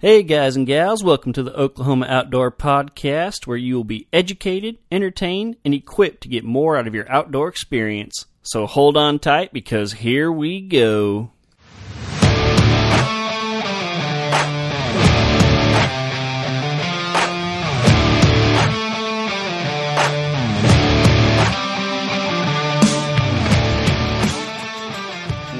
Hey, 0.00 0.22
guys 0.22 0.54
and 0.54 0.64
gals, 0.64 1.02
welcome 1.02 1.32
to 1.32 1.42
the 1.42 1.52
Oklahoma 1.58 2.06
Outdoor 2.08 2.52
Podcast, 2.52 3.48
where 3.48 3.56
you 3.56 3.74
will 3.74 3.82
be 3.82 4.06
educated, 4.12 4.78
entertained, 4.92 5.56
and 5.64 5.74
equipped 5.74 6.20
to 6.20 6.28
get 6.28 6.44
more 6.44 6.76
out 6.76 6.86
of 6.86 6.94
your 6.94 7.10
outdoor 7.10 7.48
experience. 7.48 8.26
So 8.42 8.66
hold 8.66 8.96
on 8.96 9.18
tight 9.18 9.52
because 9.52 9.94
here 9.94 10.30
we 10.30 10.60
go. 10.60 11.32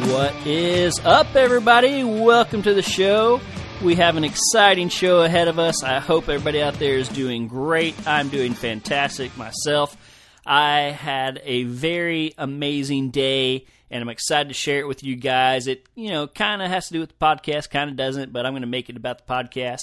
What 0.07 0.33
is 0.47 1.01
up, 1.01 1.35
everybody? 1.35 2.05
Welcome 2.05 2.63
to 2.63 2.73
the 2.73 2.83
show. 2.83 3.41
We 3.81 3.95
have 3.95 4.17
an 4.17 4.25
exciting 4.25 4.89
show 4.89 5.21
ahead 5.21 5.47
of 5.47 5.61
us. 5.61 5.85
I 5.85 6.01
hope 6.01 6.29
everybody 6.29 6.61
out 6.61 6.75
there 6.75 6.99
is 6.99 7.09
doing 7.09 7.47
great. 7.47 7.95
I'm 8.09 8.29
doing 8.29 8.53
fantastic 8.55 9.37
myself. 9.37 9.97
I 10.45 10.81
had 10.91 11.41
a 11.45 11.63
very 11.63 12.35
amazing 12.37 13.11
day 13.11 13.67
and 13.89 14.03
I'm 14.03 14.09
excited 14.09 14.49
to 14.49 14.55
share 14.55 14.81
it 14.81 14.89
with 14.89 15.05
you 15.05 15.15
guys. 15.15 15.69
It, 15.69 15.87
you 15.95 16.11
know, 16.11 16.27
kind 16.27 16.61
of 16.61 16.69
has 16.69 16.89
to 16.89 16.95
do 16.95 16.99
with 16.99 17.11
the 17.11 17.25
podcast, 17.25 17.71
kind 17.71 17.89
of 17.89 17.95
doesn't, 17.95 18.33
but 18.33 18.45
I'm 18.45 18.53
going 18.53 18.63
to 18.63 18.67
make 18.69 18.91
it 18.91 18.97
about 18.97 19.25
the 19.25 19.33
podcast. 19.33 19.83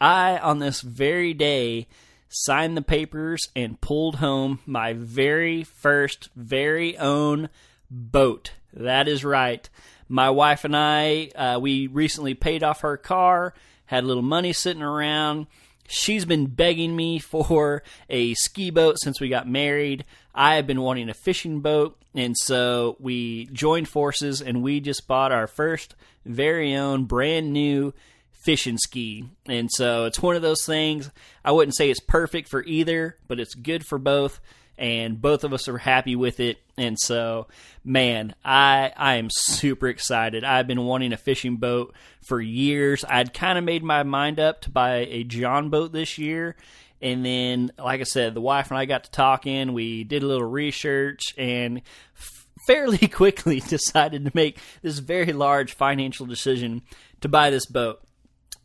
I, 0.00 0.38
on 0.38 0.58
this 0.58 0.80
very 0.80 1.34
day, 1.34 1.86
signed 2.30 2.78
the 2.78 2.82
papers 2.82 3.48
and 3.54 3.78
pulled 3.78 4.16
home 4.16 4.60
my 4.64 4.94
very 4.94 5.64
first, 5.64 6.30
very 6.34 6.96
own 6.96 7.50
boat. 7.90 8.52
That 8.72 9.06
is 9.06 9.22
right. 9.22 9.68
My 10.08 10.30
wife 10.30 10.64
and 10.64 10.76
I, 10.76 11.30
uh, 11.34 11.58
we 11.60 11.86
recently 11.86 12.34
paid 12.34 12.62
off 12.62 12.80
her 12.80 12.96
car, 12.96 13.54
had 13.86 14.04
a 14.04 14.06
little 14.06 14.22
money 14.22 14.52
sitting 14.52 14.82
around. 14.82 15.46
She's 15.86 16.24
been 16.24 16.46
begging 16.46 16.94
me 16.96 17.18
for 17.18 17.82
a 18.08 18.34
ski 18.34 18.70
boat 18.70 18.96
since 19.00 19.20
we 19.20 19.28
got 19.28 19.48
married. 19.48 20.04
I 20.34 20.56
have 20.56 20.66
been 20.66 20.80
wanting 20.80 21.08
a 21.08 21.14
fishing 21.14 21.60
boat, 21.60 21.98
and 22.14 22.36
so 22.36 22.96
we 23.00 23.46
joined 23.52 23.88
forces 23.88 24.40
and 24.40 24.62
we 24.62 24.80
just 24.80 25.06
bought 25.06 25.32
our 25.32 25.46
first 25.46 25.94
very 26.24 26.74
own 26.74 27.04
brand 27.04 27.52
new 27.52 27.92
fishing 28.32 28.78
ski. 28.78 29.24
And 29.46 29.68
so 29.70 30.04
it's 30.04 30.22
one 30.22 30.36
of 30.36 30.42
those 30.42 30.64
things. 30.64 31.10
I 31.44 31.52
wouldn't 31.52 31.76
say 31.76 31.90
it's 31.90 32.00
perfect 32.00 32.48
for 32.48 32.62
either, 32.64 33.16
but 33.26 33.40
it's 33.40 33.54
good 33.54 33.84
for 33.84 33.98
both 33.98 34.40
and 34.78 35.20
both 35.20 35.44
of 35.44 35.52
us 35.52 35.68
are 35.68 35.78
happy 35.78 36.16
with 36.16 36.40
it. 36.40 36.58
And 36.76 36.98
so, 36.98 37.48
man, 37.84 38.34
I 38.44 38.92
I 38.96 39.16
am 39.16 39.28
super 39.30 39.88
excited. 39.88 40.44
I've 40.44 40.66
been 40.66 40.84
wanting 40.84 41.12
a 41.12 41.16
fishing 41.16 41.56
boat 41.56 41.94
for 42.26 42.40
years. 42.40 43.04
I'd 43.06 43.34
kind 43.34 43.58
of 43.58 43.64
made 43.64 43.82
my 43.82 44.04
mind 44.04 44.38
up 44.38 44.62
to 44.62 44.70
buy 44.70 45.06
a 45.10 45.24
John 45.24 45.68
boat 45.68 45.92
this 45.92 46.16
year. 46.16 46.56
And 47.00 47.24
then, 47.24 47.72
like 47.78 48.00
I 48.00 48.04
said, 48.04 48.34
the 48.34 48.40
wife 48.40 48.70
and 48.70 48.78
I 48.78 48.84
got 48.84 49.04
to 49.04 49.10
talking. 49.10 49.72
We 49.72 50.04
did 50.04 50.22
a 50.22 50.26
little 50.26 50.48
research 50.48 51.34
and 51.36 51.82
fairly 52.66 52.98
quickly 53.08 53.60
decided 53.68 54.24
to 54.24 54.30
make 54.34 54.58
this 54.82 54.98
very 54.98 55.32
large 55.32 55.74
financial 55.74 56.26
decision 56.26 56.82
to 57.20 57.28
buy 57.28 57.50
this 57.50 57.66
boat. 57.66 58.00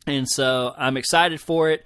And 0.06 0.28
so 0.28 0.74
I'm 0.76 0.96
excited 0.96 1.40
for 1.40 1.70
it 1.70 1.84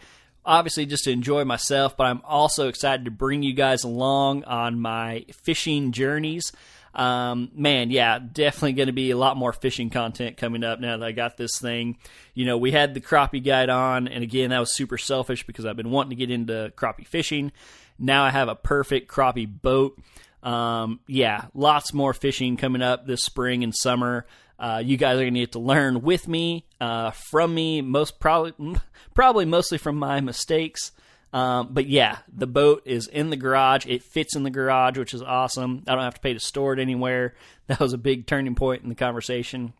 obviously 0.48 0.86
just 0.86 1.04
to 1.04 1.12
enjoy 1.12 1.44
myself, 1.44 1.96
but 1.96 2.06
I'm 2.06 2.22
also 2.24 2.68
excited 2.68 3.04
to 3.04 3.10
bring 3.10 3.42
you 3.42 3.52
guys 3.52 3.84
along 3.84 4.44
on 4.44 4.80
my 4.80 5.26
fishing 5.44 5.92
journeys. 5.92 6.50
Um, 6.94 7.50
man, 7.54 7.90
yeah, 7.90 8.18
definitely 8.18 8.72
going 8.72 8.86
to 8.86 8.94
be 8.94 9.10
a 9.10 9.16
lot 9.16 9.36
more 9.36 9.52
fishing 9.52 9.90
content 9.90 10.38
coming 10.38 10.64
up 10.64 10.80
now 10.80 10.96
that 10.96 11.04
I 11.04 11.12
got 11.12 11.36
this 11.36 11.58
thing. 11.60 11.98
You 12.32 12.46
know, 12.46 12.56
we 12.56 12.72
had 12.72 12.94
the 12.94 13.00
crappie 13.00 13.44
guide 13.44 13.68
on, 13.68 14.08
and 14.08 14.24
again, 14.24 14.50
that 14.50 14.58
was 14.58 14.74
super 14.74 14.96
selfish 14.96 15.46
because 15.46 15.66
I've 15.66 15.76
been 15.76 15.90
wanting 15.90 16.10
to 16.10 16.16
get 16.16 16.30
into 16.30 16.72
crappie 16.74 17.06
fishing. 17.06 17.52
Now 17.98 18.24
I 18.24 18.30
have 18.30 18.48
a 18.48 18.54
perfect 18.54 19.10
crappie 19.10 19.46
boat. 19.46 20.00
Um, 20.42 21.00
yeah, 21.06 21.46
lots 21.52 21.92
more 21.92 22.14
fishing 22.14 22.56
coming 22.56 22.80
up 22.80 23.06
this 23.06 23.22
spring 23.22 23.62
and 23.62 23.74
summer. 23.76 24.24
Uh, 24.58 24.82
you 24.84 24.96
guys 24.96 25.16
are 25.16 25.22
going 25.22 25.34
to 25.34 25.40
get 25.40 25.52
to 25.52 25.60
learn 25.60 26.02
with 26.02 26.26
me, 26.26 26.66
uh, 26.80 27.10
from 27.12 27.54
me, 27.54 27.80
most 27.80 28.18
probably, 28.18 28.76
probably 29.14 29.44
mostly 29.44 29.78
from 29.78 29.96
my 29.96 30.20
mistakes. 30.20 30.92
Um, 31.32 31.68
but 31.72 31.86
yeah, 31.86 32.18
the 32.32 32.46
boat 32.46 32.82
is 32.86 33.06
in 33.06 33.30
the 33.30 33.36
garage. 33.36 33.86
It 33.86 34.02
fits 34.02 34.34
in 34.34 34.42
the 34.42 34.50
garage, 34.50 34.96
which 34.96 35.14
is 35.14 35.22
awesome. 35.22 35.84
I 35.86 35.94
don't 35.94 36.04
have 36.04 36.14
to 36.14 36.20
pay 36.20 36.32
to 36.32 36.40
store 36.40 36.72
it 36.72 36.78
anywhere. 36.78 37.34
That 37.68 37.80
was 37.80 37.92
a 37.92 37.98
big 37.98 38.26
turning 38.26 38.54
point 38.54 38.82
in 38.82 38.88
the 38.88 38.94
conversation. 38.94 39.74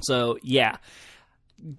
So 0.00 0.38
yeah, 0.42 0.78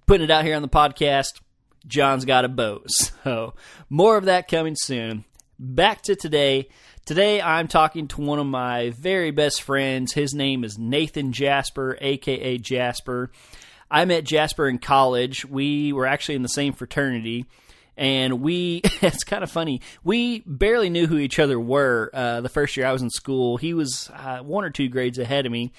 putting 0.06 0.26
it 0.26 0.30
out 0.30 0.46
here 0.46 0.56
on 0.56 0.62
the 0.62 0.70
podcast. 0.70 1.42
John's 1.88 2.26
got 2.26 2.46
a 2.46 2.50
boat. 2.50 2.88
So 3.24 3.56
more 3.90 4.18
of 4.18 4.26
that 4.26 4.48
coming 4.48 4.76
soon. 4.78 5.26
Back 5.60 6.04
to 6.04 6.16
today. 6.16 6.70
Today 7.08 7.42
I'm 7.42 7.68
talking 7.68 8.08
to 8.10 8.22
one 8.22 8.38
of 8.38 8.46
my 8.46 8.92
very 8.92 9.32
best 9.32 9.64
friends. 9.64 10.14
His 10.14 10.36
name 10.36 10.64
is 10.64 10.78
Nathan 10.78 11.32
Jasper, 11.32 11.98
aka 12.00 12.60
Jasper. 12.60 13.32
I 13.90 14.06
met 14.06 14.24
Jasper 14.24 14.70
in 14.70 14.78
college. 14.78 15.46
We 15.46 15.94
were 15.94 16.06
actually 16.06 16.36
in 16.36 16.44
the 16.44 16.48
same 16.48 16.74
fraternity. 16.74 17.46
And 17.98 18.40
we, 18.42 18.82
it's 19.02 19.24
kind 19.24 19.44
of 19.44 19.50
funny, 19.50 19.82
we 20.04 20.44
barely 20.46 20.92
knew 20.92 21.08
who 21.08 21.18
each 21.18 21.40
other 21.40 21.60
were 21.60 22.12
uh, 22.14 22.42
the 22.42 22.50
first 22.50 22.78
year 22.78 22.86
I 22.86 22.94
was 22.94 23.02
in 23.02 23.10
school. 23.10 23.58
He 23.58 23.74
was 23.74 24.12
uh, 24.14 24.42
one 24.42 24.64
or 24.64 24.70
two 24.70 24.90
grades 24.90 25.18
ahead 25.18 25.48
of 25.48 25.52
me, 25.52 25.72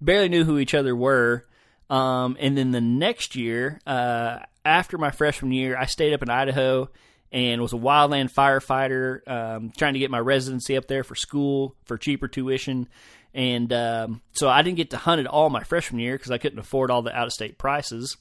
barely 0.00 0.30
knew 0.30 0.44
who 0.44 0.56
each 0.56 0.72
other 0.72 0.96
were. 0.96 1.44
Um, 1.90 2.38
and 2.40 2.56
then 2.56 2.70
the 2.70 2.80
next 2.80 3.36
year, 3.36 3.82
uh, 3.86 4.38
after 4.64 4.96
my 4.96 5.10
freshman 5.10 5.52
year, 5.52 5.76
I 5.76 5.84
stayed 5.84 6.14
up 6.14 6.22
in 6.22 6.30
Idaho 6.30 6.88
and 7.32 7.60
was 7.60 7.72
a 7.72 7.76
wildland 7.76 8.32
firefighter, 8.32 9.26
um, 9.28 9.72
trying 9.76 9.94
to 9.94 9.98
get 9.98 10.10
my 10.10 10.20
residency 10.20 10.76
up 10.76 10.86
there 10.86 11.04
for 11.04 11.14
school 11.14 11.74
for 11.84 11.98
cheaper 11.98 12.28
tuition. 12.28 12.88
And 13.34 13.72
um, 13.72 14.22
so 14.32 14.48
I 14.48 14.62
didn't 14.62 14.78
get 14.78 14.90
to 14.90 14.96
hunt 14.96 15.20
it 15.20 15.26
all 15.26 15.50
my 15.50 15.62
freshman 15.62 16.00
year 16.00 16.14
because 16.14 16.30
I 16.30 16.38
couldn't 16.38 16.58
afford 16.58 16.90
all 16.90 17.02
the 17.02 17.14
out 17.14 17.26
of 17.26 17.32
state 17.32 17.58
prices. 17.58 18.16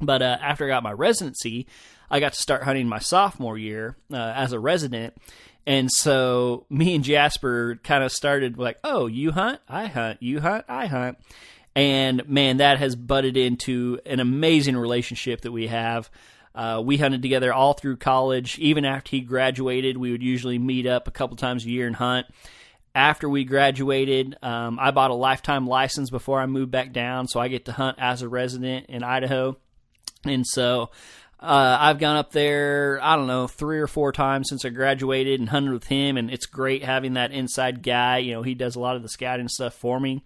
But 0.00 0.22
uh, 0.22 0.38
after 0.40 0.64
I 0.64 0.68
got 0.68 0.82
my 0.82 0.92
residency, 0.92 1.66
I 2.10 2.20
got 2.20 2.34
to 2.34 2.40
start 2.40 2.62
hunting 2.62 2.88
my 2.88 2.98
sophomore 2.98 3.58
year 3.58 3.96
uh, 4.12 4.16
as 4.16 4.52
a 4.52 4.60
resident. 4.60 5.14
And 5.66 5.90
so 5.90 6.66
me 6.70 6.94
and 6.94 7.04
Jasper 7.04 7.80
kind 7.82 8.04
of 8.04 8.12
started 8.12 8.58
like, 8.58 8.78
oh, 8.84 9.06
you 9.06 9.32
hunt, 9.32 9.60
I 9.68 9.86
hunt, 9.86 10.22
you 10.22 10.40
hunt, 10.40 10.64
I 10.68 10.86
hunt. 10.86 11.18
And 11.76 12.28
man, 12.28 12.58
that 12.58 12.78
has 12.78 12.94
butted 12.94 13.36
into 13.36 13.98
an 14.06 14.20
amazing 14.20 14.76
relationship 14.76 15.40
that 15.40 15.50
we 15.50 15.66
have. 15.66 16.08
Uh, 16.54 16.80
we 16.84 16.96
hunted 16.96 17.22
together 17.22 17.52
all 17.52 17.72
through 17.72 17.96
college. 17.96 18.58
Even 18.58 18.84
after 18.84 19.10
he 19.10 19.20
graduated, 19.20 19.96
we 19.96 20.12
would 20.12 20.22
usually 20.22 20.58
meet 20.58 20.86
up 20.86 21.08
a 21.08 21.10
couple 21.10 21.36
times 21.36 21.64
a 21.64 21.70
year 21.70 21.86
and 21.86 21.96
hunt. 21.96 22.26
After 22.94 23.28
we 23.28 23.44
graduated, 23.44 24.36
um, 24.40 24.78
I 24.80 24.92
bought 24.92 25.10
a 25.10 25.14
lifetime 25.14 25.66
license 25.66 26.10
before 26.10 26.40
I 26.40 26.46
moved 26.46 26.70
back 26.70 26.92
down, 26.92 27.26
so 27.26 27.40
I 27.40 27.48
get 27.48 27.64
to 27.64 27.72
hunt 27.72 27.98
as 27.98 28.22
a 28.22 28.28
resident 28.28 28.86
in 28.88 29.02
Idaho. 29.02 29.56
And 30.24 30.46
so 30.46 30.90
uh, 31.40 31.76
I've 31.80 31.98
gone 31.98 32.16
up 32.16 32.30
there, 32.30 33.00
I 33.02 33.16
don't 33.16 33.26
know, 33.26 33.46
three 33.46 33.80
or 33.80 33.86
four 33.86 34.12
times 34.12 34.48
since 34.48 34.64
I 34.64 34.70
graduated 34.70 35.40
and 35.40 35.48
hunted 35.48 35.72
with 35.72 35.88
him, 35.88 36.16
and 36.16 36.30
it's 36.30 36.46
great 36.46 36.84
having 36.84 37.14
that 37.14 37.32
inside 37.32 37.82
guy. 37.82 38.18
You 38.18 38.34
know, 38.34 38.42
he 38.42 38.54
does 38.54 38.76
a 38.76 38.80
lot 38.80 38.96
of 38.96 39.02
the 39.02 39.08
scouting 39.08 39.48
stuff 39.48 39.74
for 39.74 39.98
me. 39.98 40.22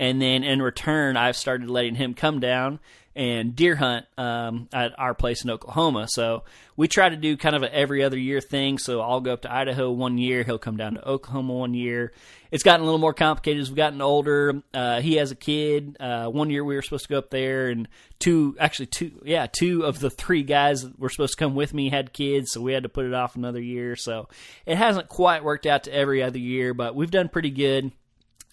And 0.00 0.20
then 0.20 0.44
in 0.44 0.62
return, 0.62 1.18
I've 1.18 1.36
started 1.36 1.68
letting 1.68 1.94
him 1.94 2.14
come 2.14 2.40
down 2.40 2.80
and 3.14 3.54
deer 3.54 3.76
hunt 3.76 4.06
um, 4.16 4.66
at 4.72 4.98
our 4.98 5.12
place 5.12 5.44
in 5.44 5.50
Oklahoma. 5.50 6.06
So 6.08 6.44
we 6.74 6.88
try 6.88 7.10
to 7.10 7.16
do 7.16 7.36
kind 7.36 7.54
of 7.54 7.62
a 7.62 7.74
every 7.74 8.02
other 8.02 8.18
year 8.18 8.40
thing. 8.40 8.78
So 8.78 9.02
I'll 9.02 9.20
go 9.20 9.34
up 9.34 9.42
to 9.42 9.52
Idaho 9.52 9.90
one 9.90 10.16
year, 10.16 10.42
he'll 10.42 10.58
come 10.58 10.78
down 10.78 10.94
to 10.94 11.06
Oklahoma 11.06 11.52
one 11.52 11.74
year. 11.74 12.14
It's 12.50 12.62
gotten 12.62 12.80
a 12.80 12.84
little 12.84 12.98
more 12.98 13.12
complicated 13.12 13.60
as 13.60 13.68
we've 13.68 13.76
gotten 13.76 14.00
older. 14.00 14.62
Uh, 14.72 15.02
he 15.02 15.16
has 15.16 15.32
a 15.32 15.36
kid. 15.36 15.98
Uh, 16.00 16.28
one 16.28 16.48
year 16.48 16.64
we 16.64 16.76
were 16.76 16.82
supposed 16.82 17.04
to 17.04 17.10
go 17.10 17.18
up 17.18 17.28
there, 17.28 17.68
and 17.68 17.86
two, 18.20 18.56
actually 18.58 18.86
two, 18.86 19.20
yeah, 19.22 19.48
two 19.52 19.84
of 19.84 20.00
the 20.00 20.08
three 20.08 20.42
guys 20.42 20.82
that 20.82 20.98
were 20.98 21.10
supposed 21.10 21.34
to 21.34 21.44
come 21.44 21.54
with 21.54 21.74
me 21.74 21.90
had 21.90 22.14
kids, 22.14 22.52
so 22.52 22.62
we 22.62 22.72
had 22.72 22.84
to 22.84 22.88
put 22.88 23.04
it 23.04 23.12
off 23.12 23.36
another 23.36 23.60
year. 23.60 23.96
So 23.96 24.28
it 24.64 24.78
hasn't 24.78 25.08
quite 25.08 25.44
worked 25.44 25.66
out 25.66 25.84
to 25.84 25.94
every 25.94 26.22
other 26.22 26.38
year, 26.38 26.72
but 26.72 26.94
we've 26.94 27.10
done 27.10 27.28
pretty 27.28 27.50
good. 27.50 27.92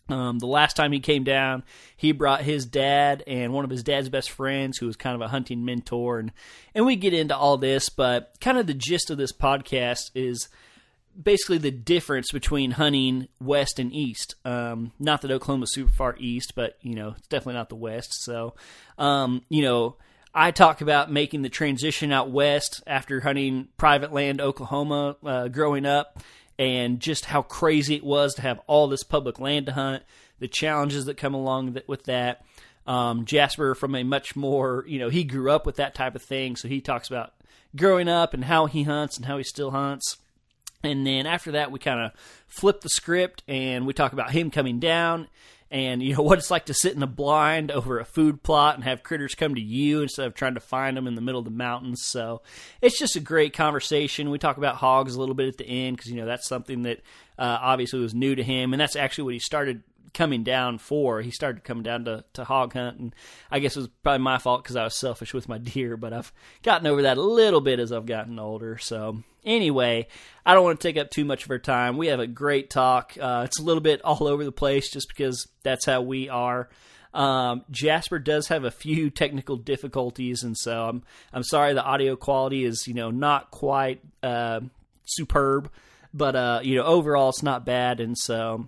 Um, 0.10 0.40
the 0.40 0.48
last 0.48 0.76
time 0.76 0.92
he 0.92 1.00
came 1.00 1.24
down, 1.24 1.64
he 1.96 2.12
brought 2.12 2.42
his 2.42 2.66
dad 2.66 3.24
and 3.28 3.54
one 3.54 3.66
of 3.66 3.72
his 3.72 3.84
dad's 3.84 4.10
best 4.10 4.32
friends, 4.32 4.78
who 4.78 4.86
was 4.86 4.96
kind 4.96 5.16
of 5.16 5.22
a 5.22 5.28
hunting 5.28 5.66
mentor, 5.66 6.20
and 6.20 6.32
and 6.74 6.86
we 6.86 6.96
get 6.96 7.14
into 7.14 7.36
all 7.36 7.58
this, 7.58 7.90
but 7.90 8.34
kind 8.40 8.58
of 8.58 8.68
the 8.68 8.74
gist 8.74 9.10
of 9.10 9.18
this 9.18 9.34
podcast 9.34 10.12
is 10.16 10.48
basically 11.22 11.58
the 11.58 11.72
difference 11.72 12.32
between 12.32 12.72
hunting 12.72 13.28
west 13.42 13.80
and 13.80 13.94
east. 13.94 14.36
Um, 14.46 14.92
not 15.00 15.22
that 15.22 15.32
Oklahoma's 15.32 15.74
super 15.74 15.92
far 15.92 16.16
east, 16.20 16.54
but 16.56 16.78
you 16.82 16.96
know 16.96 17.16
it's 17.18 17.28
definitely 17.28 17.56
not 17.56 17.70
the 17.70 17.76
west. 17.76 18.10
So, 18.24 18.56
um, 18.98 19.44
you 19.50 19.64
know, 19.64 19.98
I 20.34 20.52
talk 20.52 20.82
about 20.82 21.12
making 21.12 21.42
the 21.42 21.50
transition 21.50 22.12
out 22.12 22.30
west 22.30 22.84
after 22.86 23.20
hunting 23.22 23.70
private 23.78 24.14
land 24.14 24.40
Oklahoma 24.40 25.16
uh, 25.26 25.48
growing 25.48 25.86
up, 25.86 26.20
and 26.60 27.00
just 27.00 27.26
how 27.26 27.42
crazy 27.42 27.96
it 27.96 28.04
was 28.04 28.34
to 28.36 28.42
have 28.42 28.60
all 28.68 28.88
this 28.88 29.04
public 29.04 29.40
land 29.40 29.68
to 29.68 29.74
hunt, 29.74 30.04
the 30.40 30.48
challenges 30.48 31.06
that 31.06 31.18
come 31.18 31.34
along 31.34 31.78
with 31.88 32.04
that. 32.06 32.44
Um, 32.86 33.26
Jasper, 33.26 33.76
from 33.76 33.96
a 33.96 34.04
much 34.04 34.36
more, 34.36 34.86
you 34.88 34.98
know, 34.98 35.10
he 35.10 35.24
grew 35.24 35.52
up 35.52 35.66
with 35.66 35.76
that 35.76 35.94
type 35.94 36.16
of 36.16 36.22
thing, 36.22 36.56
so 36.56 36.68
he 36.68 36.80
talks 36.80 37.10
about 37.10 37.34
growing 37.76 38.08
up 38.08 38.34
and 38.34 38.46
how 38.46 38.66
he 38.66 38.84
hunts 38.84 39.18
and 39.18 39.26
how 39.26 39.38
he 39.38 39.44
still 39.44 39.72
hunts. 39.72 40.18
And 40.84 41.06
then 41.06 41.26
after 41.26 41.52
that, 41.52 41.72
we 41.72 41.80
kind 41.80 42.00
of 42.00 42.12
flip 42.48 42.82
the 42.82 42.90
script 42.90 43.44
and 43.48 43.86
we 43.86 43.94
talk 43.94 44.14
about 44.14 44.32
him 44.32 44.52
coming 44.52 44.80
down 44.80 45.28
and 45.70 46.02
you 46.02 46.16
know 46.16 46.22
what 46.24 46.40
it's 46.40 46.52
like 46.52 46.66
to 46.66 46.74
sit 46.74 46.96
in 46.96 47.04
a 47.04 47.08
blind 47.08 47.72
over 47.72 48.00
a 48.00 48.06
food 48.06 48.44
plot 48.44 48.76
and 48.76 48.84
have 48.84 49.04
critters 49.04 49.36
come 49.36 49.56
to 49.56 49.62
you 49.62 50.02
instead 50.02 50.28
of 50.28 50.34
trying 50.34 50.54
to 50.54 50.60
find 50.60 50.98
them 50.98 51.08
in 51.08 51.16
the 51.16 51.22
middle 51.22 51.40
of 51.40 51.46
the 51.46 51.52
mountains. 51.52 52.04
So 52.06 52.42
it's 52.82 53.00
just 53.00 53.16
a 53.16 53.22
great 53.22 53.54
conversation. 53.54 54.30
We 54.30 54.40
talk 54.40 54.58
about 54.58 54.76
hogs 54.76 55.16
a 55.16 55.20
little 55.20 55.36
bit 55.36 55.48
at 55.48 55.58
the 55.58 55.66
end 55.66 55.98
because 55.98 56.12
you 56.12 56.18
know 56.18 56.26
that's 56.26 56.48
something 56.48 56.84
that 56.84 57.00
uh, 57.38 57.58
obviously 57.62 58.00
was 58.00 58.14
new 58.14 58.36
to 58.36 58.44
him, 58.44 58.74
and 58.74 58.80
that's 58.80 58.96
actually 58.96 59.26
what 59.26 59.34
he 59.34 59.40
started 59.40 59.84
coming 60.18 60.44
down 60.44 60.80
for. 60.80 61.22
He 61.22 61.30
started 61.30 61.64
coming 61.64 61.84
down 61.84 62.06
to, 62.06 62.26
to 62.34 62.44
hog 62.44 62.74
hunt, 62.74 62.98
and 62.98 63.16
I 63.52 63.60
guess 63.60 63.78
it 63.78 63.82
was 63.82 63.90
probably 64.02 64.24
my 64.24 64.40
fault 64.40 64.64
because 64.64 64.76
I 64.76 64.84
was 64.84 64.96
selfish 64.96 65.32
with 65.32 65.48
my 65.48 65.58
deer, 65.60 65.96
but 65.96 66.12
I've 66.12 66.34
gotten 66.64 66.88
over 66.88 67.04
that 67.04 67.18
a 67.18 67.22
little 67.22 67.62
bit 67.62 67.80
as 67.80 67.92
I've 67.92 68.08
gotten 68.08 68.40
older. 68.40 68.80
So, 68.80 69.22
anyway, 69.46 70.08
I 70.44 70.56
don't 70.56 70.64
want 70.64 70.80
to 70.82 70.88
take 70.88 70.98
up 70.98 71.12
too 71.12 71.24
much 71.24 71.44
of 71.44 71.50
her 71.50 71.60
time. 71.60 71.98
We 71.98 72.08
have 72.08 72.20
a 72.20 72.26
great 72.26 72.72
talk. 72.72 73.14
Uh, 73.20 73.44
it's 73.46 73.60
a 73.60 73.64
little 73.64 73.82
bit 73.82 74.02
all 74.02 74.28
over 74.28 74.44
the 74.44 74.52
place 74.52 74.90
just 74.90 75.08
because 75.08 75.48
that's 75.62 75.86
how 75.86 76.02
we 76.02 76.30
are. 76.30 76.68
Um, 77.14 77.64
Jasper 77.70 78.18
does 78.18 78.48
have 78.48 78.64
a 78.64 78.72
few 78.72 79.10
technical 79.12 79.56
difficulties, 79.56 80.42
and 80.42 80.58
so 80.58 80.90
I'm 80.90 81.04
I'm 81.32 81.44
sorry 81.44 81.74
the 81.74 81.84
audio 81.84 82.16
quality 82.16 82.66
is 82.66 82.88
you 82.88 82.96
know 82.96 83.12
not 83.12 83.52
quite 83.52 84.02
uh, 84.24 84.62
superb, 85.06 85.70
but 86.12 86.36
uh, 86.36 86.60
you 86.64 86.76
know 86.76 86.84
overall 86.84 87.30
it's 87.30 87.44
not 87.44 87.66
bad, 87.66 88.00
and 88.00 88.18
so 88.18 88.68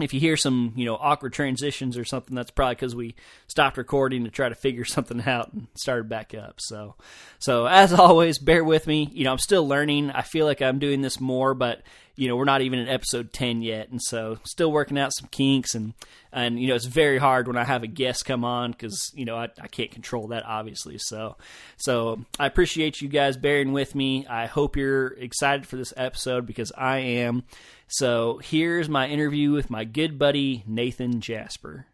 if 0.00 0.12
you 0.12 0.18
hear 0.18 0.36
some 0.36 0.72
you 0.74 0.84
know 0.84 0.96
awkward 0.96 1.32
transitions 1.32 1.96
or 1.96 2.04
something 2.04 2.34
that's 2.34 2.50
probably 2.50 2.74
because 2.74 2.96
we 2.96 3.14
stopped 3.46 3.76
recording 3.76 4.24
to 4.24 4.30
try 4.30 4.48
to 4.48 4.54
figure 4.54 4.84
something 4.84 5.22
out 5.22 5.52
and 5.52 5.68
started 5.74 6.08
back 6.08 6.34
up. 6.34 6.56
So 6.58 6.96
so 7.38 7.66
as 7.66 7.92
always 7.98 8.38
bear 8.38 8.64
with 8.64 8.86
me. 8.86 9.08
You 9.12 9.24
know 9.24 9.32
i'm 9.32 9.38
still 9.38 9.66
learning. 9.66 10.10
I 10.10 10.22
feel 10.22 10.46
like 10.46 10.62
i'm 10.62 10.78
doing 10.78 11.02
this 11.02 11.20
more 11.20 11.54
but 11.54 11.82
you 12.16 12.28
know 12.28 12.36
we're 12.36 12.44
not 12.44 12.62
even 12.62 12.78
in 12.78 12.88
episode 12.88 13.32
10 13.32 13.62
yet. 13.62 13.88
And 13.90 14.02
so 14.02 14.38
still 14.44 14.72
working 14.72 14.98
out 14.98 15.12
some 15.14 15.28
kinks 15.28 15.74
and 15.76 15.94
and 16.32 16.58
you 16.58 16.66
know 16.66 16.74
it's 16.74 16.86
very 16.86 17.18
hard 17.18 17.46
when 17.46 17.56
i 17.56 17.62
have 17.62 17.84
a 17.84 17.88
guest 17.88 18.24
come 18.24 18.44
on 18.44 18.72
because 18.72 19.12
you 19.14 19.24
know 19.24 19.36
I, 19.36 19.48
I 19.60 19.68
can't 19.68 19.92
control 19.92 20.28
that 20.28 20.44
obviously. 20.44 20.98
So 20.98 21.36
so 21.76 22.24
i 22.40 22.46
appreciate 22.46 23.00
you 23.00 23.08
guys 23.08 23.36
bearing 23.36 23.72
with 23.72 23.94
me. 23.94 24.26
I 24.26 24.46
hope 24.46 24.76
you're 24.76 25.08
excited 25.18 25.68
for 25.68 25.76
this 25.76 25.94
episode 25.96 26.46
because 26.46 26.72
i 26.76 26.98
am 26.98 27.44
so 27.96 28.40
here's 28.42 28.88
my 28.88 29.06
interview 29.06 29.52
with 29.52 29.70
my 29.70 29.84
good 29.84 30.18
buddy 30.18 30.64
Nathan 30.66 31.20
Jasper. 31.20 31.86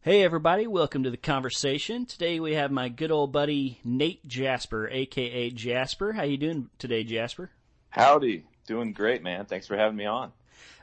Hey 0.00 0.22
everybody, 0.22 0.68
welcome 0.68 1.02
to 1.02 1.10
the 1.10 1.16
conversation. 1.16 2.06
Today 2.06 2.38
we 2.38 2.54
have 2.54 2.70
my 2.70 2.88
good 2.88 3.10
old 3.10 3.32
buddy 3.32 3.80
Nate 3.82 4.24
Jasper, 4.28 4.88
aka 4.88 5.50
Jasper. 5.50 6.12
How 6.12 6.22
you 6.22 6.36
doing 6.36 6.70
today, 6.78 7.02
Jasper? 7.02 7.50
Howdy. 7.90 8.44
Doing 8.68 8.92
great, 8.92 9.24
man. 9.24 9.46
Thanks 9.46 9.66
for 9.66 9.76
having 9.76 9.96
me 9.96 10.04
on. 10.04 10.30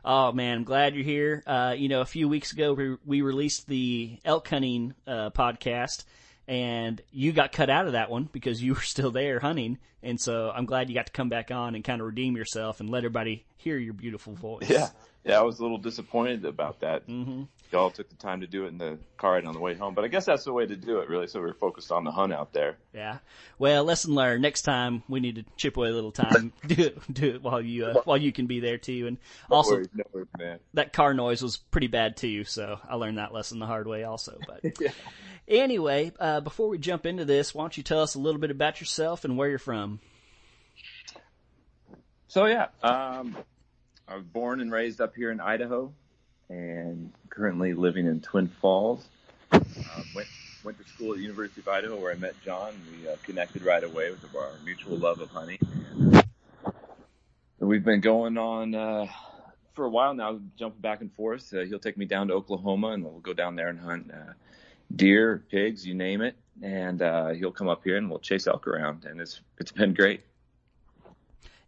Oh 0.04 0.34
man, 0.34 0.58
I'm 0.58 0.64
glad 0.66 0.96
you're 0.96 1.06
here. 1.06 1.44
Uh, 1.48 1.74
you 1.78 1.88
know, 1.88 2.02
a 2.02 2.06
few 2.06 2.28
weeks 2.28 2.52
ago 2.52 2.74
we, 2.74 2.98
we 3.06 3.22
released 3.22 3.68
the 3.68 4.20
elk 4.26 4.50
hunting 4.50 4.96
uh, 5.08 5.30
podcast, 5.30 6.04
and 6.48 7.02
you 7.12 7.32
got 7.32 7.52
cut 7.52 7.70
out 7.70 7.88
of 7.88 7.94
that 7.94 8.10
one 8.10 8.30
because 8.32 8.62
you 8.62 8.74
were 8.74 8.82
still 8.82 9.12
there 9.12 9.40
hunting. 9.40 9.78
And 10.04 10.20
so 10.20 10.52
I'm 10.54 10.66
glad 10.66 10.90
you 10.90 10.96
got 10.96 11.06
to 11.08 11.12
come 11.12 11.30
back 11.30 11.52
on 11.52 11.76
and 11.76 11.84
kind 11.84 12.02
of 12.02 12.08
redeem 12.08 12.36
yourself 12.36 12.80
and 12.80 12.90
let 12.90 13.00
everybody 13.00 13.46
hear 13.58 13.78
your 13.78 13.94
beautiful 13.94 14.34
voice. 14.34 14.70
Yeah. 14.70 14.90
Yeah, 15.24 15.38
I 15.38 15.44
was 15.44 15.60
a 15.60 15.62
little 15.62 15.78
disappointed 15.78 16.46
about 16.46 16.80
that. 16.80 17.08
Mm-hmm. 17.08 17.44
Y'all 17.72 17.92
took 17.92 18.10
the 18.10 18.16
time 18.16 18.42
to 18.42 18.48
do 18.48 18.66
it 18.66 18.70
in 18.70 18.80
the 18.80 18.98
car 19.18 19.34
ride 19.34 19.46
on 19.46 19.54
the 19.54 19.60
way 19.60 19.76
home, 19.76 19.94
but 19.94 20.04
I 20.04 20.08
guess 20.08 20.26
that's 20.26 20.44
the 20.46 20.52
way 20.52 20.66
to 20.66 20.76
do 20.76 21.00
it, 21.00 21.10
really. 21.10 21.28
So 21.28 21.40
we 21.40 21.50
are 21.50 21.54
focused 21.54 21.92
on 21.92 22.04
the 22.04 22.12
hunt 22.12 22.34
out 22.34 22.54
there. 22.54 22.78
Yeah. 22.92 23.20
Well, 23.60 23.84
lesson 23.84 24.16
learned. 24.16 24.42
Next 24.42 24.64
time 24.64 25.04
we 25.08 25.20
need 25.20 25.36
to 25.36 25.46
chip 25.58 25.78
away 25.78 25.90
a 25.90 25.94
little 25.94 26.12
time. 26.12 26.54
do 26.68 26.84
it, 26.86 27.14
do 27.14 27.36
it 27.36 27.44
while 27.44 27.62
you 27.62 27.86
uh, 27.86 28.02
while 28.04 28.18
you 28.18 28.32
can 28.32 28.48
be 28.48 28.60
there 28.60 28.80
too. 28.80 29.06
And 29.08 29.18
no 29.50 29.58
also, 29.58 29.76
worries, 29.76 29.90
no 29.94 30.04
worries, 30.12 30.28
man. 30.40 30.60
that 30.74 30.92
car 30.92 31.14
noise 31.14 31.44
was 31.44 31.58
pretty 31.58 31.88
bad 31.88 32.18
too. 32.18 32.44
So 32.44 32.80
I 32.90 32.96
learned 32.96 33.20
that 33.20 33.32
lesson 33.32 33.60
the 33.60 33.68
hard 33.68 33.88
way 33.88 34.04
also. 34.04 34.40
But 34.48 34.80
yeah. 34.82 34.90
Anyway, 35.52 36.12
uh, 36.20 36.42
before 36.42 36.68
we 36.70 36.78
jump 36.78 37.06
into 37.06 37.26
this, 37.26 37.54
why 37.54 37.64
don't 37.64 37.78
you 37.78 37.84
tell 37.84 38.02
us 38.02 38.16
a 38.16 38.20
little 38.20 38.40
bit 38.40 38.52
about 38.52 38.80
yourself 38.80 39.26
and 39.26 39.38
where 39.38 39.50
you're 39.50 39.60
from? 39.60 40.00
So 42.28 42.46
yeah, 42.46 42.68
um, 42.82 43.38
I 44.08 44.16
was 44.16 44.24
born 44.24 44.62
and 44.62 44.72
raised 44.72 45.02
up 45.02 45.16
here 45.16 45.32
in 45.32 45.42
Idaho, 45.42 45.92
and 46.50 47.12
currently 47.30 47.74
living 47.74 48.08
in 48.08 48.22
Twin 48.22 48.48
Falls. 48.48 49.06
Uh, 49.52 49.60
went 50.16 50.28
went 50.64 50.78
to 50.78 50.88
school 50.88 51.12
at 51.12 51.18
the 51.18 51.24
University 51.24 51.60
of 51.62 51.68
Idaho 51.68 52.00
where 52.00 52.12
I 52.12 52.16
met 52.16 52.36
John. 52.44 52.74
We 52.92 53.10
uh, 53.10 53.16
connected 53.24 53.64
right 53.64 53.84
away 53.84 54.12
with 54.12 54.24
our 54.36 54.52
mutual 54.64 54.98
love 54.98 55.20
of 55.20 55.30
hunting. 55.32 55.60
And 57.60 57.70
we've 57.70 57.84
been 57.84 58.02
going 58.02 58.38
on 58.38 58.76
uh, 58.76 59.08
for 59.74 59.86
a 59.86 59.90
while 59.90 60.14
now, 60.14 60.40
jumping 60.58 60.82
back 60.82 61.02
and 61.02 61.12
forth. 61.14 61.54
Uh, 61.54 61.62
he'll 61.62 61.80
take 61.80 61.98
me 61.98 62.06
down 62.06 62.28
to 62.30 62.34
Oklahoma, 62.34 62.90
and 62.90 63.04
we'll 63.04 63.20
go 63.20 63.34
down 63.34 63.56
there 63.56 63.68
and 63.68 63.80
hunt 63.80 64.12
uh, 64.14 64.34
deer, 64.96 65.44
pigs, 65.50 65.86
you 65.86 65.94
name 65.94 66.22
it. 66.22 66.36
And 66.62 67.02
uh, 67.02 67.30
he'll 67.30 67.52
come 67.52 67.70
up 67.70 67.84
here, 67.84 67.98
and 67.98 68.10
we'll 68.10 68.20
chase 68.20 68.46
elk 68.46 68.68
around, 68.68 69.06
and 69.06 69.20
it's 69.20 69.42
it's 69.58 69.72
been 69.72 69.96
great 69.96 70.22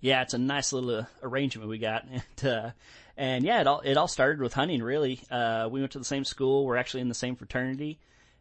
yeah, 0.03 0.21
it's 0.21 0.33
a 0.33 0.37
nice 0.37 0.73
little 0.73 1.07
arrangement 1.23 1.69
we 1.69 1.79
got. 1.79 2.05
And, 2.43 2.45
uh, 2.45 2.71
and 3.15 3.45
yeah, 3.45 3.61
it 3.61 3.67
all 3.67 3.79
it 3.81 3.95
all 3.95 4.07
started 4.07 4.41
with 4.41 4.53
hunting. 4.53 4.81
Really, 4.81 5.21
uh, 5.31 5.69
we 5.71 5.79
went 5.79 5.93
to 5.93 5.99
the 5.99 6.05
same 6.05 6.25
school. 6.25 6.65
We're 6.65 6.77
actually 6.77 7.01
in 7.01 7.09
the 7.09 7.13
same 7.13 7.35
fraternity, 7.35 7.99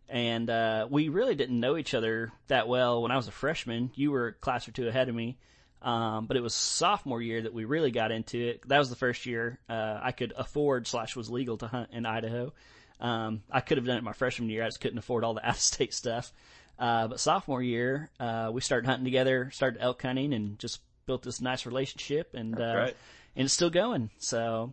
and 0.09 0.49
uh, 0.49 0.89
we 0.91 1.09
really 1.11 1.35
didn't 1.35 1.61
know 1.61 1.77
each 1.77 1.95
other 1.95 2.33
that 2.49 2.69
well 2.69 3.03
when 3.03 3.13
I 3.13 3.17
was 3.17 3.29
a 3.29 3.33
freshman. 3.33 3.91
You 3.95 4.11
were 4.11 4.29
a 4.29 4.33
class 4.33 4.67
or 4.67 4.73
two 4.73 4.89
ahead 4.89 5.11
of 5.11 5.15
me, 5.15 5.37
um, 5.83 6.27
but 6.27 6.39
it 6.39 6.43
was 6.43 6.55
sophomore 6.55 7.21
year 7.21 7.43
that 7.43 7.53
we 7.53 7.67
really 7.67 7.91
got 7.91 8.11
into 8.13 8.41
it. 8.41 8.67
That 8.67 8.79
was 8.79 8.89
the 8.89 8.97
first 8.97 9.27
year 9.27 9.59
uh, 9.69 10.01
I 10.03 10.13
could 10.13 10.33
afford 10.35 10.87
slash 10.87 11.15
was 11.15 11.31
legal 11.31 11.59
to 11.59 11.67
hunt 11.67 11.91
in 11.93 12.07
Idaho. 12.07 12.55
Um, 13.03 13.43
I 13.51 13.61
could 13.61 13.77
have 13.79 13.87
done 13.87 13.99
it 13.99 14.05
my 14.05 14.13
freshman 14.13 14.49
year. 14.49 14.63
I 14.63 14.69
just 14.69 14.81
couldn't 14.81 14.99
afford 14.99 15.25
all 15.25 15.35
the 15.35 15.47
out 15.47 15.57
of 15.57 15.61
state 15.61 15.93
stuff. 15.93 16.33
Uh, 16.79 17.09
but 17.09 17.21
sophomore 17.21 17.63
year, 17.63 18.11
uh, 18.19 18.51
we 18.53 18.61
started 18.61 18.87
hunting 18.87 19.05
together, 19.05 19.51
started 19.53 19.83
elk 19.83 20.01
hunting, 20.01 20.33
and 20.33 20.59
just 20.59 20.81
built 21.05 21.23
this 21.23 21.41
nice 21.41 21.67
relationship, 21.67 22.35
and 22.35 22.59
uh, 22.59 22.75
right. 22.77 22.97
and 23.37 23.45
it's 23.45 23.53
still 23.53 23.71
going. 23.71 24.09
So. 24.19 24.73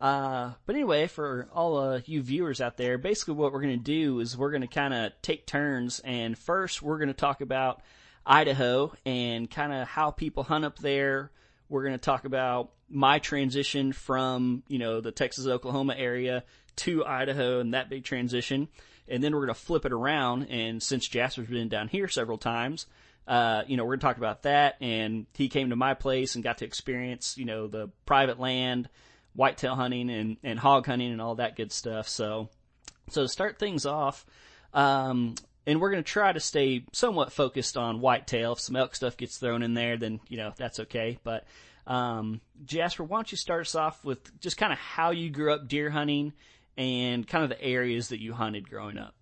Uh, 0.00 0.54
but 0.64 0.74
anyway, 0.74 1.06
for 1.06 1.46
all 1.52 1.98
you 2.06 2.22
viewers 2.22 2.62
out 2.62 2.78
there, 2.78 2.96
basically 2.96 3.34
what 3.34 3.52
we're 3.52 3.60
going 3.60 3.78
to 3.78 3.84
do 3.84 4.20
is 4.20 4.34
we're 4.34 4.50
going 4.50 4.62
to 4.62 4.66
kind 4.66 4.94
of 4.94 5.12
take 5.20 5.44
turns, 5.46 6.00
and 6.00 6.38
first 6.38 6.80
we're 6.80 6.96
going 6.96 7.08
to 7.08 7.14
talk 7.14 7.42
about 7.42 7.82
Idaho 8.24 8.94
and 9.04 9.50
kind 9.50 9.74
of 9.74 9.86
how 9.86 10.10
people 10.10 10.42
hunt 10.42 10.64
up 10.64 10.78
there. 10.78 11.30
We're 11.68 11.82
going 11.82 11.94
to 11.94 11.98
talk 11.98 12.24
about 12.24 12.70
my 12.88 13.18
transition 13.18 13.92
from 13.92 14.62
you 14.68 14.78
know 14.78 15.02
the 15.02 15.12
Texas 15.12 15.46
Oklahoma 15.46 15.94
area 15.96 16.44
to 16.76 17.04
Idaho 17.04 17.60
and 17.60 17.74
that 17.74 17.88
big 17.88 18.04
transition, 18.04 18.68
and 19.08 19.22
then 19.22 19.32
we're 19.32 19.46
going 19.46 19.54
to 19.54 19.60
flip 19.60 19.84
it 19.84 19.92
around. 19.92 20.44
And 20.50 20.82
since 20.82 21.08
Jasper's 21.08 21.48
been 21.48 21.68
down 21.68 21.88
here 21.88 22.08
several 22.08 22.38
times, 22.38 22.86
uh, 23.26 23.62
you 23.66 23.76
know, 23.76 23.84
we're 23.84 23.90
going 23.90 24.00
to 24.00 24.06
talk 24.06 24.16
about 24.16 24.42
that. 24.42 24.76
And 24.80 25.26
he 25.34 25.48
came 25.48 25.70
to 25.70 25.76
my 25.76 25.94
place 25.94 26.34
and 26.34 26.44
got 26.44 26.58
to 26.58 26.64
experience, 26.64 27.36
you 27.36 27.44
know, 27.44 27.66
the 27.66 27.90
private 28.06 28.40
land, 28.40 28.88
whitetail 29.34 29.74
hunting 29.74 30.10
and, 30.10 30.36
and 30.42 30.58
hog 30.58 30.86
hunting 30.86 31.12
and 31.12 31.20
all 31.20 31.36
that 31.36 31.56
good 31.56 31.72
stuff. 31.72 32.08
So, 32.08 32.48
so 33.10 33.22
to 33.22 33.28
start 33.28 33.58
things 33.58 33.86
off, 33.86 34.24
um, 34.74 35.34
and 35.66 35.80
we're 35.80 35.90
going 35.90 36.02
to 36.02 36.10
try 36.10 36.32
to 36.32 36.40
stay 36.40 36.84
somewhat 36.92 37.32
focused 37.32 37.76
on 37.76 38.00
whitetail. 38.00 38.52
If 38.52 38.60
some 38.60 38.76
elk 38.76 38.94
stuff 38.94 39.16
gets 39.16 39.36
thrown 39.36 39.62
in 39.62 39.74
there, 39.74 39.96
then, 39.96 40.20
you 40.28 40.36
know, 40.36 40.52
that's 40.56 40.80
okay. 40.80 41.18
But, 41.22 41.46
um, 41.86 42.40
Jasper, 42.64 43.04
why 43.04 43.18
don't 43.18 43.30
you 43.30 43.36
start 43.36 43.62
us 43.62 43.74
off 43.74 44.04
with 44.04 44.40
just 44.40 44.56
kind 44.56 44.72
of 44.72 44.78
how 44.78 45.10
you 45.10 45.30
grew 45.30 45.52
up 45.52 45.68
deer 45.68 45.90
hunting 45.90 46.32
and 46.80 47.28
kind 47.28 47.44
of 47.44 47.50
the 47.50 47.62
areas 47.62 48.08
that 48.08 48.22
you 48.22 48.32
hunted 48.32 48.68
growing 48.68 48.96
up? 48.96 49.14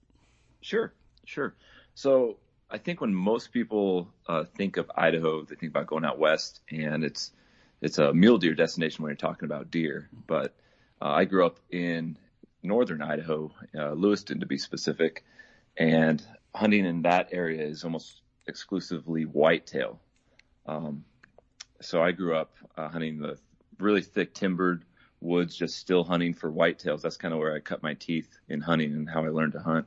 Sure, 0.60 0.92
sure. 1.24 1.54
So 1.94 2.36
I 2.70 2.78
think 2.78 3.00
when 3.00 3.12
most 3.12 3.50
people 3.52 4.08
uh, 4.28 4.44
think 4.44 4.76
of 4.76 4.88
Idaho, 4.94 5.42
they 5.42 5.56
think 5.56 5.70
about 5.70 5.88
going 5.88 6.04
out 6.04 6.20
west, 6.20 6.60
and 6.70 7.02
it's 7.02 7.32
it's 7.80 7.98
a 7.98 8.14
mule 8.14 8.38
deer 8.38 8.54
destination 8.54 9.02
when 9.02 9.10
you're 9.10 9.16
talking 9.16 9.46
about 9.46 9.72
deer. 9.72 10.08
But 10.28 10.54
uh, 11.02 11.08
I 11.08 11.24
grew 11.24 11.44
up 11.44 11.58
in 11.68 12.16
northern 12.62 13.02
Idaho, 13.02 13.50
uh, 13.76 13.90
Lewiston 13.90 14.38
to 14.38 14.46
be 14.46 14.58
specific, 14.58 15.24
and 15.76 16.22
hunting 16.54 16.86
in 16.86 17.02
that 17.02 17.30
area 17.32 17.64
is 17.64 17.82
almost 17.82 18.20
exclusively 18.46 19.24
whitetail. 19.24 19.98
Um, 20.64 21.04
so 21.80 22.00
I 22.00 22.12
grew 22.12 22.36
up 22.36 22.52
uh, 22.76 22.88
hunting 22.88 23.18
the 23.18 23.36
really 23.80 24.02
thick 24.02 24.32
timbered 24.32 24.84
woods, 25.20 25.56
just 25.56 25.76
still 25.76 26.04
hunting 26.04 26.34
for 26.34 26.50
whitetails. 26.50 27.02
That's 27.02 27.16
kind 27.16 27.34
of 27.34 27.40
where 27.40 27.54
I 27.54 27.60
cut 27.60 27.82
my 27.82 27.94
teeth 27.94 28.28
in 28.48 28.60
hunting 28.60 28.92
and 28.92 29.08
how 29.08 29.24
I 29.24 29.28
learned 29.28 29.52
to 29.54 29.60
hunt. 29.60 29.86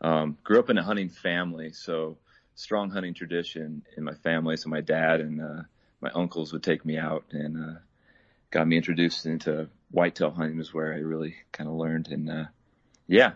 Um, 0.00 0.36
grew 0.44 0.58
up 0.58 0.70
in 0.70 0.78
a 0.78 0.82
hunting 0.82 1.08
family, 1.08 1.72
so 1.72 2.18
strong 2.54 2.90
hunting 2.90 3.14
tradition 3.14 3.82
in 3.96 4.04
my 4.04 4.14
family. 4.14 4.56
So 4.56 4.68
my 4.68 4.80
dad 4.80 5.20
and 5.20 5.40
uh, 5.40 5.62
my 6.00 6.10
uncles 6.14 6.52
would 6.52 6.62
take 6.62 6.84
me 6.84 6.98
out 6.98 7.24
and 7.30 7.56
uh, 7.56 7.78
got 8.50 8.66
me 8.66 8.76
introduced 8.76 9.26
into 9.26 9.68
whitetail 9.90 10.30
hunting 10.30 10.60
is 10.60 10.72
where 10.72 10.92
I 10.92 10.98
really 10.98 11.34
kind 11.52 11.68
of 11.68 11.76
learned. 11.76 12.08
And 12.08 12.30
uh, 12.30 12.44
yeah. 13.06 13.32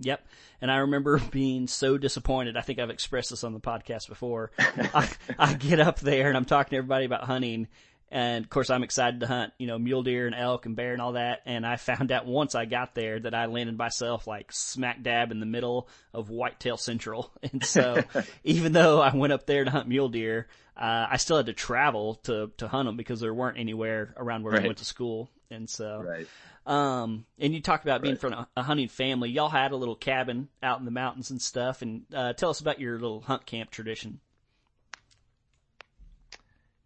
Yep. 0.00 0.26
And 0.60 0.70
I 0.70 0.78
remember 0.78 1.18
being 1.30 1.66
so 1.66 1.98
disappointed. 1.98 2.56
I 2.56 2.62
think 2.62 2.78
I've 2.78 2.90
expressed 2.90 3.30
this 3.30 3.44
on 3.44 3.52
the 3.52 3.60
podcast 3.60 4.08
before. 4.08 4.50
I, 4.58 5.08
I 5.38 5.54
get 5.54 5.80
up 5.80 6.00
there 6.00 6.28
and 6.28 6.36
I'm 6.36 6.44
talking 6.44 6.70
to 6.70 6.76
everybody 6.76 7.04
about 7.04 7.24
hunting 7.24 7.68
and 8.14 8.44
of 8.44 8.48
course, 8.48 8.70
I'm 8.70 8.84
excited 8.84 9.18
to 9.20 9.26
hunt, 9.26 9.54
you 9.58 9.66
know, 9.66 9.76
mule 9.76 10.04
deer 10.04 10.26
and 10.26 10.36
elk 10.36 10.66
and 10.66 10.76
bear 10.76 10.92
and 10.92 11.02
all 11.02 11.14
that. 11.14 11.42
And 11.46 11.66
I 11.66 11.74
found 11.74 12.12
out 12.12 12.26
once 12.26 12.54
I 12.54 12.64
got 12.64 12.94
there 12.94 13.18
that 13.18 13.34
I 13.34 13.46
landed 13.46 13.76
myself 13.76 14.28
like 14.28 14.52
smack 14.52 15.02
dab 15.02 15.32
in 15.32 15.40
the 15.40 15.46
middle 15.46 15.88
of 16.12 16.30
Whitetail 16.30 16.76
Central. 16.76 17.32
And 17.42 17.64
so 17.64 18.04
even 18.44 18.72
though 18.72 19.00
I 19.00 19.14
went 19.14 19.32
up 19.32 19.46
there 19.46 19.64
to 19.64 19.70
hunt 19.70 19.88
mule 19.88 20.08
deer, 20.08 20.46
uh, 20.76 21.06
I 21.10 21.16
still 21.16 21.38
had 21.38 21.46
to 21.46 21.52
travel 21.52 22.14
to, 22.22 22.52
to 22.58 22.68
hunt 22.68 22.86
them 22.86 22.96
because 22.96 23.18
there 23.18 23.34
weren't 23.34 23.58
anywhere 23.58 24.14
around 24.16 24.44
where 24.44 24.52
right. 24.52 24.62
I 24.62 24.66
went 24.66 24.78
to 24.78 24.84
school. 24.84 25.28
And 25.50 25.68
so, 25.68 26.00
right. 26.00 26.26
Um, 26.66 27.26
and 27.38 27.52
you 27.52 27.60
talked 27.60 27.84
about 27.84 28.00
being 28.00 28.14
right. 28.14 28.20
from 28.20 28.32
a, 28.32 28.48
a, 28.56 28.62
hunting 28.62 28.88
family. 28.88 29.30
Y'all 29.30 29.48
had 29.50 29.72
a 29.72 29.76
little 29.76 29.96
cabin 29.96 30.48
out 30.62 30.78
in 30.78 30.84
the 30.84 30.90
mountains 30.90 31.30
and 31.30 31.42
stuff. 31.42 31.82
And 31.82 32.04
uh, 32.14 32.32
tell 32.32 32.50
us 32.50 32.60
about 32.60 32.78
your 32.78 32.94
little 32.94 33.20
hunt 33.20 33.44
camp 33.44 33.70
tradition. 33.70 34.20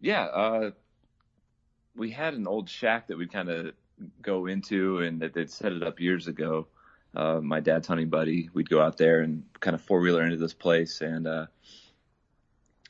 Yeah, 0.01 0.23
uh, 0.23 0.71
we 1.99 2.11
had 2.11 2.33
an 2.33 2.47
old 2.47 2.69
shack 2.69 3.07
that 3.07 3.17
we'd 3.17 3.31
kind 3.31 3.49
of 3.49 3.73
go 4.21 4.45
into 4.47 4.99
and 4.99 5.21
that 5.21 5.33
they'd 5.33 5.51
set 5.51 5.73
it 5.73 5.83
up 5.83 5.99
years 5.99 6.27
ago. 6.27 6.67
Uh, 7.13 7.39
my 7.41 7.59
dad's 7.59 7.87
hunting 7.87 8.09
buddy, 8.09 8.49
we'd 8.53 8.69
go 8.69 8.81
out 8.81 8.97
there 8.97 9.19
and 9.19 9.43
kind 9.59 9.75
of 9.75 9.81
four 9.81 9.99
wheeler 9.99 10.23
into 10.23 10.37
this 10.37 10.53
place 10.53 11.01
and, 11.01 11.27
uh, 11.27 11.45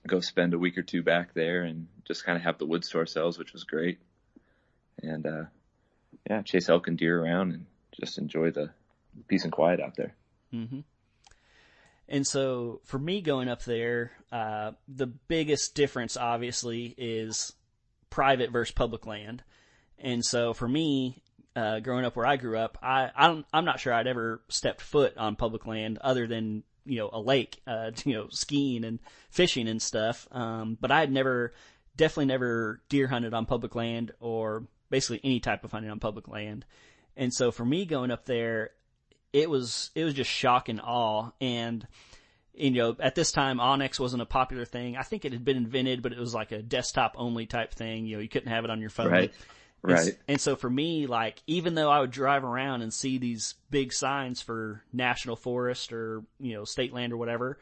go 0.07 0.19
spend 0.19 0.53
a 0.53 0.59
week 0.59 0.77
or 0.77 0.81
two 0.81 1.01
back 1.01 1.33
there 1.33 1.63
and 1.63 1.87
just 2.05 2.23
kind 2.23 2.37
of 2.37 2.43
have 2.43 2.57
the 2.57 2.65
woods 2.65 2.89
to 2.89 2.97
ourselves, 2.97 3.37
which 3.37 3.53
was 3.53 3.63
great. 3.63 3.99
And, 5.01 5.25
uh, 5.25 5.43
yeah, 6.29 6.41
chase 6.43 6.69
elk 6.69 6.87
and 6.87 6.97
deer 6.97 7.21
around 7.21 7.53
and 7.53 7.65
just 7.99 8.17
enjoy 8.17 8.51
the 8.51 8.69
peace 9.27 9.43
and 9.43 9.51
quiet 9.51 9.79
out 9.79 9.95
there. 9.95 10.13
Mm-hmm. 10.53 10.81
And 12.07 12.27
so 12.27 12.81
for 12.85 12.99
me 12.99 13.21
going 13.21 13.49
up 13.49 13.63
there, 13.63 14.11
uh, 14.31 14.71
the 14.87 15.07
biggest 15.07 15.75
difference 15.75 16.17
obviously 16.17 16.93
is 16.97 17.53
private 18.09 18.51
versus 18.51 18.73
public 18.73 19.05
land. 19.05 19.43
And 19.97 20.23
so 20.23 20.53
for 20.53 20.67
me, 20.67 21.21
uh, 21.55 21.79
growing 21.79 22.05
up 22.05 22.15
where 22.15 22.25
I 22.25 22.37
grew 22.37 22.57
up, 22.57 22.77
I, 22.81 23.11
I 23.15 23.43
am 23.53 23.65
not 23.65 23.79
sure 23.79 23.93
I'd 23.93 24.07
ever 24.07 24.41
stepped 24.47 24.81
foot 24.81 25.17
on 25.17 25.35
public 25.35 25.65
land 25.65 25.97
other 25.99 26.27
than, 26.27 26.63
you 26.85 26.99
know, 26.99 27.09
a 27.11 27.19
lake, 27.19 27.61
uh, 27.67 27.91
you 28.05 28.13
know, 28.13 28.27
skiing 28.29 28.85
and 28.85 28.99
fishing 29.29 29.67
and 29.67 29.81
stuff. 29.81 30.27
Um, 30.31 30.77
but 30.79 30.91
I 30.91 30.99
had 30.99 31.11
never, 31.11 31.53
definitely 31.95 32.25
never 32.25 32.81
deer 32.89 33.07
hunted 33.07 33.33
on 33.33 33.45
public 33.45 33.75
land 33.75 34.11
or 34.19 34.65
basically 34.89 35.21
any 35.23 35.39
type 35.39 35.63
of 35.63 35.71
hunting 35.71 35.91
on 35.91 35.99
public 35.99 36.27
land. 36.27 36.65
And 37.17 37.33
so 37.33 37.51
for 37.51 37.65
me 37.65 37.85
going 37.85 38.11
up 38.11 38.25
there, 38.25 38.71
it 39.33 39.49
was, 39.49 39.91
it 39.95 40.03
was 40.03 40.13
just 40.13 40.29
shock 40.29 40.69
and 40.69 40.79
awe. 40.81 41.31
And, 41.41 41.85
you 42.59 42.71
know, 42.71 42.95
at 42.99 43.15
this 43.15 43.31
time, 43.31 43.57
onX 43.57 43.99
wasn't 43.99 44.21
a 44.21 44.25
popular 44.25 44.65
thing. 44.65 44.97
I 44.97 45.03
think 45.03 45.25
it 45.25 45.33
had 45.33 45.45
been 45.45 45.57
invented, 45.57 46.01
but 46.01 46.11
it 46.11 46.19
was 46.19 46.33
like 46.33 46.51
a 46.51 46.61
desktop 46.61 47.15
only 47.17 47.45
type 47.45 47.73
thing. 47.73 48.05
You 48.05 48.17
know, 48.17 48.21
you 48.21 48.29
couldn't 48.29 48.51
have 48.51 48.65
it 48.65 48.69
on 48.69 48.81
your 48.81 48.89
phone. 48.89 49.11
Right. 49.11 49.33
Right. 49.81 50.07
And, 50.07 50.17
and, 50.27 50.41
so 50.41 50.55
for 50.57 50.69
me, 50.69 51.07
like, 51.07 51.41
even 51.47 51.73
though 51.73 51.89
I 51.89 52.01
would 52.01 52.11
drive 52.11 52.43
around 52.43 52.81
and 52.81 52.93
see 52.93 53.17
these 53.17 53.55
big 53.69 53.93
signs 53.93 54.41
for 54.41 54.83
national 54.91 55.37
forest 55.37 55.93
or, 55.93 56.23
you 56.39 56.53
know, 56.53 56.65
state 56.65 56.93
land 56.93 57.13
or 57.13 57.17
whatever, 57.17 57.59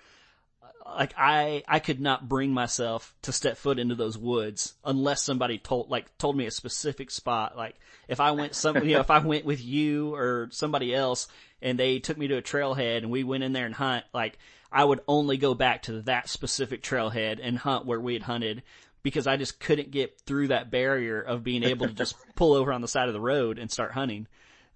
like 0.83 1.13
I, 1.15 1.63
I 1.67 1.77
could 1.79 1.99
not 1.99 2.27
bring 2.27 2.51
myself 2.51 3.13
to 3.23 3.31
step 3.31 3.57
foot 3.57 3.77
into 3.77 3.93
those 3.93 4.17
woods 4.17 4.73
unless 4.83 5.21
somebody 5.21 5.59
told, 5.59 5.91
like, 5.91 6.17
told 6.17 6.35
me 6.35 6.47
a 6.47 6.51
specific 6.51 7.11
spot. 7.11 7.55
Like, 7.55 7.75
if 8.07 8.19
I 8.19 8.31
went 8.31 8.55
some, 8.55 8.77
you 8.77 8.95
know, 8.95 9.01
if 9.01 9.11
I 9.11 9.19
went 9.19 9.45
with 9.45 9.63
you 9.63 10.15
or 10.15 10.49
somebody 10.51 10.95
else 10.95 11.27
and 11.61 11.77
they 11.77 11.99
took 11.99 12.17
me 12.17 12.29
to 12.29 12.37
a 12.37 12.41
trailhead 12.41 12.97
and 12.97 13.11
we 13.11 13.23
went 13.23 13.43
in 13.43 13.53
there 13.53 13.67
and 13.67 13.75
hunt, 13.75 14.05
like, 14.11 14.39
I 14.71 14.83
would 14.83 15.01
only 15.07 15.37
go 15.37 15.53
back 15.53 15.83
to 15.83 16.01
that 16.03 16.29
specific 16.29 16.81
trailhead 16.81 17.39
and 17.41 17.57
hunt 17.57 17.85
where 17.85 17.99
we 17.99 18.13
had 18.13 18.23
hunted 18.23 18.63
because 19.03 19.27
I 19.27 19.37
just 19.37 19.59
couldn't 19.59 19.91
get 19.91 20.19
through 20.21 20.49
that 20.49 20.69
barrier 20.69 21.21
of 21.21 21.43
being 21.43 21.63
able 21.63 21.87
to 21.87 21.93
just 21.93 22.15
pull 22.35 22.53
over 22.53 22.73
on 22.73 22.81
the 22.81 22.87
side 22.87 23.07
of 23.07 23.13
the 23.13 23.21
road 23.21 23.59
and 23.59 23.71
start 23.71 23.91
hunting. 23.91 24.27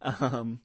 Um, 0.02 0.62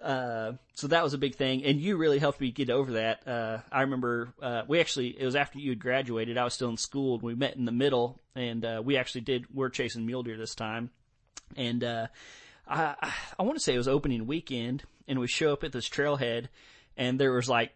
uh, 0.00 0.52
so 0.74 0.86
that 0.86 1.02
was 1.02 1.12
a 1.12 1.18
big 1.18 1.34
thing, 1.34 1.64
and 1.64 1.80
you 1.80 1.96
really 1.96 2.18
helped 2.18 2.40
me 2.40 2.50
get 2.50 2.70
over 2.70 2.92
that. 2.92 3.26
Uh, 3.26 3.58
I 3.70 3.82
remember 3.82 4.32
uh, 4.40 4.62
we 4.66 4.80
actually 4.80 5.08
it 5.08 5.24
was 5.24 5.36
after 5.36 5.58
you 5.58 5.70
had 5.70 5.78
graduated. 5.78 6.38
I 6.38 6.44
was 6.44 6.54
still 6.54 6.70
in 6.70 6.76
school, 6.78 7.14
and 7.14 7.22
we 7.22 7.34
met 7.34 7.56
in 7.56 7.66
the 7.66 7.72
middle, 7.72 8.18
and 8.34 8.64
uh, 8.64 8.82
we 8.82 8.96
actually 8.96 9.22
did. 9.22 9.46
We're 9.52 9.68
chasing 9.68 10.06
mule 10.06 10.22
deer 10.22 10.38
this 10.38 10.54
time, 10.54 10.90
and 11.56 11.84
uh, 11.84 12.06
I 12.66 13.12
I 13.38 13.42
want 13.42 13.58
to 13.58 13.62
say 13.62 13.74
it 13.74 13.78
was 13.78 13.88
opening 13.88 14.26
weekend, 14.26 14.84
and 15.06 15.18
we 15.18 15.26
show 15.26 15.52
up 15.52 15.64
at 15.64 15.72
this 15.72 15.88
trailhead, 15.88 16.46
and 16.96 17.20
there 17.20 17.32
was 17.32 17.48
like 17.48 17.72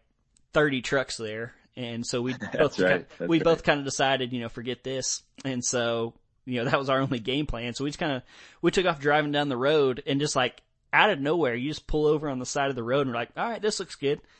30 0.54 0.80
trucks 0.80 1.16
there. 1.16 1.52
And 1.76 2.06
so 2.06 2.22
we 2.22 2.34
both, 2.52 2.78
right. 2.78 3.06
kind, 3.18 3.28
we 3.28 3.38
right. 3.38 3.44
both 3.44 3.62
kind 3.64 3.80
of 3.80 3.84
decided, 3.84 4.32
you 4.32 4.40
know, 4.40 4.48
forget 4.48 4.82
this. 4.82 5.22
And 5.44 5.62
so, 5.62 6.14
you 6.46 6.62
know, 6.62 6.70
that 6.70 6.78
was 6.78 6.88
our 6.88 7.00
only 7.00 7.18
game 7.18 7.46
plan. 7.46 7.74
So 7.74 7.84
we 7.84 7.90
just 7.90 7.98
kind 7.98 8.12
of, 8.12 8.22
we 8.62 8.70
took 8.70 8.86
off 8.86 9.00
driving 9.00 9.32
down 9.32 9.48
the 9.48 9.56
road 9.56 10.02
and 10.06 10.20
just 10.20 10.36
like 10.36 10.62
out 10.92 11.10
of 11.10 11.20
nowhere, 11.20 11.54
you 11.54 11.70
just 11.70 11.86
pull 11.86 12.06
over 12.06 12.28
on 12.28 12.38
the 12.38 12.46
side 12.46 12.70
of 12.70 12.76
the 12.76 12.82
road 12.82 13.02
and 13.02 13.10
we're 13.10 13.16
like, 13.16 13.30
all 13.36 13.48
right, 13.48 13.60
this 13.60 13.80
looks 13.80 13.96
good. 13.96 14.20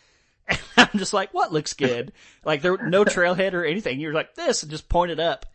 And 0.77 0.91
I'm 0.93 0.99
just 0.99 1.13
like, 1.13 1.33
what 1.33 1.53
looks 1.53 1.73
good? 1.73 2.13
like 2.45 2.61
there, 2.61 2.77
no 2.77 3.05
trailhead 3.05 3.55
or 3.55 3.65
anything. 3.65 4.01
You're 4.01 4.13
like 4.13 4.35
this 4.35 4.63
and 4.63 4.71
just 4.71 4.89
point 4.89 5.11
it 5.11 5.21
up. 5.21 5.47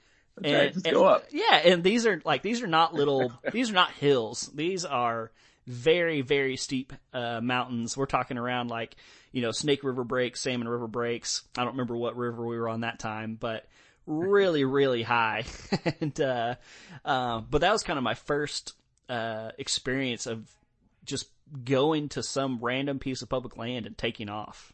And, 0.41 0.53
right, 0.53 0.73
just 0.73 0.87
and, 0.87 0.95
go 0.95 1.05
up. 1.05 1.25
Yeah. 1.31 1.55
And 1.55 1.83
these 1.83 2.07
are 2.07 2.21
like, 2.25 2.41
these 2.41 2.61
are 2.63 2.67
not 2.67 2.93
little, 2.93 3.31
these 3.51 3.69
are 3.69 3.73
not 3.73 3.91
hills. 3.91 4.49
These 4.53 4.85
are 4.85 5.31
very, 5.69 6.21
very 6.21 6.57
steep, 6.57 6.93
uh, 7.13 7.39
mountains. 7.41 7.95
We're 7.95 8.07
talking 8.07 8.39
around 8.39 8.69
like, 8.69 8.95
you 9.31 9.43
know, 9.43 9.51
Snake 9.51 9.83
River 9.83 10.03
breaks, 10.03 10.41
Salmon 10.41 10.67
River 10.67 10.87
breaks. 10.87 11.43
I 11.55 11.63
don't 11.63 11.73
remember 11.73 11.95
what 11.95 12.17
river 12.17 12.43
we 12.43 12.57
were 12.57 12.67
on 12.67 12.81
that 12.81 12.97
time, 12.97 13.37
but 13.39 13.67
really, 14.07 14.63
really 14.65 15.03
high. 15.03 15.45
and, 16.01 16.19
uh, 16.19 16.55
uh, 17.05 17.41
but 17.41 17.61
that 17.61 17.71
was 17.71 17.83
kind 17.83 17.97
of 17.97 18.03
my 18.03 18.15
first, 18.15 18.73
uh, 19.09 19.51
experience 19.59 20.25
of 20.25 20.49
just 21.05 21.27
going 21.63 22.09
to 22.09 22.23
some 22.23 22.57
random 22.61 22.97
piece 22.97 23.21
of 23.21 23.29
public 23.29 23.55
land 23.55 23.85
and 23.85 23.95
taking 23.95 24.27
off. 24.27 24.73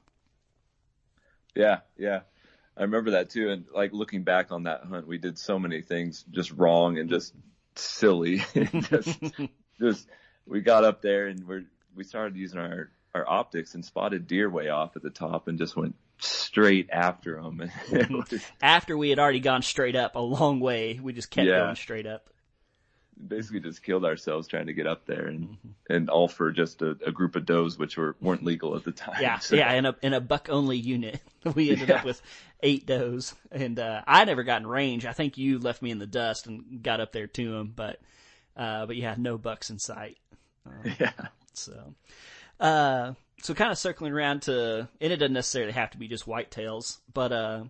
Yeah, 1.53 1.79
yeah. 1.97 2.21
I 2.77 2.83
remember 2.83 3.11
that 3.11 3.31
too. 3.31 3.49
And 3.49 3.65
like 3.73 3.91
looking 3.91 4.23
back 4.23 4.53
on 4.53 4.63
that 4.63 4.85
hunt, 4.85 5.07
we 5.07 5.17
did 5.17 5.37
so 5.37 5.59
many 5.59 5.81
things 5.81 6.23
just 6.31 6.51
wrong 6.51 6.97
and 6.97 7.09
just 7.09 7.33
silly. 7.75 8.45
just, 8.53 9.19
just, 9.77 10.07
we 10.47 10.61
got 10.61 10.83
up 10.83 11.01
there 11.01 11.27
and 11.27 11.47
we're, 11.47 11.65
we 11.95 12.03
started 12.03 12.35
using 12.35 12.59
our 12.59 12.89
our 13.15 13.27
optics 13.27 13.73
and 13.75 13.85
spotted 13.85 14.27
deer 14.27 14.49
way 14.49 14.67
off 14.67 14.97
at 14.97 15.01
the 15.01 15.09
top 15.09 15.47
and 15.47 15.57
just 15.57 15.77
went 15.77 15.95
straight 16.19 16.89
after 16.91 17.41
them. 17.41 17.71
after 18.61 18.97
we 18.97 19.09
had 19.09 19.19
already 19.19 19.39
gone 19.39 19.61
straight 19.61 19.95
up 19.95 20.15
a 20.15 20.19
long 20.19 20.59
way, 20.59 20.99
we 21.01 21.13
just 21.13 21.31
kept 21.31 21.47
yeah. 21.47 21.59
going 21.59 21.75
straight 21.75 22.05
up. 22.05 22.29
Basically, 23.27 23.61
just 23.61 23.81
killed 23.81 24.03
ourselves 24.03 24.49
trying 24.49 24.67
to 24.67 24.73
get 24.73 24.85
up 24.85 25.05
there, 25.05 25.27
and 25.27 25.47
mm-hmm. 25.47 25.69
and 25.89 26.09
all 26.09 26.27
for 26.27 26.51
just 26.51 26.81
a, 26.81 26.97
a, 27.05 27.13
group 27.13 27.37
of 27.37 27.45
does, 27.45 27.79
which 27.79 27.95
were 27.95 28.17
weren't 28.19 28.43
legal 28.43 28.75
at 28.75 28.83
the 28.83 28.91
time. 28.91 29.21
Yeah, 29.21 29.39
so. 29.39 29.55
yeah, 29.55 29.71
in 29.71 29.85
a 29.85 29.95
in 30.01 30.13
a 30.13 30.19
buck 30.19 30.49
only 30.51 30.75
unit, 30.77 31.21
we 31.55 31.71
ended 31.71 31.87
yeah. 31.87 31.99
up 31.99 32.05
with 32.05 32.21
eight 32.61 32.85
does, 32.85 33.33
and 33.53 33.79
uh, 33.79 34.01
I 34.05 34.25
never 34.25 34.43
got 34.43 34.59
in 34.59 34.67
range. 34.67 35.05
I 35.05 35.13
think 35.13 35.37
you 35.37 35.59
left 35.59 35.81
me 35.81 35.91
in 35.91 35.99
the 35.99 36.05
dust 36.05 36.45
and 36.45 36.83
got 36.83 36.99
up 36.99 37.13
there 37.13 37.27
to 37.27 37.51
them, 37.51 37.71
but 37.73 38.01
uh, 38.57 38.85
but 38.85 38.97
you 38.97 39.03
had 39.03 39.17
no 39.17 39.37
bucks 39.37 39.69
in 39.69 39.79
sight. 39.79 40.17
Uh, 40.65 40.89
yeah. 40.99 41.11
So, 41.53 41.93
uh, 42.59 43.13
so 43.41 43.53
kind 43.53 43.71
of 43.71 43.77
circling 43.77 44.13
around 44.13 44.43
to, 44.43 44.87
and 45.01 45.13
it 45.13 45.17
doesn't 45.17 45.33
necessarily 45.33 45.73
have 45.73 45.91
to 45.91 45.97
be 45.97 46.07
just 46.07 46.25
whitetails, 46.25 46.99
but, 47.13 47.31
uh, 47.31 47.63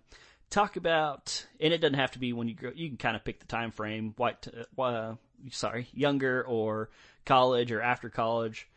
talk 0.50 0.78
about, 0.78 1.46
and 1.60 1.74
it 1.74 1.80
doesn't 1.80 2.00
have 2.00 2.12
to 2.12 2.20
be 2.20 2.34
when 2.34 2.48
you 2.48 2.56
grow, 2.56 2.72
you 2.74 2.88
can 2.88 2.98
kind 2.98 3.16
of 3.16 3.24
pick 3.24 3.40
the 3.40 3.46
time 3.46 3.72
frame, 3.72 4.14
white, 4.18 4.48
uh, 4.80 5.16
sorry, 5.52 5.88
younger 5.94 6.44
or 6.44 6.90
college 7.26 7.72
or 7.72 7.82
after 7.82 8.10
college. 8.10 8.68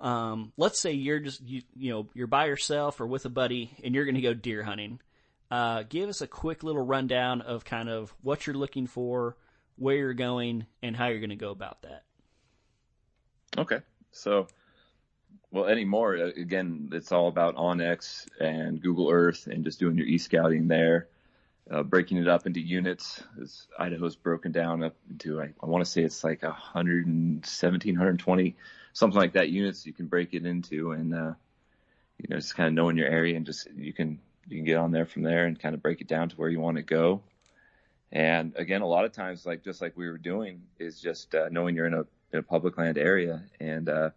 Um, 0.00 0.52
let's 0.56 0.80
say 0.80 0.92
you're 0.92 1.20
just, 1.20 1.42
you, 1.42 1.62
you 1.76 1.90
know, 1.90 2.06
you're 2.14 2.26
by 2.26 2.46
yourself 2.46 3.00
or 3.00 3.06
with 3.06 3.24
a 3.24 3.30
buddy 3.30 3.72
and 3.82 3.94
you're 3.94 4.04
going 4.04 4.14
to 4.14 4.20
go 4.20 4.34
deer 4.34 4.62
hunting. 4.62 5.00
Uh, 5.50 5.82
give 5.88 6.08
us 6.08 6.20
a 6.20 6.26
quick 6.26 6.62
little 6.62 6.84
rundown 6.84 7.40
of 7.40 7.64
kind 7.64 7.88
of 7.88 8.14
what 8.22 8.46
you're 8.46 8.56
looking 8.56 8.86
for, 8.86 9.36
where 9.76 9.96
you're 9.96 10.14
going, 10.14 10.66
and 10.82 10.94
how 10.94 11.06
you're 11.06 11.20
going 11.20 11.30
to 11.30 11.36
go 11.36 11.50
about 11.50 11.82
that. 11.82 12.04
Okay. 13.56 13.80
So, 14.12 14.46
well, 15.50 15.66
anymore, 15.66 16.16
uh, 16.16 16.26
again, 16.40 16.90
it's 16.92 17.12
all 17.12 17.28
about 17.28 17.56
onX 17.56 18.26
and 18.40 18.80
Google 18.80 19.10
Earth 19.10 19.46
and 19.46 19.64
just 19.64 19.78
doing 19.80 19.96
your 19.96 20.06
e-scouting 20.06 20.68
there. 20.68 21.08
uh, 21.70 21.82
breaking 21.82 22.18
it 22.18 22.28
up 22.28 22.46
into 22.46 22.60
units. 22.60 23.22
As 23.40 23.66
Idaho's 23.78 24.16
broken 24.16 24.52
down 24.52 24.82
up 24.82 24.96
into, 25.10 25.40
I, 25.40 25.50
I 25.62 25.66
want 25.66 25.84
to 25.84 25.90
say 25.90 26.02
it's 26.02 26.24
like 26.24 26.42
117, 26.42 27.94
120, 27.94 28.56
something 28.92 29.18
like 29.18 29.34
that 29.34 29.50
units 29.50 29.86
you 29.86 29.92
can 29.92 30.06
break 30.06 30.34
it 30.34 30.46
into, 30.46 30.92
and 30.92 31.14
uh, 31.14 31.34
you 32.18 32.28
know, 32.30 32.36
just 32.36 32.56
kind 32.56 32.68
of 32.68 32.74
knowing 32.74 32.96
your 32.96 33.08
area 33.08 33.36
and 33.36 33.46
just 33.46 33.68
you 33.76 33.92
can 33.92 34.20
you 34.48 34.56
can 34.56 34.64
get 34.64 34.76
on 34.76 34.92
there 34.92 35.06
from 35.06 35.22
there 35.22 35.46
and 35.46 35.60
kind 35.60 35.74
of 35.74 35.82
break 35.82 36.00
it 36.00 36.08
down 36.08 36.28
to 36.30 36.36
where 36.36 36.48
you 36.48 36.60
want 36.60 36.76
to 36.76 36.82
go. 36.82 37.22
And 38.12 38.54
again, 38.56 38.80
a 38.82 38.86
lot 38.86 39.04
of 39.04 39.12
times, 39.12 39.44
like 39.44 39.64
just 39.64 39.82
like 39.82 39.96
we 39.96 40.08
were 40.08 40.18
doing, 40.18 40.62
is 40.78 41.00
just 41.00 41.34
uh, 41.34 41.48
knowing 41.50 41.76
you're 41.76 41.86
in 41.86 41.94
a, 41.94 42.06
in 42.32 42.38
a 42.38 42.42
public 42.42 42.76
land 42.78 42.98
area 42.98 43.42
and 43.60 43.88
uh, 43.88 44.10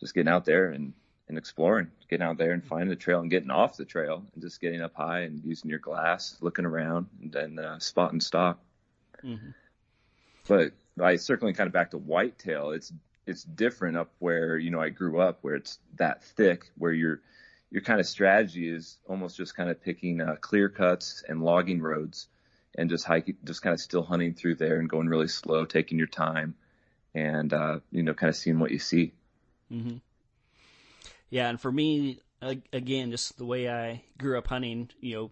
just 0.00 0.14
getting 0.14 0.32
out 0.32 0.44
there 0.44 0.70
and 0.70 0.92
and 1.28 1.36
exploring, 1.36 1.90
getting 2.08 2.26
out 2.26 2.38
there 2.38 2.52
and 2.52 2.64
finding 2.64 2.88
the 2.88 2.96
trail 2.96 3.20
and 3.20 3.30
getting 3.30 3.50
off 3.50 3.76
the 3.76 3.84
trail 3.84 4.24
and 4.32 4.42
just 4.42 4.60
getting 4.60 4.80
up 4.80 4.94
high 4.94 5.20
and 5.20 5.44
using 5.44 5.68
your 5.68 5.78
glass, 5.78 6.36
looking 6.40 6.64
around 6.64 7.06
and 7.20 7.30
then 7.30 7.58
uh, 7.58 7.78
spot 7.78 8.12
and 8.12 8.22
stalk. 8.22 8.58
Mm-hmm. 9.22 9.50
But 10.46 10.72
I 11.02 11.16
circling 11.16 11.54
kind 11.54 11.66
of 11.66 11.72
back 11.72 11.90
to 11.90 11.98
whitetail, 11.98 12.70
it's 12.70 12.92
it's 13.26 13.44
different 13.44 13.98
up 13.98 14.10
where 14.18 14.56
you 14.56 14.70
know 14.70 14.80
I 14.80 14.88
grew 14.88 15.20
up, 15.20 15.38
where 15.42 15.54
it's 15.54 15.78
that 15.96 16.24
thick, 16.24 16.70
where 16.78 16.92
your 16.92 17.20
your 17.70 17.82
kind 17.82 18.00
of 18.00 18.06
strategy 18.06 18.68
is 18.68 18.98
almost 19.06 19.36
just 19.36 19.54
kind 19.54 19.68
of 19.68 19.82
picking 19.82 20.22
uh, 20.22 20.36
clear 20.40 20.70
cuts 20.70 21.22
and 21.28 21.42
logging 21.42 21.82
roads, 21.82 22.28
and 22.74 22.88
just 22.88 23.04
hiking, 23.04 23.36
just 23.44 23.60
kind 23.60 23.74
of 23.74 23.80
still 23.80 24.02
hunting 24.02 24.32
through 24.32 24.54
there 24.54 24.78
and 24.78 24.88
going 24.88 25.08
really 25.08 25.28
slow, 25.28 25.66
taking 25.66 25.98
your 25.98 26.06
time, 26.06 26.54
and 27.14 27.52
uh, 27.52 27.80
you 27.90 28.02
know, 28.02 28.14
kind 28.14 28.30
of 28.30 28.36
seeing 28.36 28.58
what 28.58 28.70
you 28.70 28.78
see. 28.78 29.12
Mm-hmm. 29.72 29.96
Yeah, 31.30 31.48
and 31.48 31.60
for 31.60 31.70
me, 31.70 32.20
again, 32.72 33.10
just 33.10 33.36
the 33.36 33.44
way 33.44 33.68
I 33.68 34.02
grew 34.18 34.38
up 34.38 34.46
hunting, 34.46 34.90
you 35.00 35.14
know, 35.14 35.30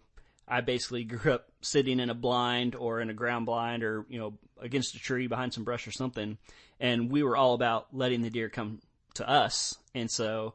I 0.49 0.61
basically 0.61 1.05
grew 1.05 1.33
up 1.33 1.49
sitting 1.61 2.01
in 2.01 2.11
a 2.11 2.15
blind 2.15 2.75
or 2.75 3.01
in 3.01 3.11
a 3.11 3.15
ground 3.15 3.47
blind 3.47 3.83
or, 3.83 4.05
you 4.09 4.19
know, 4.19 4.35
against 4.61 4.95
a 4.95 4.99
tree 4.99 5.27
behind 5.27 5.53
some 5.53 5.65
brush 5.65 5.87
or 5.87 5.93
something. 5.93 6.39
And 6.79 7.11
we 7.11 7.23
were 7.23 7.37
all 7.37 7.55
about 7.55 7.89
letting 7.93 8.23
the 8.23 8.31
deer 8.31 8.49
come 8.49 8.81
to 9.15 9.29
us. 9.29 9.77
And 9.95 10.11
so 10.11 10.55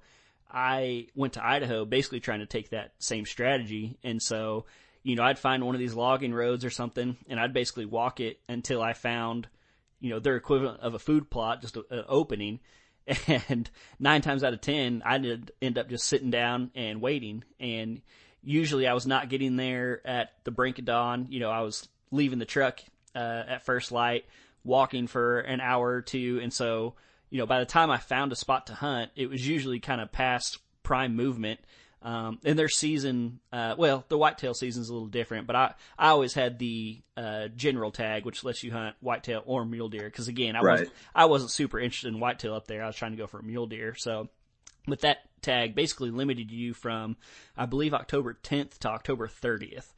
I 0.51 1.07
went 1.15 1.33
to 1.33 1.45
Idaho 1.45 1.85
basically 1.85 2.19
trying 2.19 2.39
to 2.39 2.45
take 2.45 2.69
that 2.69 2.93
same 2.99 3.25
strategy. 3.25 3.97
And 4.03 4.21
so, 4.21 4.65
you 5.03 5.15
know, 5.15 5.23
I'd 5.23 5.39
find 5.39 5.65
one 5.65 5.75
of 5.75 5.79
these 5.79 5.93
logging 5.93 6.33
roads 6.33 6.63
or 6.63 6.69
something 6.69 7.17
and 7.27 7.39
I'd 7.39 7.53
basically 7.53 7.85
walk 7.85 8.19
it 8.19 8.39
until 8.47 8.81
I 8.81 8.93
found, 8.93 9.47
you 10.01 10.09
know, 10.09 10.19
their 10.19 10.35
equivalent 10.35 10.81
of 10.81 10.93
a 10.93 10.99
food 10.99 11.29
plot, 11.29 11.61
just 11.61 11.77
an 11.77 12.03
opening 12.09 12.59
and 13.27 13.69
nine 13.99 14.21
times 14.21 14.43
out 14.43 14.53
of 14.53 14.61
ten, 14.61 15.01
I 15.05 15.17
did 15.17 15.51
end 15.61 15.77
up 15.77 15.89
just 15.89 16.05
sitting 16.05 16.31
down 16.31 16.71
and 16.75 17.01
waiting. 17.01 17.43
And 17.59 18.01
usually, 18.43 18.87
I 18.87 18.93
was 18.93 19.07
not 19.07 19.29
getting 19.29 19.55
there 19.55 20.05
at 20.05 20.31
the 20.43 20.51
brink 20.51 20.79
of 20.79 20.85
dawn. 20.85 21.27
You 21.29 21.39
know, 21.39 21.49
I 21.49 21.61
was 21.61 21.87
leaving 22.11 22.39
the 22.39 22.45
truck 22.45 22.81
uh, 23.15 23.43
at 23.47 23.65
first 23.65 23.91
light, 23.91 24.25
walking 24.63 25.07
for 25.07 25.39
an 25.39 25.61
hour 25.61 25.87
or 25.87 26.01
two, 26.01 26.39
and 26.41 26.53
so 26.53 26.95
you 27.29 27.37
know, 27.37 27.45
by 27.45 27.59
the 27.59 27.65
time 27.65 27.89
I 27.89 27.97
found 27.97 28.31
a 28.31 28.35
spot 28.35 28.67
to 28.67 28.73
hunt, 28.73 29.11
it 29.15 29.29
was 29.29 29.47
usually 29.47 29.79
kind 29.79 30.01
of 30.01 30.11
past 30.11 30.59
prime 30.83 31.15
movement. 31.15 31.61
Um, 32.03 32.39
and 32.43 32.57
their 32.57 32.69
season, 32.69 33.39
uh, 33.53 33.75
well, 33.77 34.05
the 34.07 34.17
whitetail 34.17 34.55
season 34.55 34.81
is 34.81 34.89
a 34.89 34.93
little 34.93 35.07
different, 35.07 35.45
but 35.45 35.55
I, 35.55 35.73
I 35.99 36.09
always 36.09 36.33
had 36.33 36.57
the, 36.57 36.99
uh, 37.15 37.47
general 37.49 37.91
tag, 37.91 38.25
which 38.25 38.43
lets 38.43 38.63
you 38.63 38.71
hunt 38.71 38.95
whitetail 39.01 39.43
or 39.45 39.65
mule 39.65 39.87
deer. 39.89 40.09
Cause 40.09 40.27
again, 40.27 40.55
I 40.55 40.61
right. 40.61 40.79
wasn't, 40.79 40.91
I 41.13 41.25
wasn't 41.25 41.51
super 41.51 41.79
interested 41.79 42.07
in 42.11 42.19
whitetail 42.19 42.55
up 42.55 42.65
there. 42.65 42.83
I 42.83 42.87
was 42.87 42.95
trying 42.95 43.11
to 43.11 43.17
go 43.17 43.27
for 43.27 43.39
a 43.39 43.43
mule 43.43 43.67
deer. 43.67 43.93
So 43.95 44.29
with 44.87 45.01
that 45.01 45.19
tag, 45.43 45.75
basically 45.75 46.09
limited 46.09 46.51
you 46.51 46.73
from, 46.73 47.17
I 47.55 47.67
believe, 47.67 47.93
October 47.93 48.35
10th 48.41 48.79
to 48.79 48.89
October 48.89 49.27
30th. 49.27 49.93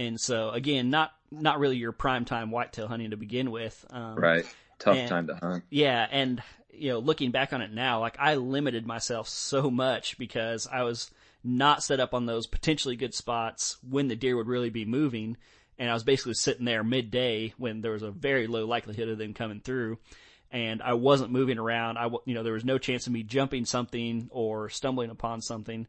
And 0.00 0.18
so 0.18 0.50
again, 0.50 0.88
not, 0.88 1.12
not 1.30 1.58
really 1.58 1.76
your 1.76 1.92
prime 1.92 2.24
time 2.24 2.50
whitetail 2.50 2.88
hunting 2.88 3.10
to 3.10 3.18
begin 3.18 3.50
with. 3.50 3.84
Um, 3.90 4.14
right. 4.14 4.46
Tough 4.78 4.96
and, 4.96 5.08
time 5.08 5.26
to 5.26 5.34
hunt. 5.34 5.64
Yeah. 5.68 6.06
And, 6.10 6.42
you 6.72 6.92
know, 6.92 6.98
looking 6.98 7.30
back 7.30 7.52
on 7.52 7.60
it 7.60 7.74
now, 7.74 8.00
like 8.00 8.16
I 8.18 8.36
limited 8.36 8.86
myself 8.86 9.28
so 9.28 9.70
much 9.70 10.16
because 10.16 10.66
I 10.66 10.84
was, 10.84 11.10
not 11.44 11.82
set 11.82 12.00
up 12.00 12.14
on 12.14 12.26
those 12.26 12.46
potentially 12.46 12.96
good 12.96 13.14
spots 13.14 13.76
when 13.88 14.08
the 14.08 14.16
deer 14.16 14.36
would 14.36 14.46
really 14.46 14.70
be 14.70 14.84
moving. 14.84 15.36
And 15.78 15.90
I 15.90 15.94
was 15.94 16.04
basically 16.04 16.34
sitting 16.34 16.64
there 16.64 16.84
midday 16.84 17.54
when 17.56 17.80
there 17.80 17.92
was 17.92 18.02
a 18.02 18.10
very 18.10 18.46
low 18.46 18.66
likelihood 18.66 19.08
of 19.08 19.18
them 19.18 19.34
coming 19.34 19.60
through. 19.60 19.98
And 20.50 20.82
I 20.82 20.94
wasn't 20.94 21.32
moving 21.32 21.58
around. 21.58 21.96
I, 21.96 22.08
you 22.26 22.34
know, 22.34 22.42
there 22.42 22.52
was 22.52 22.64
no 22.64 22.78
chance 22.78 23.06
of 23.06 23.12
me 23.12 23.22
jumping 23.22 23.64
something 23.64 24.28
or 24.30 24.68
stumbling 24.68 25.10
upon 25.10 25.40
something. 25.40 25.86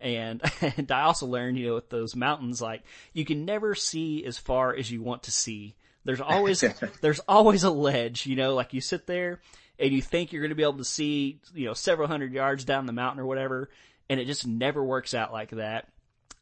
And, 0.00 0.42
and 0.76 0.90
I 0.90 1.02
also 1.02 1.26
learned, 1.26 1.58
you 1.58 1.68
know, 1.68 1.74
with 1.74 1.90
those 1.90 2.16
mountains, 2.16 2.60
like 2.60 2.82
you 3.12 3.24
can 3.24 3.44
never 3.44 3.74
see 3.74 4.24
as 4.24 4.38
far 4.38 4.74
as 4.74 4.90
you 4.90 5.02
want 5.02 5.24
to 5.24 5.30
see. 5.30 5.76
There's 6.04 6.20
always, 6.20 6.64
there's 7.02 7.20
always 7.28 7.62
a 7.62 7.70
ledge, 7.70 8.26
you 8.26 8.36
know, 8.36 8.54
like 8.54 8.72
you 8.72 8.80
sit 8.80 9.06
there 9.06 9.40
and 9.78 9.92
you 9.92 10.00
think 10.00 10.32
you're 10.32 10.42
going 10.42 10.50
to 10.50 10.56
be 10.56 10.62
able 10.62 10.78
to 10.78 10.84
see, 10.84 11.40
you 11.54 11.66
know, 11.66 11.74
several 11.74 12.08
hundred 12.08 12.32
yards 12.32 12.64
down 12.64 12.86
the 12.86 12.92
mountain 12.92 13.20
or 13.20 13.26
whatever 13.26 13.68
and 14.08 14.20
it 14.20 14.26
just 14.26 14.46
never 14.46 14.82
works 14.82 15.14
out 15.14 15.32
like 15.32 15.50
that. 15.50 15.88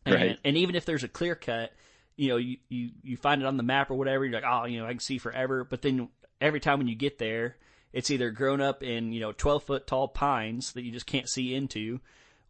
And, 0.04 0.14
right. 0.14 0.38
and 0.44 0.56
even 0.56 0.74
if 0.74 0.84
there's 0.84 1.04
a 1.04 1.08
clear 1.08 1.34
cut, 1.34 1.72
you 2.16 2.28
know, 2.28 2.36
you, 2.36 2.58
you, 2.68 2.90
you 3.02 3.16
find 3.16 3.42
it 3.42 3.46
on 3.46 3.56
the 3.56 3.62
map 3.62 3.90
or 3.90 3.94
whatever, 3.94 4.24
you're 4.24 4.34
like, 4.34 4.48
oh, 4.48 4.66
you 4.66 4.78
know, 4.78 4.86
I 4.86 4.90
can 4.90 5.00
see 5.00 5.18
forever. 5.18 5.64
But 5.64 5.82
then 5.82 6.08
every 6.40 6.60
time 6.60 6.78
when 6.78 6.88
you 6.88 6.94
get 6.94 7.18
there, 7.18 7.56
it's 7.92 8.10
either 8.10 8.30
grown 8.30 8.60
up 8.60 8.82
in, 8.82 9.12
you 9.12 9.20
know, 9.20 9.32
12 9.32 9.62
foot 9.62 9.86
tall 9.86 10.08
pines 10.08 10.72
that 10.72 10.82
you 10.82 10.92
just 10.92 11.06
can't 11.06 11.28
see 11.28 11.54
into, 11.54 12.00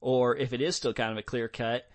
or 0.00 0.37
if 0.37 0.53
it 0.53 0.61
is 0.61 0.77
still 0.77 0.94
kind 0.94 1.12
of 1.12 1.18
a 1.18 1.22
clear 1.22 1.48
cut, 1.48 1.88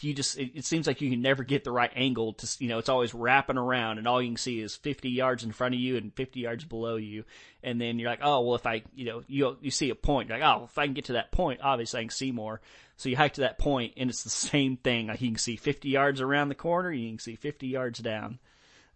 you 0.00 0.14
just 0.14 0.38
it, 0.38 0.52
it, 0.54 0.64
seems 0.64 0.86
like 0.86 1.00
you 1.00 1.10
can 1.10 1.20
never 1.20 1.44
get 1.44 1.64
the 1.64 1.70
right 1.70 1.90
angle 1.94 2.32
to 2.34 2.56
you 2.58 2.68
know 2.68 2.78
it's 2.78 2.88
always 2.88 3.14
wrapping 3.14 3.58
around 3.58 3.98
and 3.98 4.08
all 4.08 4.22
you 4.22 4.28
can 4.28 4.36
see 4.36 4.60
is 4.60 4.76
50 4.76 5.10
yards 5.10 5.44
in 5.44 5.52
front 5.52 5.74
of 5.74 5.80
you 5.80 5.96
and 5.96 6.14
50 6.14 6.40
yards 6.40 6.64
below 6.64 6.96
you. 6.96 7.24
And 7.62 7.80
then 7.80 7.98
you're 7.98 8.10
like 8.10 8.20
oh 8.22 8.40
well 8.42 8.54
if 8.54 8.66
I 8.66 8.82
you 8.94 9.04
know 9.04 9.22
you 9.26 9.56
you 9.60 9.70
see 9.70 9.90
a 9.90 9.94
point 9.94 10.28
you're 10.28 10.38
like 10.38 10.48
oh 10.48 10.64
if 10.64 10.78
I 10.78 10.86
can 10.86 10.94
get 10.94 11.06
to 11.06 11.14
that 11.14 11.32
point 11.32 11.60
obviously 11.62 12.00
I 12.00 12.04
can 12.04 12.10
see 12.10 12.32
more. 12.32 12.60
So 12.96 13.08
you 13.08 13.16
hike 13.16 13.34
to 13.34 13.42
that 13.42 13.58
point 13.58 13.94
and 13.96 14.08
it's 14.08 14.24
the 14.24 14.30
same 14.30 14.76
thing. 14.76 15.08
Like 15.08 15.20
you 15.20 15.28
can 15.28 15.38
see 15.38 15.56
50 15.56 15.88
yards 15.88 16.20
around 16.20 16.48
the 16.48 16.54
corner 16.54 16.90
you 16.90 17.08
can 17.10 17.18
see 17.18 17.36
50 17.36 17.66
yards 17.66 17.98
down. 17.98 18.38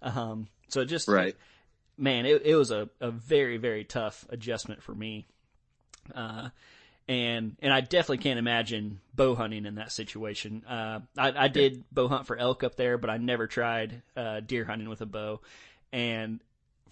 Um 0.02 0.48
so 0.68 0.84
just 0.84 1.08
right. 1.08 1.36
man 1.98 2.24
it, 2.26 2.42
it 2.44 2.56
was 2.56 2.70
a, 2.70 2.88
a 3.00 3.10
very 3.10 3.58
very 3.58 3.84
tough 3.84 4.24
adjustment 4.30 4.82
for 4.82 4.94
me. 4.94 5.26
Uh 6.14 6.48
and 7.10 7.56
and 7.60 7.72
I 7.72 7.80
definitely 7.80 8.18
can't 8.18 8.38
imagine 8.38 9.00
bow 9.16 9.34
hunting 9.34 9.66
in 9.66 9.74
that 9.74 9.90
situation. 9.90 10.62
Uh, 10.64 11.00
I, 11.18 11.32
I 11.44 11.48
did 11.48 11.82
bow 11.90 12.06
hunt 12.06 12.28
for 12.28 12.36
elk 12.36 12.62
up 12.62 12.76
there, 12.76 12.98
but 12.98 13.10
I 13.10 13.16
never 13.16 13.48
tried 13.48 14.02
uh, 14.16 14.38
deer 14.38 14.64
hunting 14.64 14.88
with 14.88 15.00
a 15.00 15.06
bow. 15.06 15.40
And 15.92 16.38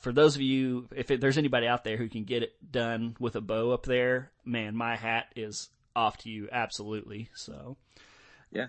for 0.01 0.11
those 0.11 0.35
of 0.35 0.43
you, 0.43 0.89
if 0.95 1.13
it, 1.13 1.21
there's 1.21 1.39
anybody 1.39 1.69
out 1.69 1.85
there 1.85 1.97
who 1.97 2.09
can 2.09 2.25
get 2.25 2.43
it 2.43 2.53
done 2.73 3.17
with 3.21 3.37
a 3.37 3.41
bow 3.41 3.71
up 3.71 3.85
there, 3.85 4.33
man, 4.45 4.75
my 4.75 4.97
hat 4.97 5.27
is 5.37 5.69
off 5.95 6.19
to 6.19 6.31
you, 6.31 6.49
absolutely. 6.51 7.31
So, 7.37 7.77
yeah, 8.51 8.67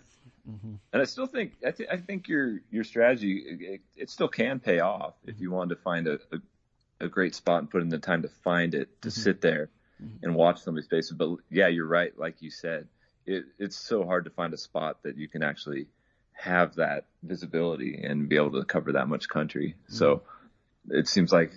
mm-hmm. 0.48 0.76
and 0.94 1.02
I 1.02 1.06
still 1.06 1.26
think 1.26 1.54
I, 1.66 1.72
th- 1.72 1.90
I 1.92 1.98
think 1.98 2.28
your 2.28 2.60
your 2.70 2.84
strategy 2.84 3.44
it, 3.60 3.82
it, 3.98 4.10
still 4.12 4.28
can 4.28 4.60
pay 4.60 4.82
off 4.82 5.16
if 5.26 5.40
you 5.40 5.50
wanted 5.50 5.74
to 5.76 5.82
find 5.82 6.08
a, 6.08 6.20
a, 6.32 7.06
a 7.06 7.08
great 7.08 7.34
spot 7.34 7.62
and 7.62 7.72
put 7.72 7.82
in 7.82 7.90
the 7.90 7.98
time 7.98 8.22
to 8.22 8.30
find 8.44 8.76
it 8.76 9.02
to 9.02 9.10
mm-hmm. 9.10 9.20
sit 9.20 9.42
there 9.42 9.72
mm-hmm. 10.02 10.24
and 10.24 10.36
watch 10.36 10.62
somebody's 10.62 10.88
faces. 10.88 11.12
But 11.12 11.38
yeah, 11.50 11.68
you're 11.68 11.88
right. 11.88 12.18
Like 12.18 12.42
you 12.42 12.52
said, 12.52 12.88
it, 13.26 13.46
it's 13.58 13.78
so 13.78 14.06
hard 14.06 14.26
to 14.26 14.32
find 14.32 14.54
a 14.54 14.58
spot 14.58 15.04
that 15.04 15.18
you 15.18 15.28
can 15.28 15.44
actually 15.44 15.88
have 16.34 16.76
that 16.76 17.06
visibility 17.22 18.02
and 18.04 18.30
be 18.30 18.38
able 18.38 18.52
to 18.52 18.64
cover 18.64 18.94
that 18.94 19.08
much 19.08 19.28
country. 19.28 19.76
Mm-hmm. 19.84 19.94
So 19.96 20.22
it 20.90 21.08
seems 21.08 21.32
like 21.32 21.52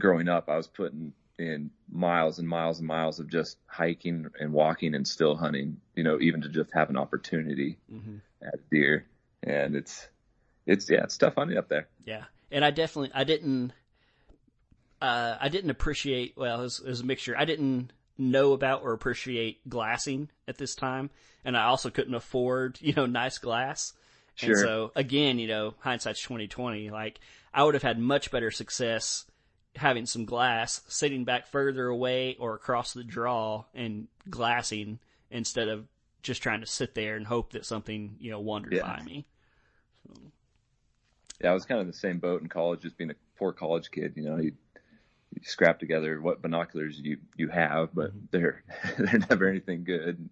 growing 0.00 0.28
up, 0.28 0.48
I 0.48 0.56
was 0.56 0.66
putting 0.66 1.12
in 1.38 1.70
miles 1.90 2.38
and 2.38 2.48
miles 2.48 2.78
and 2.78 2.86
miles 2.86 3.18
of 3.18 3.28
just 3.28 3.56
hiking 3.66 4.26
and 4.38 4.52
walking 4.52 4.94
and 4.94 5.06
still 5.06 5.36
hunting, 5.36 5.80
you 5.94 6.04
know, 6.04 6.20
even 6.20 6.42
to 6.42 6.48
just 6.48 6.70
have 6.74 6.90
an 6.90 6.96
opportunity 6.96 7.78
mm-hmm. 7.92 8.16
at 8.42 8.68
deer. 8.70 9.06
And 9.42 9.76
it's, 9.76 10.06
it's, 10.66 10.88
yeah, 10.88 11.04
it's 11.04 11.18
tough 11.18 11.34
hunting 11.36 11.58
up 11.58 11.68
there. 11.68 11.88
Yeah. 12.04 12.24
And 12.50 12.64
I 12.64 12.70
definitely, 12.70 13.10
I 13.14 13.24
didn't, 13.24 13.72
uh, 15.04 15.36
I 15.38 15.48
didn't 15.50 15.70
appreciate. 15.70 16.34
Well, 16.36 16.60
it 16.60 16.62
was, 16.62 16.80
it 16.80 16.88
was 16.88 17.00
a 17.00 17.04
mixture. 17.04 17.36
I 17.36 17.44
didn't 17.44 17.92
know 18.16 18.52
about 18.52 18.82
or 18.82 18.92
appreciate 18.92 19.68
glassing 19.68 20.30
at 20.48 20.56
this 20.56 20.74
time, 20.74 21.10
and 21.44 21.56
I 21.56 21.64
also 21.64 21.90
couldn't 21.90 22.14
afford 22.14 22.78
you 22.80 22.94
know 22.94 23.06
nice 23.06 23.38
glass. 23.38 23.92
Sure. 24.34 24.50
And 24.50 24.58
so 24.58 24.92
again, 24.96 25.38
you 25.38 25.46
know, 25.46 25.74
hindsight's 25.80 26.22
twenty 26.22 26.48
twenty. 26.48 26.90
Like 26.90 27.20
I 27.52 27.62
would 27.62 27.74
have 27.74 27.82
had 27.82 27.98
much 27.98 28.30
better 28.30 28.50
success 28.50 29.26
having 29.76 30.06
some 30.06 30.24
glass, 30.24 30.80
sitting 30.88 31.24
back 31.24 31.48
further 31.48 31.86
away 31.86 32.36
or 32.38 32.54
across 32.54 32.94
the 32.94 33.04
draw 33.04 33.64
and 33.74 34.06
glassing 34.30 35.00
instead 35.30 35.68
of 35.68 35.86
just 36.22 36.42
trying 36.42 36.60
to 36.60 36.66
sit 36.66 36.94
there 36.94 37.16
and 37.16 37.26
hope 37.26 37.52
that 37.52 37.66
something 37.66 38.16
you 38.20 38.30
know 38.30 38.40
wandered 38.40 38.72
yeah. 38.72 38.82
by 38.82 39.02
me. 39.02 39.26
So. 40.06 40.22
Yeah, 41.42 41.50
I 41.50 41.54
was 41.54 41.66
kind 41.66 41.80
of 41.80 41.86
the 41.88 41.92
same 41.92 42.20
boat 42.20 42.40
in 42.40 42.48
college, 42.48 42.80
just 42.80 42.96
being 42.96 43.10
a 43.10 43.14
poor 43.36 43.52
college 43.52 43.90
kid. 43.90 44.14
You 44.16 44.22
know, 44.22 44.38
you 44.38 44.52
scrap 45.42 45.78
together 45.80 46.20
what 46.20 46.42
binoculars 46.42 46.98
you 47.00 47.18
you 47.36 47.48
have, 47.48 47.94
but 47.94 48.10
mm-hmm. 48.10 48.26
they're 48.30 48.62
they're 48.98 49.18
never 49.30 49.48
anything 49.48 49.84
good. 49.84 50.28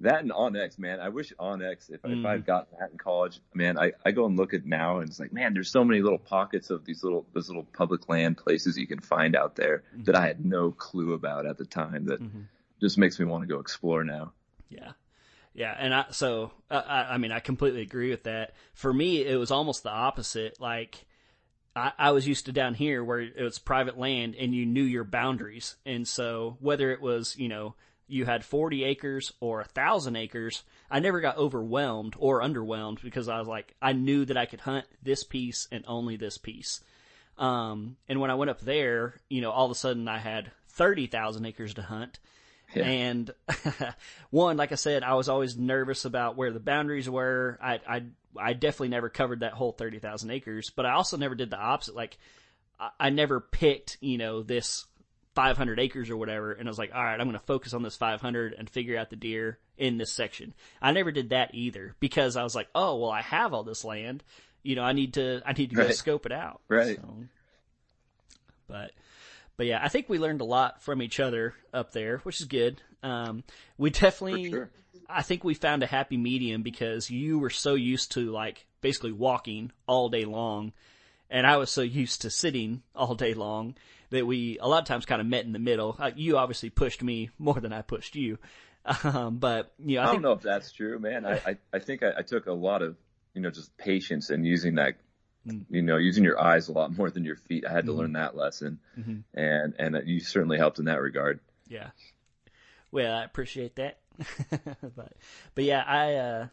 that 0.00 0.20
and 0.22 0.30
onX, 0.30 0.78
man. 0.78 1.00
I 1.00 1.08
wish 1.08 1.32
onX, 1.40 1.90
if, 1.90 2.02
Mm. 2.02 2.20
if 2.20 2.26
I'd 2.26 2.46
gotten 2.46 2.78
that 2.78 2.92
in 2.92 2.98
college, 2.98 3.40
man, 3.52 3.76
I, 3.78 3.92
I 4.06 4.12
go 4.12 4.26
and 4.26 4.36
look 4.36 4.54
at 4.54 4.64
now 4.64 5.00
and 5.00 5.08
it's 5.08 5.18
like, 5.18 5.32
man, 5.32 5.54
there's 5.54 5.70
so 5.70 5.82
many 5.84 6.02
little 6.02 6.18
pockets 6.20 6.70
of 6.70 6.84
these 6.84 7.02
little, 7.02 7.26
those 7.32 7.48
little 7.48 7.64
public 7.76 8.08
land 8.08 8.36
places 8.36 8.78
you 8.78 8.86
can 8.86 9.00
find 9.00 9.34
out 9.34 9.56
there 9.56 9.82
that 10.04 10.14
I 10.14 10.24
had 10.26 10.44
no 10.44 10.70
clue 10.70 11.14
about 11.14 11.46
at 11.46 11.58
the 11.58 11.64
time 11.64 12.04
that 12.06 12.22
Mhm. 12.22 12.44
just 12.80 12.96
makes 12.96 13.18
me 13.18 13.24
want 13.24 13.42
to 13.42 13.48
go 13.52 13.58
explore 13.58 14.04
now. 14.04 14.32
Yeah. 14.68 14.92
Yeah, 15.54 15.74
and 15.76 15.92
I 15.92 16.04
so 16.12 16.52
I, 16.70 17.06
I 17.14 17.18
mean 17.18 17.32
I 17.32 17.40
completely 17.40 17.80
agree 17.82 18.10
with 18.10 18.22
that. 18.24 18.52
For 18.74 18.92
me, 18.92 19.24
it 19.24 19.36
was 19.36 19.50
almost 19.50 19.82
the 19.82 19.90
opposite. 19.90 20.60
Like 20.60 21.04
I, 21.78 21.92
I 21.98 22.10
was 22.10 22.26
used 22.26 22.46
to 22.46 22.52
down 22.52 22.74
here 22.74 23.02
where 23.04 23.20
it 23.20 23.42
was 23.42 23.58
private 23.58 23.98
land 23.98 24.34
and 24.38 24.54
you 24.54 24.66
knew 24.66 24.82
your 24.82 25.04
boundaries, 25.04 25.76
and 25.86 26.06
so 26.06 26.56
whether 26.60 26.90
it 26.90 27.00
was 27.00 27.36
you 27.38 27.48
know 27.48 27.74
you 28.06 28.24
had 28.24 28.44
forty 28.44 28.84
acres 28.84 29.32
or 29.40 29.60
a 29.60 29.64
thousand 29.64 30.16
acres, 30.16 30.64
I 30.90 31.00
never 31.00 31.20
got 31.20 31.36
overwhelmed 31.36 32.14
or 32.18 32.40
underwhelmed 32.40 33.02
because 33.02 33.28
I 33.28 33.38
was 33.38 33.48
like 33.48 33.74
I 33.80 33.92
knew 33.92 34.24
that 34.24 34.36
I 34.36 34.46
could 34.46 34.60
hunt 34.60 34.86
this 35.02 35.24
piece 35.24 35.68
and 35.70 35.84
only 35.86 36.16
this 36.16 36.38
piece. 36.38 36.80
Um, 37.36 37.96
and 38.08 38.20
when 38.20 38.30
I 38.30 38.34
went 38.34 38.50
up 38.50 38.60
there, 38.60 39.20
you 39.28 39.40
know, 39.40 39.50
all 39.52 39.66
of 39.66 39.70
a 39.70 39.76
sudden 39.76 40.08
I 40.08 40.18
had 40.18 40.50
thirty 40.68 41.06
thousand 41.06 41.46
acres 41.46 41.74
to 41.74 41.82
hunt. 41.82 42.18
Yeah. 42.74 42.84
And 42.84 43.30
one, 44.30 44.56
like 44.56 44.72
I 44.72 44.76
said, 44.76 45.02
I 45.02 45.14
was 45.14 45.28
always 45.28 45.56
nervous 45.56 46.04
about 46.04 46.36
where 46.36 46.52
the 46.52 46.60
boundaries 46.60 47.08
were. 47.08 47.58
I, 47.62 47.80
I, 47.88 48.02
I 48.36 48.52
definitely 48.52 48.88
never 48.88 49.08
covered 49.08 49.40
that 49.40 49.54
whole 49.54 49.72
30,000 49.72 50.30
acres, 50.30 50.70
but 50.70 50.86
I 50.86 50.92
also 50.92 51.16
never 51.16 51.34
did 51.34 51.50
the 51.50 51.58
opposite. 51.58 51.94
Like, 51.94 52.18
I, 52.78 52.90
I 53.00 53.10
never 53.10 53.40
picked, 53.40 53.96
you 54.00 54.18
know, 54.18 54.42
this 54.42 54.86
500 55.34 55.78
acres 55.78 56.10
or 56.10 56.16
whatever, 56.16 56.52
and 56.52 56.68
I 56.68 56.70
was 56.70 56.78
like, 56.78 56.94
all 56.94 57.02
right, 57.02 57.18
I'm 57.18 57.26
going 57.26 57.38
to 57.38 57.46
focus 57.46 57.72
on 57.72 57.82
this 57.82 57.96
500 57.96 58.54
and 58.54 58.68
figure 58.68 58.98
out 58.98 59.10
the 59.10 59.16
deer 59.16 59.58
in 59.76 59.96
this 59.96 60.12
section. 60.12 60.52
I 60.82 60.92
never 60.92 61.12
did 61.12 61.30
that 61.30 61.54
either 61.54 61.94
because 62.00 62.36
I 62.36 62.42
was 62.42 62.54
like, 62.54 62.68
oh, 62.74 62.96
well, 62.96 63.10
I 63.10 63.22
have 63.22 63.54
all 63.54 63.62
this 63.62 63.84
land. 63.84 64.24
You 64.62 64.76
know, 64.76 64.82
I 64.82 64.92
need 64.92 65.14
to, 65.14 65.40
I 65.46 65.52
need 65.52 65.70
to 65.70 65.76
go 65.76 65.88
scope 65.90 66.26
it 66.26 66.32
out. 66.32 66.60
Right. 66.68 66.96
So, 66.96 67.14
but, 68.66 68.90
but 69.58 69.66
yeah, 69.66 69.80
I 69.82 69.88
think 69.88 70.08
we 70.08 70.18
learned 70.18 70.40
a 70.40 70.44
lot 70.44 70.80
from 70.82 71.02
each 71.02 71.20
other 71.20 71.52
up 71.74 71.92
there, 71.92 72.18
which 72.18 72.40
is 72.40 72.46
good. 72.46 72.80
Um, 73.02 73.42
we 73.76 73.90
definitely, 73.90 74.50
sure. 74.50 74.70
I 75.08 75.22
think 75.22 75.42
we 75.44 75.54
found 75.54 75.82
a 75.82 75.86
happy 75.86 76.16
medium 76.16 76.62
because 76.62 77.10
you 77.10 77.40
were 77.40 77.50
so 77.50 77.74
used 77.74 78.12
to 78.12 78.30
like 78.30 78.66
basically 78.80 79.12
walking 79.12 79.72
all 79.86 80.08
day 80.08 80.24
long, 80.24 80.72
and 81.28 81.44
I 81.44 81.56
was 81.56 81.70
so 81.70 81.82
used 81.82 82.22
to 82.22 82.30
sitting 82.30 82.82
all 82.94 83.16
day 83.16 83.34
long 83.34 83.74
that 84.10 84.24
we 84.24 84.58
a 84.60 84.68
lot 84.68 84.78
of 84.78 84.86
times 84.86 85.04
kind 85.04 85.20
of 85.20 85.26
met 85.26 85.44
in 85.44 85.52
the 85.52 85.58
middle. 85.58 85.96
Uh, 85.98 86.12
you 86.14 86.38
obviously 86.38 86.70
pushed 86.70 87.02
me 87.02 87.30
more 87.36 87.60
than 87.60 87.72
I 87.72 87.82
pushed 87.82 88.14
you, 88.14 88.38
um, 89.02 89.38
but 89.38 89.72
you 89.84 89.96
know 89.96 90.02
I, 90.02 90.04
I, 90.04 90.10
think 90.10 90.22
don't 90.22 90.30
know 90.30 90.36
if 90.36 90.42
that's 90.42 90.70
true, 90.70 91.00
man. 91.00 91.26
I, 91.26 91.34
I, 91.34 91.56
I 91.72 91.78
think 91.80 92.04
I, 92.04 92.12
I 92.18 92.22
took 92.22 92.46
a 92.46 92.52
lot 92.52 92.82
of, 92.82 92.96
you 93.34 93.42
know, 93.42 93.50
just 93.50 93.76
patience 93.76 94.30
and 94.30 94.46
using 94.46 94.76
that. 94.76 94.94
You 95.70 95.82
know, 95.82 95.96
using 95.96 96.24
your 96.24 96.40
eyes 96.40 96.68
a 96.68 96.72
lot 96.72 96.96
more 96.96 97.10
than 97.10 97.24
your 97.24 97.36
feet. 97.36 97.64
I 97.66 97.72
had 97.72 97.86
to 97.86 97.92
Mhm. 97.92 97.96
learn 97.96 98.12
that 98.14 98.36
lesson, 98.36 98.78
Mhm. 98.98 99.22
and 99.34 99.74
and 99.78 100.08
you 100.08 100.20
certainly 100.20 100.58
helped 100.58 100.78
in 100.78 100.86
that 100.86 101.00
regard. 101.00 101.40
Yeah. 101.68 101.90
Well, 102.90 103.14
I 103.16 103.24
appreciate 103.24 103.76
that. 103.76 103.98
but 104.96 105.12
but 105.54 105.64
yeah, 105.64 105.82
I 105.86 106.14
uh 106.14 106.46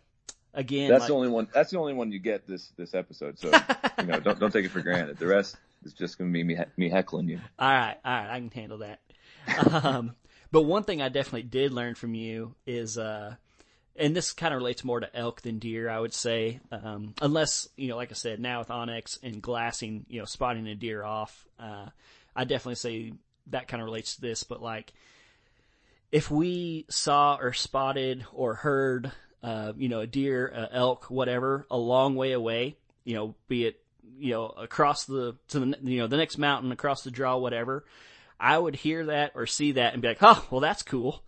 again 0.53 0.89
That's 0.89 1.01
like- 1.01 1.07
the 1.09 1.15
only 1.15 1.29
one. 1.29 1.47
That's 1.53 1.71
the 1.71 1.79
only 1.79 1.93
one 1.93 2.11
you 2.11 2.19
get 2.19 2.45
this 2.47 2.69
this 2.77 2.93
episode. 2.93 3.39
So 3.39 3.49
you 3.99 4.05
know, 4.05 4.19
don't 4.19 4.39
don't 4.39 4.51
take 4.51 4.65
it 4.65 4.69
for 4.71 4.81
granted. 4.81 5.17
The 5.17 5.27
rest 5.27 5.57
is 5.83 5.93
just 5.93 6.17
going 6.17 6.31
to 6.31 6.33
be 6.33 6.43
me 6.43 6.57
me 6.77 6.89
heckling 6.89 7.27
you. 7.29 7.39
All 7.59 7.69
right, 7.69 7.97
all 8.03 8.13
right, 8.13 8.29
I 8.29 8.39
can 8.39 8.51
handle 8.51 8.79
that. 8.79 8.99
um, 9.85 10.15
but 10.51 10.63
one 10.63 10.83
thing 10.83 11.01
I 11.01 11.09
definitely 11.09 11.43
did 11.43 11.71
learn 11.73 11.95
from 11.95 12.15
you 12.15 12.55
is, 12.65 12.97
uh, 12.97 13.35
and 13.97 14.15
this 14.15 14.33
kind 14.33 14.53
of 14.53 14.59
relates 14.59 14.83
more 14.83 14.99
to 14.99 15.15
elk 15.15 15.41
than 15.41 15.59
deer, 15.59 15.89
I 15.89 15.99
would 15.99 16.13
say. 16.13 16.59
Um, 16.71 17.13
unless 17.21 17.69
you 17.75 17.87
know, 17.87 17.95
like 17.95 18.11
I 18.11 18.15
said, 18.15 18.39
now 18.39 18.59
with 18.59 18.67
onX 18.69 19.17
and 19.23 19.41
glassing, 19.41 20.05
you 20.09 20.19
know, 20.19 20.25
spotting 20.25 20.67
a 20.67 20.75
deer 20.75 21.03
off, 21.03 21.47
uh, 21.59 21.87
I 22.35 22.43
definitely 22.43 22.75
say 22.75 23.13
that 23.47 23.67
kind 23.67 23.81
of 23.81 23.85
relates 23.85 24.15
to 24.15 24.21
this. 24.21 24.43
But 24.43 24.61
like, 24.61 24.93
if 26.11 26.29
we 26.29 26.85
saw 26.89 27.37
or 27.37 27.53
spotted 27.53 28.25
or 28.33 28.55
heard, 28.55 29.11
uh, 29.43 29.73
you 29.77 29.89
know, 29.89 30.01
a 30.01 30.07
deer, 30.07 30.69
elk, 30.71 31.05
whatever, 31.09 31.65
a 31.71 31.77
long 31.77 32.15
way 32.15 32.33
away, 32.33 32.75
you 33.03 33.15
know, 33.15 33.35
be 33.47 33.65
it, 33.65 33.81
you 34.17 34.31
know, 34.33 34.47
across 34.47 35.05
the, 35.05 35.35
to 35.49 35.59
the, 35.59 35.77
you 35.83 35.99
know, 35.99 36.07
the 36.07 36.17
next 36.17 36.37
mountain, 36.37 36.71
across 36.71 37.03
the 37.03 37.11
draw, 37.11 37.37
whatever, 37.37 37.85
I 38.39 38.57
would 38.57 38.75
hear 38.75 39.05
that 39.07 39.31
or 39.35 39.45
see 39.45 39.73
that 39.73 39.93
and 39.93 40.01
be 40.01 40.07
like, 40.07 40.19
oh, 40.21 40.45
well, 40.49 40.61
that's 40.61 40.83
cool. 40.83 41.21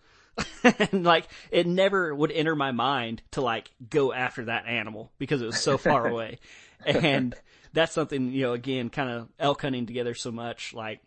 and 0.63 1.03
like, 1.03 1.27
it 1.51 1.67
never 1.67 2.13
would 2.13 2.31
enter 2.31 2.55
my 2.55 2.71
mind 2.71 3.21
to 3.31 3.41
like 3.41 3.69
go 3.89 4.13
after 4.13 4.45
that 4.45 4.65
animal 4.67 5.11
because 5.17 5.41
it 5.41 5.45
was 5.45 5.59
so 5.61 5.77
far 5.77 6.07
away. 6.11 6.39
And 6.85 7.35
that's 7.73 7.93
something, 7.93 8.31
you 8.31 8.43
know, 8.43 8.53
again, 8.53 8.89
kind 8.89 9.09
of 9.09 9.29
elk 9.39 9.61
hunting 9.61 9.85
together 9.85 10.13
so 10.13 10.31
much, 10.31 10.73
like, 10.73 10.99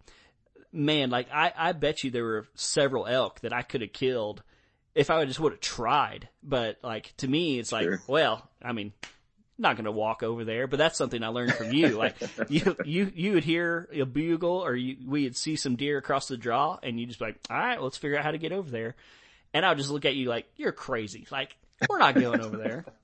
man, 0.72 1.10
like 1.10 1.28
I, 1.32 1.52
I 1.56 1.72
bet 1.72 2.04
you 2.04 2.10
there 2.10 2.24
were 2.24 2.46
several 2.54 3.06
elk 3.06 3.40
that 3.40 3.52
I 3.52 3.62
could 3.62 3.80
have 3.80 3.92
killed 3.92 4.42
if 4.94 5.10
I 5.10 5.18
would 5.18 5.28
just 5.28 5.40
would 5.40 5.52
have 5.52 5.60
tried. 5.60 6.28
But 6.42 6.78
like 6.82 7.14
to 7.18 7.28
me, 7.28 7.58
it's 7.58 7.72
like, 7.72 7.84
Sure. 7.84 8.02
well, 8.06 8.48
I 8.62 8.72
mean, 8.72 8.92
not 9.60 9.76
going 9.76 9.84
to 9.84 9.92
walk 9.92 10.22
over 10.22 10.44
there, 10.44 10.66
but 10.66 10.78
that's 10.78 10.96
something 10.98 11.22
I 11.22 11.28
learned 11.28 11.54
from 11.54 11.72
you. 11.72 11.90
Like 11.90 12.16
you, 12.48 12.76
you, 12.84 13.12
you 13.14 13.32
would 13.32 13.44
hear 13.44 13.88
a 13.92 14.04
bugle 14.04 14.64
or 14.64 14.74
you, 14.74 14.96
we 15.06 15.24
would 15.24 15.36
see 15.36 15.56
some 15.56 15.76
deer 15.76 15.98
across 15.98 16.28
the 16.28 16.36
draw 16.36 16.78
and 16.82 16.98
you 16.98 17.06
just 17.06 17.18
be 17.18 17.26
like, 17.26 17.40
all 17.50 17.56
right, 17.56 17.80
let's 17.80 17.98
figure 17.98 18.18
out 18.18 18.24
how 18.24 18.30
to 18.30 18.38
get 18.38 18.52
over 18.52 18.70
there. 18.70 18.96
And 19.52 19.64
I'll 19.64 19.74
just 19.74 19.90
look 19.90 20.04
at 20.04 20.14
you 20.14 20.28
like, 20.28 20.46
you're 20.56 20.72
crazy. 20.72 21.26
Like 21.30 21.56
we're 21.88 21.98
not 21.98 22.14
going 22.14 22.40
over 22.40 22.56
there. 22.56 22.84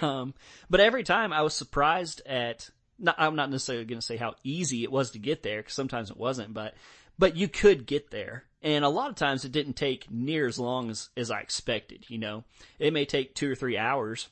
Um, 0.00 0.34
but 0.68 0.80
every 0.80 1.04
time 1.04 1.32
I 1.32 1.42
was 1.42 1.54
surprised 1.54 2.20
at, 2.26 2.68
not, 2.98 3.14
I'm 3.16 3.36
not 3.36 3.48
necessarily 3.48 3.84
going 3.84 4.00
to 4.00 4.04
say 4.04 4.16
how 4.16 4.34
easy 4.42 4.82
it 4.82 4.90
was 4.90 5.12
to 5.12 5.20
get 5.20 5.44
there 5.44 5.60
because 5.60 5.72
sometimes 5.72 6.10
it 6.10 6.16
wasn't, 6.16 6.52
but, 6.52 6.74
but 7.16 7.36
you 7.36 7.46
could 7.46 7.86
get 7.86 8.10
there. 8.10 8.44
And 8.60 8.84
a 8.84 8.88
lot 8.88 9.08
of 9.08 9.14
times 9.14 9.44
it 9.44 9.52
didn't 9.52 9.74
take 9.74 10.10
near 10.10 10.48
as 10.48 10.58
long 10.58 10.90
as, 10.90 11.10
as 11.16 11.30
I 11.30 11.40
expected, 11.40 12.06
you 12.08 12.18
know, 12.18 12.42
it 12.80 12.92
may 12.92 13.04
take 13.04 13.34
two 13.34 13.50
or 13.50 13.54
three 13.54 13.78
hours. 13.78 14.28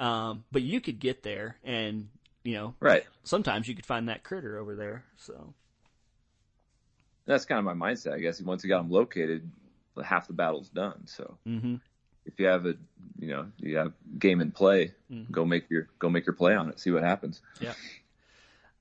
Um, 0.00 0.44
but 0.50 0.62
you 0.62 0.80
could 0.80 0.98
get 0.98 1.22
there 1.22 1.56
and, 1.62 2.08
you 2.42 2.54
know, 2.54 2.74
Right. 2.80 3.04
sometimes 3.22 3.68
you 3.68 3.74
could 3.74 3.84
find 3.84 4.08
that 4.08 4.24
critter 4.24 4.56
over 4.58 4.74
there. 4.74 5.04
So, 5.18 5.52
That's 7.26 7.44
kind 7.44 7.58
of 7.58 7.64
my 7.76 7.88
mindset, 7.88 8.14
I 8.14 8.18
guess. 8.18 8.40
Once 8.40 8.64
you 8.64 8.68
got 8.70 8.78
them 8.82 8.90
located, 8.90 9.48
half 10.02 10.26
the 10.26 10.32
battle's 10.32 10.68
done. 10.70 11.06
So 11.06 11.36
hmm 11.44 11.76
if 12.26 12.38
you 12.38 12.46
have 12.46 12.64
a, 12.66 12.74
you 13.18 13.28
know, 13.28 13.50
you 13.58 13.76
have 13.76 13.92
game 14.18 14.40
in 14.40 14.50
play, 14.52 14.94
Mhm. 15.10 15.30
go 15.30 15.44
make 15.44 15.68
your 15.70 15.88
go 15.98 16.08
make 16.08 16.26
your 16.26 16.34
play 16.34 16.54
on 16.54 16.68
it. 16.70 16.80
See 16.80 16.90
what 16.90 17.02
happens. 17.02 17.42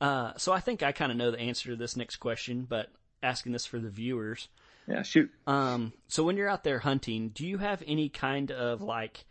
uh, 0.01 0.33
so 0.37 0.53
I 0.53 0.61
think 0.61 0.81
I 0.81 0.91
kind 0.93 1.11
of 1.11 1.17
know 1.17 1.31
the 1.31 1.39
answer 1.39 1.69
to 1.69 1.75
this 1.75 1.97
next 1.97 2.17
question, 2.17 2.63
but 2.63 2.91
asking 3.21 3.51
this 3.51 3.65
for 3.65 3.79
the 3.79 3.89
viewers. 3.89 4.47
Yeah, 4.87 5.01
shoot. 5.03 5.29
Um, 5.45 5.93
so 6.07 6.23
when 6.23 6.37
you're 6.37 6.47
out 6.47 6.63
there 6.63 6.79
hunting, 6.79 7.29
do 7.29 7.45
you 7.45 7.57
have 7.57 7.83
any 7.85 8.07
kind 8.07 8.51
of 8.51 8.81
like 8.81 9.25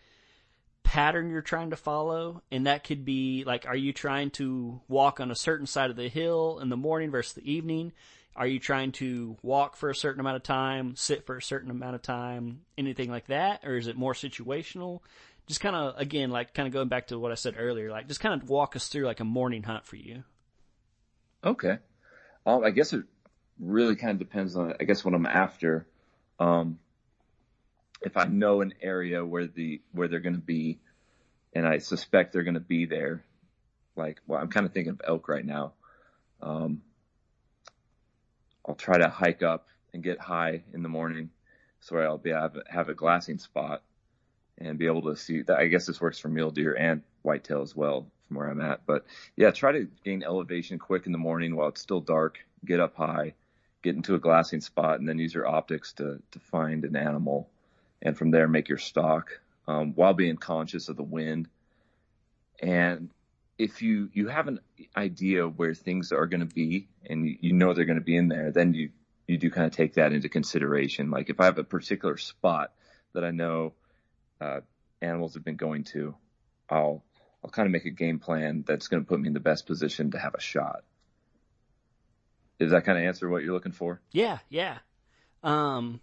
pattern 0.89 1.31
you're 1.31 1.43
trying 1.43 1.69
to 1.69 1.77
follow? 1.77 2.43
And 2.51 2.67
that 2.67 2.83
could 2.83 3.05
be 3.05 3.45
like, 3.45 3.67
are 3.67 3.77
you 3.77 3.93
trying 3.93 4.31
to 4.31 4.81
walk 4.89 5.21
on 5.21 5.31
a 5.31 5.37
certain 5.37 5.67
side 5.67 5.91
of 5.91 5.97
the 5.97 6.09
hill 6.09 6.61
in 6.63 6.71
the 6.71 6.79
morning 6.79 7.11
versus 7.11 7.35
the 7.35 7.53
evening? 7.53 7.93
Are 8.35 8.47
you 8.47 8.59
trying 8.59 8.93
to 8.93 9.37
walk 9.43 9.77
for 9.77 9.91
a 9.91 9.95
certain 9.95 10.21
amount 10.21 10.37
of 10.37 10.45
time, 10.45 10.97
sit 10.97 11.27
for 11.27 11.37
a 11.37 11.43
certain 11.43 11.71
amount 11.71 11.95
of 11.95 12.01
time, 12.01 12.63
anything 12.79 13.11
like 13.11 13.27
that? 13.27 13.67
Or 13.67 13.77
is 13.77 13.87
it 13.87 13.99
more 13.99 14.15
situational? 14.15 15.01
Just 15.47 15.61
kind 15.61 15.77
of, 15.77 15.99
again, 15.99 16.31
like 16.31 16.55
kind 16.55 16.67
of 16.67 16.73
going 16.73 16.89
back 16.89 17.09
to 17.09 17.19
what 17.19 17.33
I 17.33 17.35
said 17.35 17.57
earlier, 17.59 17.91
like 17.91 18.09
just 18.09 18.21
kind 18.21 18.41
of 18.41 18.49
walk 18.49 18.75
us 18.75 18.89
through 18.89 19.05
like 19.05 19.21
a 19.21 19.25
morning 19.25 19.65
hunt 19.65 19.85
for 19.85 19.97
you. 19.97 20.25
Okay. 21.45 21.77
Um, 22.47 22.65
I 22.65 22.71
guess 22.71 22.95
it 22.95 23.05
really 23.61 23.97
kind 23.97 24.13
of 24.13 24.19
depends 24.19 24.57
on, 24.57 24.73
I 24.81 24.85
guess, 24.85 25.05
what 25.05 25.13
I'm 25.13 25.27
after. 25.27 25.87
Um, 26.41 26.79
if 28.03 28.17
I 28.17 28.25
know 28.25 28.61
an 28.61 28.75
area 28.81 29.25
where 29.25 29.47
the 29.47 29.81
where 29.93 30.09
they're 30.09 30.21
going 30.21 30.37
to 30.37 30.41
be, 30.41 30.79
and 31.55 31.67
I 31.67 31.79
suspect 31.79 32.33
they're 32.33 32.43
going 32.43 32.55
to 32.55 32.61
be 32.61 32.87
there, 32.87 33.25
like, 33.97 34.21
well, 34.27 34.41
I'm 34.41 34.49
kind 34.49 34.67
of 34.67 34.73
thinking 34.73 34.93
of 34.93 35.01
elk 35.07 35.29
right 35.29 35.45
now. 35.45 35.73
Um, 36.41 36.83
I'll 38.67 38.75
try 38.75 38.99
to 38.99 39.09
hike 39.09 39.43
up 39.43 39.69
and 39.93 40.03
get 40.03 40.21
high 40.21 40.63
in 40.73 40.83
the 40.83 40.89
morning, 40.89 41.31
so 41.81 41.99
I'll 41.99 42.19
be 42.19 42.31
have 42.31 42.57
have 42.69 42.89
a 42.89 42.95
glassing 42.95 43.39
spot 43.39 43.83
and 44.59 44.79
be 44.79 44.87
able 44.87 45.03
to 45.03 45.17
see. 45.17 45.43
That 45.43 45.59
I 45.59 45.67
guess 45.67 45.87
this 45.87 46.01
works 46.01 46.19
for 46.19 46.29
mule 46.29 46.51
deer 46.51 46.75
and 46.75 47.03
whitetail 47.23 47.63
as 47.63 47.75
well 47.75 48.07
from 48.27 48.37
where 48.37 48.49
I'm 48.49 48.61
at. 48.61 48.87
But 48.87 49.07
yeah, 49.37 49.51
try 49.51 49.73
to 49.73 49.89
gain 50.05 50.23
elevation 50.23 50.79
quick 50.79 51.07
in 51.07 51.13
the 51.13 51.19
morning 51.19 51.57
while 51.57 51.69
it's 51.69 51.81
still 51.81 52.01
dark. 52.01 52.39
Get 52.65 52.81
up 52.81 52.97
high, 52.97 53.35
get 53.83 53.97
into 53.97 54.15
a 54.15 54.19
glassing 54.19 54.61
spot, 54.61 55.01
and 55.01 55.09
then 55.09 55.19
use 55.19 55.35
your 55.35 55.49
optics 55.49 55.93
to 55.95 56.23
to 56.31 56.39
find 56.39 56.85
an 56.85 56.95
animal, 56.95 57.49
and 58.03 58.17
from 58.17 58.31
there 58.31 58.49
make 58.49 58.69
your 58.69 58.79
stalk 58.79 59.41
um, 59.67 59.93
while 59.95 60.15
being 60.15 60.37
conscious 60.37 60.89
of 60.89 60.97
the 60.97 61.03
wind. 61.03 61.49
And 62.61 63.11
if 63.59 63.83
you 63.83 64.09
you 64.13 64.29
have 64.29 64.49
an 64.49 64.61
idea 64.97 65.47
where 65.47 65.75
things 65.75 66.13
are 66.13 66.27
going 66.27 66.41
to 66.41 66.55
be, 66.55 66.89
and 67.07 67.27
you, 67.27 67.37
you 67.41 67.53
know 67.53 67.75
they're 67.75 67.85
going 67.85 67.99
to 67.99 68.05
be 68.05 68.17
in 68.17 68.29
there, 68.29 68.51
then 68.51 68.75
you 68.75 68.91
you 69.27 69.37
do 69.37 69.51
kind 69.51 69.67
of 69.67 69.73
take 69.73 69.95
that 69.95 70.13
into 70.13 70.29
consideration. 70.29 71.11
Like 71.11 71.29
if 71.29 71.41
I 71.41 71.47
have 71.47 71.59
a 71.59 71.65
particular 71.65 72.17
spot 72.17 72.73
that 73.13 73.25
I 73.25 73.31
know 73.31 73.75
uh, 74.41 74.61
animals 75.03 75.35
have 75.35 75.45
been 75.45 75.57
going 75.57 75.85
to, 75.85 76.15
I'll 76.69 77.03
I'll 77.45 77.51
kind 77.51 77.67
of 77.67 77.73
make 77.73 77.85
a 77.85 77.91
game 77.91 78.19
plan 78.19 78.65
that's 78.67 78.89
going 78.89 79.03
to 79.03 79.09
put 79.09 79.21
me 79.21 79.29
in 79.29 79.35
the 79.35 79.41
best 79.41 79.67
position 79.67 80.13
to 80.13 80.19
have 80.19 80.35
a 80.35 80.41
shot. 80.41 80.83
Does 82.59 82.73
that 82.73 82.85
kind 82.85 82.99
of 82.99 83.05
answer 83.05 83.29
what 83.29 83.45
you're 83.45 83.55
looking 83.55 83.73
for? 83.73 84.01
Yeah, 84.11 84.39
yeah. 84.49 84.79
Um, 85.45 86.01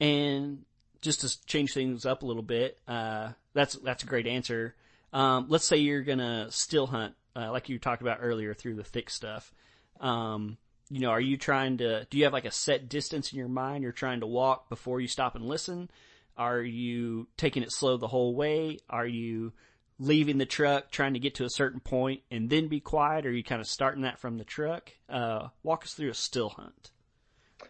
and 0.00 0.64
just 1.00 1.20
to 1.20 1.46
change 1.46 1.72
things 1.72 2.04
up 2.04 2.22
a 2.22 2.26
little 2.26 2.42
bit, 2.42 2.78
uh, 2.88 3.30
that's 3.54 3.74
that's 3.76 4.02
a 4.02 4.06
great 4.06 4.26
answer. 4.26 4.74
Um, 5.12 5.46
let's 5.48 5.64
say 5.64 5.78
you're 5.78 6.02
gonna 6.02 6.50
still 6.50 6.86
hunt, 6.86 7.14
uh, 7.34 7.50
like 7.50 7.68
you 7.68 7.78
talked 7.78 8.02
about 8.02 8.18
earlier, 8.20 8.54
through 8.54 8.76
the 8.76 8.84
thick 8.84 9.10
stuff. 9.10 9.52
Um, 10.00 10.58
you 10.90 11.00
know, 11.00 11.10
are 11.10 11.20
you 11.20 11.36
trying 11.36 11.78
to? 11.78 12.06
Do 12.10 12.18
you 12.18 12.24
have 12.24 12.32
like 12.32 12.44
a 12.44 12.50
set 12.50 12.88
distance 12.88 13.32
in 13.32 13.38
your 13.38 13.48
mind? 13.48 13.82
You're 13.82 13.92
trying 13.92 14.20
to 14.20 14.26
walk 14.26 14.68
before 14.68 15.00
you 15.00 15.08
stop 15.08 15.34
and 15.34 15.46
listen. 15.46 15.90
Are 16.36 16.62
you 16.62 17.26
taking 17.36 17.62
it 17.62 17.72
slow 17.72 17.96
the 17.96 18.06
whole 18.06 18.34
way? 18.34 18.78
Are 18.88 19.06
you 19.06 19.52
leaving 19.98 20.38
the 20.38 20.46
truck, 20.46 20.90
trying 20.90 21.14
to 21.14 21.18
get 21.18 21.34
to 21.36 21.44
a 21.44 21.50
certain 21.50 21.80
point 21.80 22.22
and 22.30 22.48
then 22.48 22.68
be 22.68 22.80
quiet? 22.80 23.26
Or 23.26 23.30
are 23.30 23.32
you 23.32 23.42
kind 23.42 23.60
of 23.60 23.66
starting 23.66 24.02
that 24.02 24.20
from 24.20 24.38
the 24.38 24.44
truck? 24.44 24.92
Uh, 25.08 25.48
walk 25.62 25.84
us 25.84 25.94
through 25.94 26.10
a 26.10 26.14
still 26.14 26.50
hunt. 26.50 26.90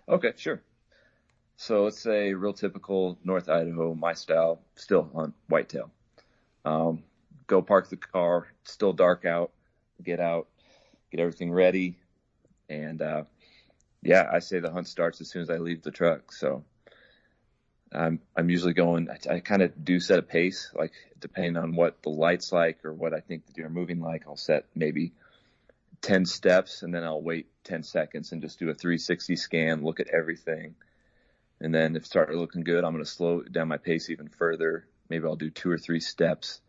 Okay, 0.07 0.33
sure. 0.37 0.63
So 1.61 1.83
let's 1.83 1.99
say 2.01 2.35
real 2.35 2.53
typical 2.53 3.19
North 3.25 3.49
Idaho, 3.49 3.93
my 3.93 4.13
style, 4.15 4.61
still 4.77 5.11
hunt 5.13 5.35
whitetail. 5.49 5.91
Um, 6.65 7.03
go 7.49 7.63
park 7.63 7.91
the 7.91 7.97
car, 7.97 8.47
still 8.63 8.93
dark 8.93 9.25
out, 9.25 9.51
get 10.01 10.21
out, 10.21 10.47
get 11.11 11.19
everything 11.19 11.53
ready, 11.53 11.99
and 12.69 13.03
uh, 13.03 13.25
yeah, 14.05 14.31
I 14.33 14.39
say 14.39 14.61
the 14.61 14.71
hunt 14.71 14.87
starts 14.87 15.21
as 15.21 15.31
soon 15.31 15.43
as 15.43 15.51
I 15.51 15.57
leave 15.57 15.83
the 15.83 15.91
truck. 15.91 16.33
So 16.33 16.63
I'm 17.93 18.21
I'm 18.37 18.51
usually 18.51 18.75
going. 18.75 19.09
I, 19.11 19.35
I 19.35 19.41
kind 19.41 19.63
of 19.63 19.85
do 19.85 19.99
set 19.99 20.21
a 20.21 20.23
pace, 20.23 20.71
like 20.77 20.93
depending 21.19 21.57
on 21.57 21.75
what 21.75 22.03
the 22.03 22.11
light's 22.11 22.53
like 22.53 22.85
or 22.85 22.95
what 22.95 23.13
I 23.13 23.19
think 23.19 23.47
the 23.47 23.53
deer 23.53 23.67
are 23.67 23.71
moving 23.71 24.01
like. 24.01 24.29
I'll 24.29 24.37
set 24.37 24.67
maybe 24.77 25.13
10 26.03 26.25
steps 26.25 26.85
and 26.85 26.95
then 26.95 27.03
I'll 27.03 27.21
wait 27.21 27.49
10 27.65 27.83
seconds 27.83 28.31
and 28.31 28.41
just 28.43 28.61
do 28.61 28.71
a 28.71 28.75
360 28.75 29.35
scan, 29.35 29.83
look 29.83 29.99
at 29.99 30.07
everything. 30.11 30.77
And 31.61 31.75
then 31.75 31.97
if 31.97 32.03
it 32.03 32.07
started 32.07 32.37
looking 32.37 32.63
good, 32.63 32.85
I'm 32.85 32.93
going 32.93 33.05
to 33.05 33.11
slow 33.11 33.43
down 33.43 33.69
my 33.69 33.79
pace 33.79 34.11
even 34.11 34.29
further. 34.29 34.87
Maybe 35.09 35.25
I'll 35.25 35.37
do 35.37 35.51
two 35.51 35.71
or 35.71 35.79
three 35.79 36.01
steps 36.01 36.61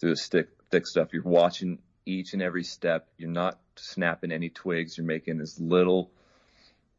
through 0.00 0.10
the 0.10 0.16
stick, 0.16 0.48
thick 0.70 0.86
stuff. 0.86 1.12
You're 1.12 1.22
watching 1.22 1.78
each 2.06 2.32
and 2.32 2.42
every 2.42 2.64
step. 2.64 3.08
You're 3.18 3.30
not 3.30 3.58
snapping 3.76 4.32
any 4.32 4.48
twigs. 4.48 4.96
You're 4.96 5.06
making 5.06 5.40
as 5.40 5.60
little 5.60 6.10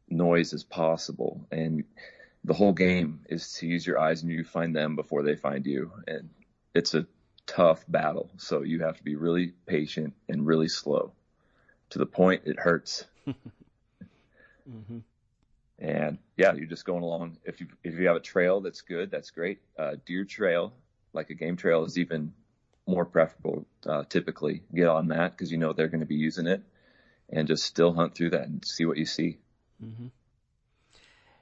noise 0.08 0.52
as 0.52 0.62
possible. 0.62 1.46
And 1.50 1.84
the 2.44 2.54
whole 2.54 2.72
game 2.72 3.20
is 3.28 3.52
to 3.54 3.66
use 3.66 3.86
your 3.86 3.98
eyes 3.98 4.22
and 4.22 4.30
you 4.30 4.44
find 4.44 4.74
them 4.74 4.96
before 4.96 5.22
they 5.22 5.36
find 5.36 5.66
you. 5.66 5.92
And 6.06 6.30
it's 6.74 6.94
a 6.94 7.06
tough 7.46 7.84
battle. 7.88 8.30
So 8.36 8.62
you 8.62 8.80
have 8.84 8.96
to 8.96 9.02
be 9.02 9.16
really 9.16 9.52
patient 9.66 10.14
and 10.28 10.46
really 10.46 10.68
slow 10.68 11.12
to 11.90 11.98
the 11.98 12.06
point 12.06 12.42
it 12.44 12.58
hurts. 12.58 13.04
mm-hmm. 13.28 14.98
And 15.80 16.18
yeah, 16.36 16.52
you're 16.52 16.66
just 16.66 16.84
going 16.84 17.02
along. 17.02 17.38
If 17.44 17.60
you 17.60 17.68
if 17.82 17.94
you 17.94 18.06
have 18.08 18.16
a 18.16 18.20
trail 18.20 18.60
that's 18.60 18.82
good, 18.82 19.10
that's 19.10 19.30
great. 19.30 19.60
Uh, 19.78 19.92
deer 20.04 20.24
trail, 20.24 20.74
like 21.14 21.30
a 21.30 21.34
game 21.34 21.56
trail, 21.56 21.84
is 21.84 21.96
even 21.96 22.34
more 22.86 23.06
preferable. 23.06 23.66
Uh, 23.86 24.04
typically, 24.08 24.62
get 24.74 24.88
on 24.88 25.08
that 25.08 25.32
because 25.32 25.50
you 25.50 25.56
know 25.56 25.72
they're 25.72 25.88
going 25.88 26.00
to 26.00 26.06
be 26.06 26.16
using 26.16 26.46
it, 26.46 26.62
and 27.30 27.48
just 27.48 27.64
still 27.64 27.94
hunt 27.94 28.14
through 28.14 28.30
that 28.30 28.46
and 28.46 28.62
see 28.64 28.84
what 28.84 28.98
you 28.98 29.06
see. 29.06 29.38
Mm-hmm. 29.82 30.08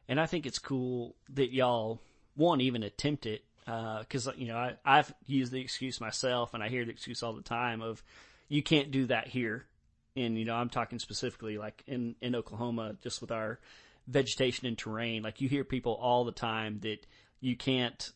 And 0.08 0.20
I 0.20 0.26
think 0.26 0.46
it's 0.46 0.60
cool 0.60 1.16
that 1.30 1.52
y'all 1.52 2.00
one 2.36 2.60
even 2.60 2.84
attempt 2.84 3.26
it 3.26 3.42
because 3.66 4.28
uh, 4.28 4.32
you 4.36 4.46
know 4.46 4.56
I, 4.56 4.76
I've 4.84 5.12
used 5.26 5.50
the 5.50 5.60
excuse 5.60 6.00
myself, 6.00 6.54
and 6.54 6.62
I 6.62 6.68
hear 6.68 6.84
the 6.84 6.92
excuse 6.92 7.24
all 7.24 7.32
the 7.32 7.42
time 7.42 7.82
of 7.82 8.04
you 8.48 8.62
can't 8.62 8.92
do 8.92 9.06
that 9.06 9.26
here. 9.26 9.66
And 10.16 10.38
you 10.38 10.44
know 10.44 10.54
I'm 10.54 10.70
talking 10.70 11.00
specifically 11.00 11.58
like 11.58 11.82
in 11.88 12.14
in 12.20 12.36
Oklahoma, 12.36 12.96
just 13.02 13.20
with 13.20 13.32
our 13.32 13.58
vegetation 14.08 14.66
and 14.66 14.76
terrain. 14.76 15.22
Like 15.22 15.40
you 15.40 15.48
hear 15.48 15.64
people 15.64 15.94
all 15.94 16.24
the 16.24 16.32
time 16.32 16.80
that 16.80 17.06
you 17.40 17.56
can't 17.56 18.10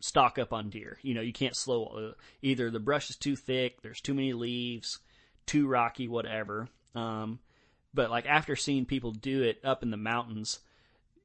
stock 0.00 0.38
up 0.38 0.52
on 0.52 0.70
deer. 0.70 0.98
You 1.02 1.14
know, 1.14 1.20
you 1.20 1.32
can't 1.32 1.56
slow. 1.56 1.84
Uh, 1.84 2.12
either 2.42 2.70
the 2.70 2.80
brush 2.80 3.10
is 3.10 3.16
too 3.16 3.36
thick, 3.36 3.82
there's 3.82 4.00
too 4.00 4.14
many 4.14 4.32
leaves, 4.32 4.98
too 5.46 5.66
rocky, 5.66 6.08
whatever. 6.08 6.68
Um, 6.94 7.38
but 7.92 8.10
like 8.10 8.26
after 8.26 8.56
seeing 8.56 8.86
people 8.86 9.12
do 9.12 9.42
it 9.42 9.60
up 9.64 9.82
in 9.82 9.90
the 9.90 9.96
mountains, 9.96 10.58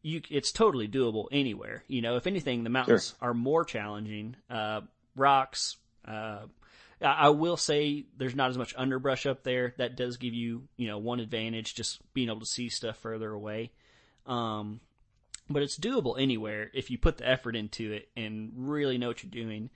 you 0.02 0.22
it's 0.30 0.52
totally 0.52 0.88
doable 0.88 1.28
anywhere. 1.32 1.84
You 1.88 2.02
know, 2.02 2.16
if 2.16 2.28
anything, 2.28 2.64
the 2.64 2.70
mountains 2.70 3.16
sure. 3.20 3.30
are 3.30 3.34
more 3.34 3.66
challenging. 3.66 4.36
Uh, 4.50 4.82
rocks. 5.16 5.78
Uh, 6.06 6.44
I 7.02 7.30
will 7.30 7.58
say 7.58 8.06
there's 8.18 8.36
not 8.36 8.50
as 8.50 8.58
much 8.58 8.74
underbrush 8.78 9.26
up 9.26 9.44
there. 9.44 9.74
That 9.78 9.96
does 9.96 10.18
give 10.18 10.34
you, 10.34 10.64
you 10.76 10.88
know, 10.88 10.98
one 10.98 11.20
advantage, 11.20 11.74
just 11.76 12.00
being 12.14 12.30
able 12.30 12.42
to 12.42 12.46
see 12.46 12.70
stuff 12.70 12.98
further 12.98 13.32
away. 13.32 13.72
Um, 14.26 14.82
but 15.50 15.64
it's 15.64 15.78
doable 15.78 16.20
anywhere 16.20 16.70
if 16.74 16.92
you 16.92 16.98
put 16.98 17.18
the 17.18 17.28
effort 17.28 17.56
into 17.56 17.94
it 17.94 18.10
and 18.18 18.52
really 18.56 18.98
know 18.98 19.08
what 19.08 19.24
you're 19.24 19.32
doing. 19.32 19.70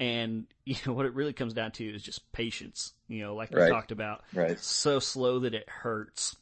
And 0.00 0.46
you 0.64 0.76
know 0.86 0.92
what 0.92 1.06
it 1.06 1.14
really 1.14 1.32
comes 1.32 1.54
down 1.54 1.70
to 1.72 1.84
is 1.84 2.02
just 2.02 2.30
patience. 2.32 2.92
You 3.06 3.22
know, 3.22 3.34
like 3.36 3.54
right. 3.54 3.66
we 3.66 3.70
talked 3.70 3.92
about, 3.92 4.24
right? 4.32 4.58
So 4.58 4.98
slow 4.98 5.40
that 5.40 5.54
it 5.54 5.68
hurts. 5.68 6.36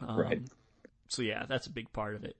Um, 0.00 0.18
right. 0.18 0.42
So 1.08 1.20
yeah, 1.20 1.44
that's 1.46 1.66
a 1.66 1.70
big 1.70 1.92
part 1.92 2.14
of 2.14 2.24
it. 2.24 2.36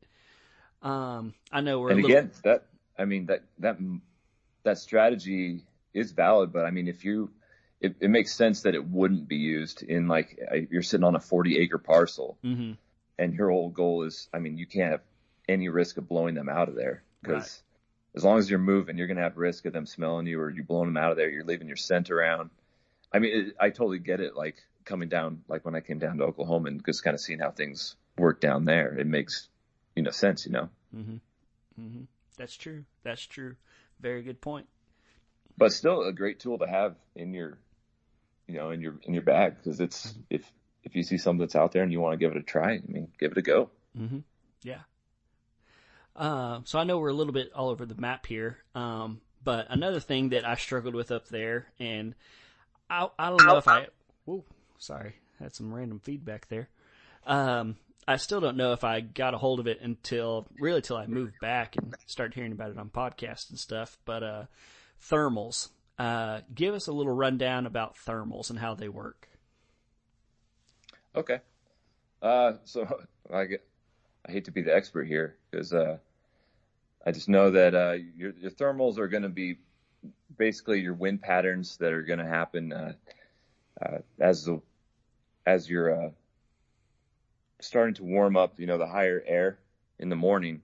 Um, 0.83 1.35
I 1.53 1.61
know 1.61 1.81
we're 1.81 1.90
and 1.90 2.03
little... 2.03 2.16
again 2.16 2.31
that 2.44 2.64
I 2.98 3.05
mean 3.05 3.27
that 3.27 3.44
that 3.59 3.77
that 4.64 4.79
strategy 4.79 5.64
is 5.95 6.13
valid, 6.13 6.53
but 6.53 6.65
I 6.65 6.71
mean 6.71 6.89
if 6.89 7.05
you 7.05 7.31
it, 7.81 7.97
it 8.01 8.11
makes 8.11 8.33
sense 8.35 8.63
that 8.63 8.75
it 8.75 8.87
wouldn't 8.89 9.29
be 9.29 9.37
used 9.37 9.83
in 9.83 10.07
like 10.07 10.39
you're 10.71 10.83
sitting 10.83 11.05
on 11.05 11.17
a 11.17 11.21
40 11.21 11.59
acre 11.59 11.79
parcel, 11.79 12.39
mm-hmm. 12.45 12.73
and 13.19 13.35
your 13.35 13.51
whole 13.51 13.71
goal 13.71 14.05
is 14.05 14.29
I 14.33 14.39
mean 14.39 14.57
you 14.57 14.67
can't 14.67 14.93
have 14.93 15.03
any 15.49 15.69
risk 15.69 15.97
of 15.97 16.09
blowing 16.09 16.35
them 16.35 16.49
out 16.49 16.69
of 16.69 16.77
there 16.77 17.03
because 17.21 17.43
right. 17.43 18.17
as 18.17 18.25
long 18.25 18.39
as 18.39 18.49
you're 18.49 18.59
moving, 18.59 18.97
you're 18.97 19.09
gonna 19.09 19.23
have 19.23 19.37
risk 19.37 19.67
of 19.67 19.73
them 19.73 19.87
smelling 19.87 20.27
you 20.27 20.41
or 20.41 20.51
you 20.51 20.63
blowing 20.63 20.87
them 20.87 20.97
out 20.97 21.11
of 21.11 21.17
there. 21.17 21.29
You're 21.29 21.45
leaving 21.45 21.69
your 21.69 21.77
scent 21.77 22.11
around. 22.11 22.51
I 23.13 23.19
mean, 23.19 23.49
it, 23.49 23.57
I 23.61 23.71
totally 23.71 23.99
get 23.99 24.21
it. 24.21 24.37
Like 24.37 24.57
coming 24.85 25.09
down, 25.09 25.43
like 25.49 25.65
when 25.65 25.75
I 25.75 25.81
came 25.81 25.99
down 25.99 26.19
to 26.19 26.25
Oklahoma 26.25 26.69
and 26.69 26.85
just 26.85 27.05
kind 27.05 27.15
of 27.15 27.21
seeing 27.21 27.41
how 27.41 27.51
things 27.51 27.97
work 28.17 28.41
down 28.41 28.65
there, 28.65 28.97
it 28.97 29.07
makes 29.07 29.49
you 29.97 30.03
know 30.03 30.11
sense. 30.11 30.47
You 30.47 30.53
know. 30.53 30.69
Mm-hmm. 30.97 31.17
Mm-hmm. 31.81 32.03
That's 32.37 32.57
true. 32.57 32.85
That's 33.03 33.27
true. 33.27 33.57
Very 34.01 34.23
good 34.23 34.41
point. 34.41 34.67
But 35.57 35.73
still, 35.73 36.03
a 36.03 36.12
great 36.12 36.41
tool 36.41 36.59
to 36.59 36.67
have 36.67 36.97
in 37.15 37.35
your, 37.35 37.59
you 38.47 38.55
know, 38.55 38.71
in 38.71 38.81
your 38.81 38.95
in 39.05 39.15
your 39.15 39.23
bag 39.23 39.57
because 39.57 39.81
it's 39.81 40.09
mm-hmm. 40.09 40.21
if 40.31 40.51
if 40.85 40.97
you 40.97 41.03
see 41.03 41.19
something 41.19 41.41
that's 41.41 41.57
out 41.57 41.73
there 41.73 41.83
and 41.83 41.93
you 41.93 42.01
want 42.01 42.15
to 42.15 42.17
give 42.17 42.33
it 42.33 42.38
a 42.38 42.43
try, 42.43 42.73
I 42.73 42.83
mean, 42.87 43.09
give 43.19 43.33
it 43.33 43.38
a 43.38 43.43
go. 43.43 43.71
Mm-hmm. 43.99 44.21
Yeah. 44.62 44.81
Uh, 46.15 46.61
so 46.65 46.79
I 46.79 46.85
know 46.85 46.99
we're 46.99 47.09
a 47.09 47.15
little 47.15 47.33
bit 47.33 47.53
all 47.55 47.71
over 47.71 47.87
the 47.87 47.95
map 47.95 48.27
here, 48.27 48.59
um, 48.75 49.21
but 49.43 49.67
another 49.71 50.01
thing 50.01 50.31
that 50.31 50.47
I 50.47 50.57
struggled 50.57 50.95
with 50.95 51.11
up 51.11 51.29
there, 51.29 51.69
and 51.79 52.15
I, 52.91 53.09
I 53.19 53.31
don't 53.31 53.47
know 53.47 53.57
if 53.57 53.67
I, 53.67 53.87
whoa, 54.27 54.45
sorry, 54.79 55.15
had 55.38 55.55
some 55.55 55.73
random 55.73 56.01
feedback 56.01 56.49
there. 56.49 56.69
Um, 57.27 57.77
I 58.07 58.17
still 58.17 58.41
don't 58.41 58.57
know 58.57 58.73
if 58.73 58.85
I 58.85 59.01
got 59.01 59.33
a 59.33 59.38
hold 59.38 59.61
of 59.61 59.67
it 59.67 59.81
until 59.81 60.47
really 60.59 60.83
till 60.83 60.97
I 60.97 61.07
moved 61.07 61.35
back 61.41 61.77
and 61.77 61.95
started 62.07 62.35
hearing 62.35 62.53
about 62.53 62.71
it 62.71 62.79
on 62.79 62.91
podcasts 62.91 63.49
and 63.49 63.59
stuff. 63.59 63.97
But 64.05 64.23
uh, 64.23 64.45
thermals, 65.03 65.71
uh, 65.99 66.41
give 66.55 66.75
us 66.75 66.87
a 66.87 66.93
little 66.93 67.12
rundown 67.12 67.67
about 67.67 67.97
thermals 67.97 68.51
and 68.51 68.59
how 68.59 68.75
they 68.75 68.88
work. 68.88 69.29
Okay, 71.15 71.41
uh, 72.23 72.53
so 72.65 72.87
I 73.33 73.47
I 74.27 74.33
hate 74.33 74.45
to 74.47 74.53
be 74.53 74.62
the 74.62 74.75
expert 74.75 75.05
here 75.05 75.37
because 75.51 75.73
uh, 75.73 75.99
I 77.05 77.11
just 77.12 77.29
know 77.29 77.51
that 77.51 77.75
uh, 77.75 77.97
your, 78.17 78.33
your 78.38 78.51
thermals 78.51 78.99
are 78.99 79.09
going 79.09 79.25
to 79.25 79.29
be 79.29 79.59
basically 80.38 80.81
your 80.81 80.95
wind 80.95 81.21
patterns 81.21 81.77
that 81.79 81.93
are 81.93 82.03
going 82.03 82.19
to 82.19 82.27
happen 82.27 82.73
uh, 82.73 82.93
as 84.21 84.45
the 84.45 84.61
as 85.45 85.69
your 85.69 86.12
starting 87.62 87.95
to 87.95 88.05
warm 88.05 88.37
up, 88.37 88.59
you 88.59 88.67
know, 88.67 88.79
the 88.79 88.87
higher 88.87 89.23
air 89.27 89.59
in 89.99 90.09
the 90.09 90.17
morning, 90.17 90.62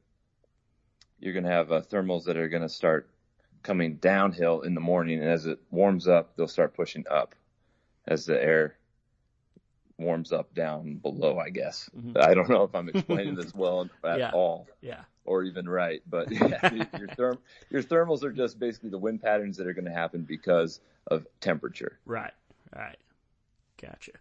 you're 1.20 1.32
going 1.32 1.44
to 1.44 1.50
have 1.50 1.70
uh, 1.72 1.80
thermals 1.80 2.24
that 2.24 2.36
are 2.36 2.48
going 2.48 2.62
to 2.62 2.68
start 2.68 3.08
coming 3.62 3.96
downhill 3.96 4.62
in 4.62 4.74
the 4.74 4.80
morning. 4.80 5.20
And 5.20 5.28
as 5.28 5.46
it 5.46 5.58
warms 5.70 6.08
up, 6.08 6.36
they'll 6.36 6.48
start 6.48 6.74
pushing 6.74 7.04
up 7.10 7.34
as 8.06 8.26
the 8.26 8.42
air 8.42 8.76
warms 9.98 10.32
up 10.32 10.54
down 10.54 10.94
below, 10.94 11.38
I 11.38 11.50
guess. 11.50 11.90
Mm-hmm. 11.96 12.18
I 12.20 12.34
don't 12.34 12.48
know 12.48 12.62
if 12.62 12.74
I'm 12.74 12.88
explaining 12.88 13.34
this 13.34 13.54
well 13.54 13.88
at 14.04 14.18
yeah. 14.18 14.30
all. 14.32 14.68
Yeah. 14.80 15.00
Or 15.24 15.42
even 15.42 15.68
right. 15.68 16.00
But 16.08 16.30
yeah, 16.32 16.72
your, 16.72 17.08
therm- 17.08 17.38
your 17.70 17.82
thermals 17.82 18.22
are 18.22 18.32
just 18.32 18.58
basically 18.58 18.90
the 18.90 18.98
wind 18.98 19.22
patterns 19.22 19.56
that 19.58 19.66
are 19.66 19.74
going 19.74 19.84
to 19.84 19.92
happen 19.92 20.22
because 20.22 20.80
of 21.06 21.26
temperature. 21.40 21.98
Right. 22.06 22.32
Right. 22.74 22.98
Gotcha. 23.80 24.12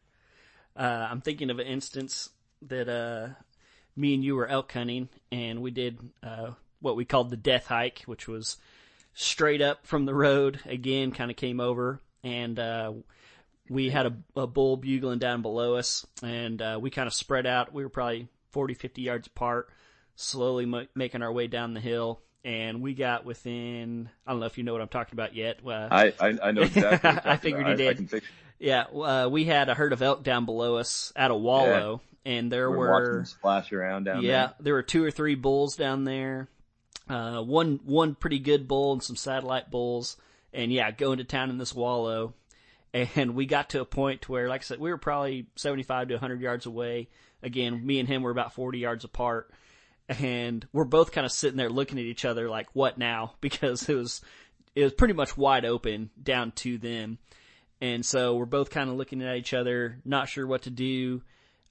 Uh, 0.76 1.08
I'm 1.10 1.22
thinking 1.22 1.50
of 1.50 1.60
an 1.60 1.68
instance 1.68 2.30
that 2.64 2.90
uh, 2.90 3.30
me 3.96 4.14
and 4.14 4.24
you 4.24 4.36
were 4.36 4.48
elk 4.48 4.72
hunting, 4.72 5.10
and 5.32 5.62
we 5.62 5.72
did 5.72 6.00
uh, 6.22 6.52
what 6.80 6.96
we 6.96 7.06
called 7.06 7.30
the 7.30 7.38
death 7.38 7.68
hike, 7.68 8.04
which 8.06 8.28
was 8.28 8.58
straight 9.20 9.62
up 9.62 9.86
from 9.88 10.06
the 10.06 10.14
road 10.14 10.60
again, 10.66 11.12
kind 11.12 11.32
of 11.32 11.38
came 11.38 11.60
over 11.60 12.00
and, 12.24 12.60
uh, 12.60 12.94
we 13.70 13.90
had 13.90 14.06
a, 14.06 14.14
a 14.36 14.46
bull 14.48 14.78
bugling 14.78 15.18
down 15.20 15.42
below 15.42 15.76
us 15.76 16.06
and, 16.22 16.62
uh, 16.62 16.78
we 16.80 16.90
kind 16.92 17.08
of 17.08 17.14
spread 17.14 17.46
out. 17.48 17.74
We 17.74 17.84
were 17.84 17.90
probably 17.90 18.28
40, 18.52 18.76
50 18.76 19.02
yards 19.02 19.28
apart, 19.28 19.70
slowly 20.16 20.66
m- 20.66 20.88
making 20.96 21.24
our 21.24 21.32
way 21.32 21.48
down 21.48 21.74
the 21.74 21.80
hill. 21.80 22.22
And 22.46 22.82
we 22.82 22.94
got 22.94 23.26
within, 23.26 24.10
I 24.26 24.32
don't 24.32 24.40
know 24.40 24.46
if 24.46 24.58
you 24.58 24.64
know 24.64 24.72
what 24.72 24.82
I'm 24.82 24.88
talking 24.88 25.14
about 25.16 25.36
yet. 25.36 25.58
Uh, 25.66 25.88
I, 25.92 26.14
I, 26.20 26.38
I 26.44 26.52
know 26.52 26.62
exactly. 26.62 27.10
I 27.26 27.38
figured 27.38 27.62
about. 27.68 27.80
you 27.80 27.86
I- 27.88 27.90
I 27.90 27.94
did. 27.94 28.10
can 28.10 28.22
yeah, 28.60 28.84
uh, 28.84 29.28
we 29.30 29.44
had 29.46 29.70
a 29.70 29.74
herd 29.74 29.94
of 29.94 30.02
elk 30.02 30.24
down 30.24 30.46
below 30.46 30.78
us 30.78 31.12
at 31.16 31.30
a 31.32 31.36
wallow 31.36 32.02
and 32.26 32.52
there 32.52 32.70
we're 32.70 32.88
were, 32.88 33.24
splash 33.26 33.72
around 33.72 34.04
down 34.04 34.22
yeah, 34.22 34.48
there. 34.48 34.56
there 34.60 34.74
were 34.74 34.84
two 34.84 35.04
or 35.04 35.12
three 35.12 35.36
bulls 35.36 35.76
down 35.76 36.04
there. 36.04 36.50
Uh, 37.10 37.42
one 37.42 37.80
one 37.86 38.16
pretty 38.16 38.40
good 38.40 38.68
bull 38.68 38.94
and 38.94 39.04
some 39.04 39.16
satellite 39.16 39.72
bulls, 39.72 40.18
and 40.54 40.72
yeah, 40.72 40.92
going 40.92 41.20
to 41.20 41.24
town 41.24 41.50
in 41.50 41.58
this 41.58 41.74
wallow. 41.74 42.34
And 42.94 43.36
we 43.36 43.46
got 43.46 43.70
to 43.72 43.82
a 43.82 43.86
point 43.86 44.28
where, 44.28 44.50
like 44.50 44.62
I 44.62 44.64
said, 44.64 44.80
we 44.80 44.90
were 44.90 44.98
probably 44.98 45.48
seventy-five 45.56 46.08
to 46.08 46.18
hundred 46.18 46.42
yards 46.42 46.66
away. 46.66 47.10
Again, 47.44 47.86
me 47.86 48.00
and 48.00 48.08
him 48.08 48.24
were 48.24 48.32
about 48.32 48.54
forty 48.54 48.80
yards 48.80 49.04
apart, 49.04 49.52
and 50.10 50.66
we're 50.74 50.86
both 50.86 51.12
kind 51.12 51.26
of 51.26 51.32
sitting 51.32 51.58
there 51.58 51.70
looking 51.70 52.00
at 52.00 52.06
each 52.06 52.26
other 52.26 52.50
like, 52.50 52.68
"What 52.74 52.98
now?" 52.98 53.34
Because 53.42 53.88
it 53.88 53.96
was 53.96 54.22
it 54.76 54.84
was 54.84 54.94
pretty 54.94 55.14
much 55.14 55.38
wide 55.38 55.66
open 55.66 56.10
down 56.22 56.52
to 56.52 56.78
them. 56.78 57.18
And 57.82 58.06
so 58.06 58.36
we're 58.36 58.46
both 58.46 58.70
kind 58.70 58.90
of 58.90 58.96
looking 58.96 59.22
at 59.22 59.36
each 59.36 59.54
other, 59.54 60.00
not 60.04 60.30
sure 60.30 60.48
what 60.48 60.64
to 60.64 60.70
do. 60.70 61.22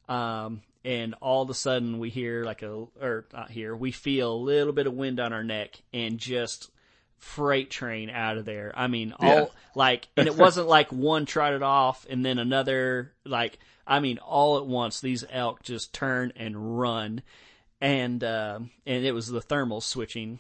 Um, 0.09 0.63
and 0.87 1.15
all 1.21 1.43
of 1.43 1.51
a 1.51 1.55
sudden 1.55 1.99
we 1.99 2.09
hear 2.11 2.45
like 2.45 2.63
a, 2.63 2.87
or 3.01 3.27
not 3.33 3.51
here, 3.51 3.75
we 3.75 3.91
feel 3.91 4.33
a 4.33 4.37
little 4.37 4.73
bit 4.73 4.87
of 4.87 4.95
wind 4.95 5.19
on 5.19 5.33
our 5.33 5.43
neck 5.43 5.83
and 5.93 6.17
just 6.19 6.71
freight 7.19 7.71
train 7.71 8.09
out 8.09 8.39
of 8.39 8.45
there. 8.45 8.73
I 8.77 8.87
mean, 8.87 9.13
all 9.19 9.27
Yeah. 9.27 9.47
like, 9.75 10.09
and 10.17 10.29
it 10.29 10.37
wasn't 10.37 10.69
like 10.69 10.93
one 10.93 11.27
trotted 11.27 11.63
off 11.63 12.07
and 12.09 12.25
then 12.25 12.39
another, 12.39 13.13
like, 13.25 13.59
I 13.87 13.99
mean, 14.01 14.19
all 14.19 14.59
at 14.59 14.67
once, 14.67 15.01
these 15.01 15.25
elk 15.29 15.63
just 15.65 15.93
turn 15.93 16.33
and 16.37 16.79
run. 16.79 17.23
And, 17.81 18.23
um 18.23 18.71
and 18.87 19.05
it 19.05 19.13
was 19.13 19.27
the 19.29 19.41
thermal 19.41 19.81
switching, 19.81 20.39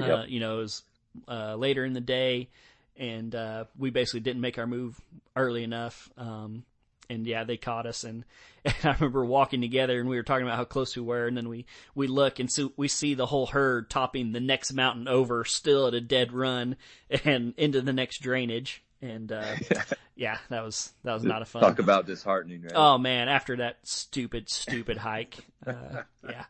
uh, 0.00 0.06
Yep. 0.06 0.24
you 0.28 0.40
know, 0.40 0.54
it 0.58 0.62
was, 0.62 0.82
uh, 1.28 1.56
later 1.56 1.84
in 1.84 1.92
the 1.92 2.00
day 2.00 2.48
and, 2.96 3.34
uh, 3.34 3.64
we 3.76 3.90
basically 3.90 4.20
didn't 4.20 4.40
make 4.40 4.56
our 4.58 4.66
move 4.66 4.98
early 5.36 5.62
enough. 5.62 6.10
Um, 6.16 6.64
and 7.08 7.26
yeah, 7.26 7.44
they 7.44 7.56
caught 7.56 7.86
us. 7.86 8.04
And, 8.04 8.24
and 8.64 8.74
I 8.82 8.92
remember 8.92 9.24
walking 9.24 9.60
together 9.60 9.98
and 9.98 10.08
we 10.08 10.16
were 10.16 10.22
talking 10.22 10.46
about 10.46 10.56
how 10.56 10.64
close 10.64 10.96
we 10.96 11.02
were. 11.02 11.26
And 11.26 11.36
then 11.36 11.48
we, 11.48 11.66
we 11.94 12.06
look 12.06 12.38
and 12.38 12.50
so 12.50 12.72
we 12.76 12.88
see 12.88 13.14
the 13.14 13.26
whole 13.26 13.46
herd 13.46 13.90
topping 13.90 14.32
the 14.32 14.40
next 14.40 14.72
mountain 14.72 15.08
over 15.08 15.44
still 15.44 15.86
at 15.86 15.94
a 15.94 16.00
dead 16.00 16.32
run 16.32 16.76
and 17.24 17.54
into 17.56 17.80
the 17.80 17.92
next 17.92 18.18
drainage. 18.18 18.82
And, 19.02 19.30
uh, 19.30 19.56
yeah, 20.16 20.38
that 20.48 20.64
was, 20.64 20.92
that 21.02 21.12
was 21.12 21.24
not 21.24 21.42
a 21.42 21.44
fun. 21.44 21.62
Talk 21.62 21.78
about 21.78 22.06
disheartening, 22.06 22.62
right? 22.62 22.72
Oh 22.74 22.96
man, 22.96 23.28
after 23.28 23.56
that 23.56 23.78
stupid, 23.82 24.48
stupid 24.48 24.96
hike. 24.96 25.36
Uh, 25.66 26.02
yeah. 26.28 26.44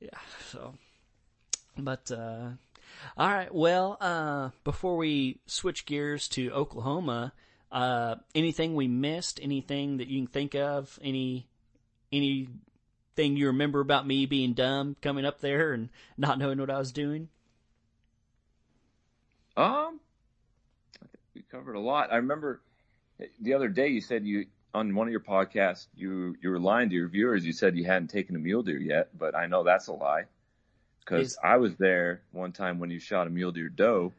Yeah. 0.00 0.18
So, 0.50 0.74
but, 1.78 2.10
uh, 2.10 2.50
all 3.16 3.28
right. 3.28 3.54
Well, 3.54 3.96
uh, 4.00 4.50
before 4.64 4.96
we 4.96 5.40
switch 5.46 5.86
gears 5.86 6.28
to 6.28 6.50
Oklahoma, 6.50 7.32
uh, 7.74 8.14
anything 8.36 8.74
we 8.74 8.86
missed? 8.86 9.40
Anything 9.42 9.98
that 9.98 10.06
you 10.06 10.20
can 10.20 10.28
think 10.28 10.54
of? 10.54 10.96
Any, 11.02 11.48
anything 12.12 13.36
you 13.36 13.48
remember 13.48 13.80
about 13.80 14.06
me 14.06 14.26
being 14.26 14.54
dumb 14.54 14.96
coming 15.02 15.24
up 15.24 15.40
there 15.40 15.72
and 15.72 15.90
not 16.16 16.38
knowing 16.38 16.58
what 16.58 16.70
I 16.70 16.78
was 16.78 16.92
doing? 16.92 17.28
Um, 19.56 20.00
I 21.02 21.06
think 21.06 21.24
we 21.34 21.42
covered 21.42 21.74
a 21.74 21.80
lot. 21.80 22.12
I 22.12 22.16
remember 22.16 22.60
the 23.40 23.54
other 23.54 23.68
day 23.68 23.88
you 23.88 24.00
said 24.00 24.24
you 24.24 24.46
on 24.72 24.94
one 24.94 25.06
of 25.06 25.12
your 25.12 25.20
podcasts 25.20 25.86
you 25.94 26.36
you 26.42 26.50
were 26.50 26.58
lying 26.58 26.88
to 26.90 26.94
your 26.94 27.08
viewers. 27.08 27.44
You 27.46 27.52
said 27.52 27.76
you 27.76 27.84
hadn't 27.84 28.08
taken 28.08 28.34
a 28.34 28.38
mule 28.40 28.62
deer 28.62 28.80
yet, 28.80 29.16
but 29.16 29.36
I 29.36 29.46
know 29.46 29.62
that's 29.62 29.86
a 29.86 29.92
lie 29.92 30.24
because 31.00 31.36
I 31.42 31.58
was 31.58 31.76
there 31.76 32.22
one 32.32 32.52
time 32.52 32.78
when 32.78 32.90
you 32.90 32.98
shot 32.98 33.26
a 33.26 33.30
mule 33.30 33.52
deer 33.52 33.68
doe, 33.68 34.12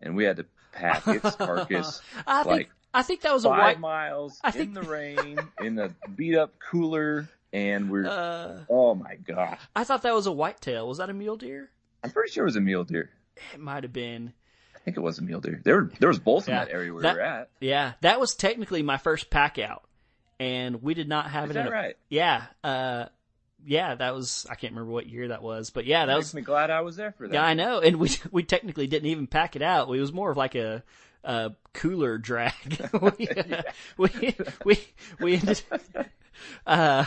and 0.00 0.16
we 0.16 0.24
had 0.24 0.38
to 0.38 0.46
pack 0.72 1.06
its 1.06 1.34
carcass 1.36 2.00
I 2.26 2.42
think, 2.42 2.56
like 2.56 2.70
I 2.94 3.02
think 3.02 3.22
that 3.22 3.32
was 3.34 3.44
a 3.44 3.48
five 3.48 3.58
white, 3.58 3.80
miles 3.80 4.40
I 4.42 4.56
in 4.56 4.72
the 4.72 4.82
rain 4.98 5.38
in 5.60 5.78
a 5.78 5.90
beat 6.14 6.36
up 6.36 6.52
cooler, 6.58 7.28
and 7.52 7.90
we're 7.90 8.06
uh, 8.06 8.60
oh 8.70 8.94
my 8.94 9.16
gosh, 9.16 9.60
I 9.74 9.84
thought 9.84 10.02
that 10.02 10.14
was 10.14 10.26
a 10.26 10.32
whitetail. 10.32 10.86
Was 10.88 10.98
that 10.98 11.10
a 11.10 11.12
mule 11.14 11.36
deer? 11.36 11.70
I'm 12.02 12.10
pretty 12.10 12.30
sure 12.32 12.44
it 12.44 12.46
was 12.46 12.56
a 12.56 12.60
mule 12.60 12.84
deer. 12.84 13.10
It 13.52 13.60
might 13.60 13.82
have 13.82 13.92
been. 13.92 14.32
I 14.76 14.78
think 14.78 14.96
it 14.96 15.00
was 15.00 15.18
a 15.18 15.22
mule 15.22 15.40
deer. 15.40 15.60
There 15.64 15.76
were 15.76 15.90
there 15.98 16.08
was 16.08 16.18
bulls 16.18 16.46
Yeah, 16.46 16.62
in 16.62 16.68
that 16.68 16.74
area 16.74 16.92
where 16.92 17.02
that- 17.02 17.14
we 17.14 17.20
were 17.20 17.26
at. 17.26 17.50
Yeah, 17.60 17.92
that 18.02 18.20
was 18.20 18.34
technically 18.34 18.82
my 18.82 18.96
first 18.98 19.28
pack 19.30 19.58
out, 19.58 19.82
and 20.38 20.82
we 20.82 20.94
did 20.94 21.08
not 21.08 21.30
have 21.30 21.50
Is 21.50 21.56
it 21.56 21.58
in 21.58 21.64
that 21.66 21.70
a. 21.72 21.74
right? 21.74 21.96
Yeah, 22.08 22.42
uh, 22.62 23.06
yeah, 23.64 23.94
that 23.94 24.14
was. 24.14 24.46
I 24.50 24.54
can't 24.54 24.72
remember 24.72 24.92
what 24.92 25.08
year 25.08 25.28
that 25.28 25.42
was, 25.42 25.70
but 25.70 25.84
yeah, 25.86 26.06
that 26.06 26.16
was. 26.16 26.26
makes 26.26 26.34
me 26.34 26.42
glad 26.42 26.70
I 26.70 26.82
was 26.82 26.96
there 26.96 27.12
for 27.12 27.26
that. 27.28 27.34
Yeah, 27.34 27.44
I 27.44 27.54
know, 27.54 27.80
and 27.80 27.96
we 27.96 28.10
we 28.30 28.42
technically 28.42 28.86
didn't 28.86 29.08
even 29.08 29.26
pack 29.26 29.56
it 29.56 29.62
out. 29.62 29.88
It 29.88 30.00
was 30.00 30.12
more 30.12 30.30
of 30.30 30.36
like 30.36 30.54
a. 30.54 30.82
a 31.24 31.54
cooler 31.72 32.18
drag. 32.18 32.54
we, 33.18 33.28
we 33.96 34.36
we 34.64 34.78
we 35.18 35.34
ended. 35.34 35.62
Uh, 36.66 37.04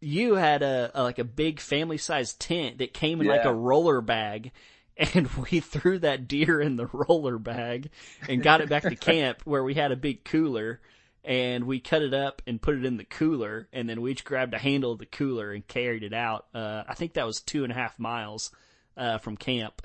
you 0.00 0.34
had 0.34 0.62
a, 0.62 0.90
a 0.94 1.02
like 1.02 1.18
a 1.18 1.24
big 1.24 1.60
family 1.60 1.98
sized 1.98 2.40
tent 2.40 2.78
that 2.78 2.92
came 2.92 3.20
in 3.20 3.26
like 3.26 3.44
a 3.44 3.54
roller 3.54 4.00
bag. 4.00 4.52
And 4.96 5.26
we 5.50 5.60
threw 5.60 5.98
that 6.00 6.28
deer 6.28 6.60
in 6.60 6.76
the 6.76 6.86
roller 6.86 7.38
bag 7.38 7.90
and 8.28 8.42
got 8.42 8.60
it 8.60 8.68
back 8.68 8.82
to 8.82 8.94
camp 8.94 9.40
where 9.44 9.64
we 9.64 9.74
had 9.74 9.90
a 9.90 9.96
big 9.96 10.22
cooler 10.22 10.80
and 11.24 11.64
we 11.64 11.78
cut 11.80 12.02
it 12.02 12.12
up 12.14 12.42
and 12.46 12.60
put 12.60 12.74
it 12.76 12.84
in 12.84 12.96
the 12.96 13.04
cooler 13.04 13.68
and 13.72 13.88
then 13.88 14.00
we 14.00 14.10
each 14.12 14.24
grabbed 14.24 14.54
a 14.54 14.58
handle 14.58 14.92
of 14.92 14.98
the 14.98 15.06
cooler 15.06 15.52
and 15.52 15.66
carried 15.66 16.02
it 16.02 16.12
out. 16.12 16.46
Uh, 16.54 16.82
I 16.88 16.94
think 16.94 17.14
that 17.14 17.26
was 17.26 17.40
two 17.40 17.62
and 17.64 17.72
a 17.72 17.76
half 17.76 17.98
miles, 17.98 18.50
uh, 18.96 19.18
from 19.18 19.36
camp. 19.36 19.82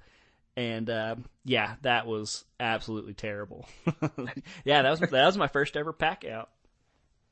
And, 0.55 0.89
uh, 0.89 1.15
yeah, 1.45 1.75
that 1.83 2.07
was 2.07 2.43
absolutely 2.59 3.13
terrible. 3.13 3.67
yeah, 4.65 4.81
that 4.81 4.89
was, 4.89 4.99
that 5.01 5.11
was 5.25 5.37
my 5.37 5.47
first 5.47 5.77
ever 5.77 5.93
pack 5.93 6.25
out. 6.25 6.49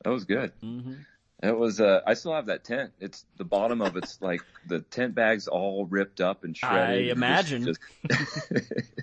That 0.03 0.11
was 0.11 0.25
good. 0.25 0.51
hmm 0.61 0.93
It 1.41 1.57
was. 1.57 1.81
Uh, 1.81 2.01
I 2.05 2.13
still 2.13 2.33
have 2.35 2.45
that 2.45 2.63
tent. 2.63 2.91
It's 2.99 3.25
the 3.37 3.43
bottom 3.43 3.81
of 3.81 3.97
it's 3.97 4.21
like 4.21 4.41
the 4.67 4.81
tent 4.81 5.15
bag's 5.15 5.47
all 5.47 5.85
ripped 5.87 6.21
up 6.21 6.43
and 6.43 6.55
shredded. 6.55 7.07
I 7.07 7.11
imagine. 7.11 7.63
just- 7.65 7.79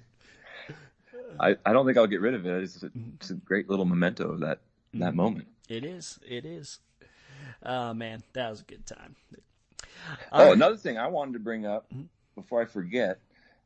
I 1.41 1.57
I 1.65 1.73
don't 1.73 1.87
think 1.87 1.99
I'll 1.99 2.07
get 2.07 2.21
rid 2.21 2.35
of 2.35 2.47
it. 2.47 2.63
It's 2.63 2.83
a, 2.83 2.91
it's 3.17 3.31
a 3.31 3.35
great 3.35 3.69
little 3.69 3.85
memento 3.85 4.31
of 4.31 4.41
that 4.41 4.61
Mm-hmm. 4.95 5.05
that 5.05 5.15
moment. 5.15 5.49
It 5.69 5.85
is. 5.85 6.19
It 6.29 6.45
is. 6.45 6.79
Oh 7.63 7.95
man, 7.95 8.23
that 8.35 8.51
was 8.51 8.61
a 8.61 8.65
good 8.65 8.87
time. 8.87 9.17
Oh, 10.33 10.53
another 10.53 10.77
thing 10.77 10.99
I 10.99 11.09
wanted 11.09 11.35
to 11.35 11.39
bring 11.39 11.65
up 11.65 11.91
before 12.35 12.61
I 12.61 12.67
forget. 12.67 13.21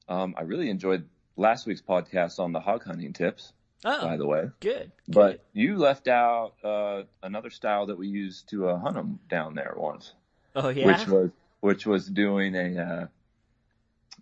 Um, 0.09 0.35
I 0.37 0.43
really 0.43 0.71
enjoyed 0.71 1.09
last 1.37 1.67
week's 1.67 1.83
podcast 1.83 2.39
on 2.39 2.53
the 2.53 2.61
hog 2.61 2.85
hunting 2.85 3.12
tips. 3.12 3.53
oh, 3.85 4.03
By 4.03 4.17
the 4.17 4.27
way, 4.27 4.51
good. 4.61 4.93
but 5.09 5.45
you 5.53 5.77
left 5.79 6.09
out 6.09 6.55
uh, 6.62 7.03
another 7.23 7.51
style 7.51 7.87
that 7.87 7.99
we 7.99 8.09
used 8.09 8.49
to 8.51 8.69
uh, 8.69 8.79
hunt 8.79 8.95
them 8.95 9.19
down 9.29 9.55
there 9.55 9.75
once. 9.77 10.12
oh 10.55 10.69
yeah. 10.69 10.87
which 10.87 11.09
was 11.09 11.31
which 11.61 11.87
was 11.87 12.07
doing 12.07 12.55
a 12.55 13.11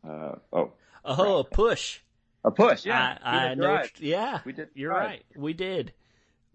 uh, 0.04 0.08
uh, 0.08 0.36
oh 0.52 0.72
oh, 1.04 1.38
a 1.38 1.44
push. 1.44 2.00
a 2.44 2.50
push. 2.50 2.86
Yeah, 2.86 3.18
I, 3.22 3.48
I 3.48 3.54
know. 3.54 3.82
Yeah, 3.98 4.40
We 4.44 4.52
did 4.52 4.68
You're 4.74 4.90
right. 4.90 5.24
We 5.36 5.52
did. 5.52 5.92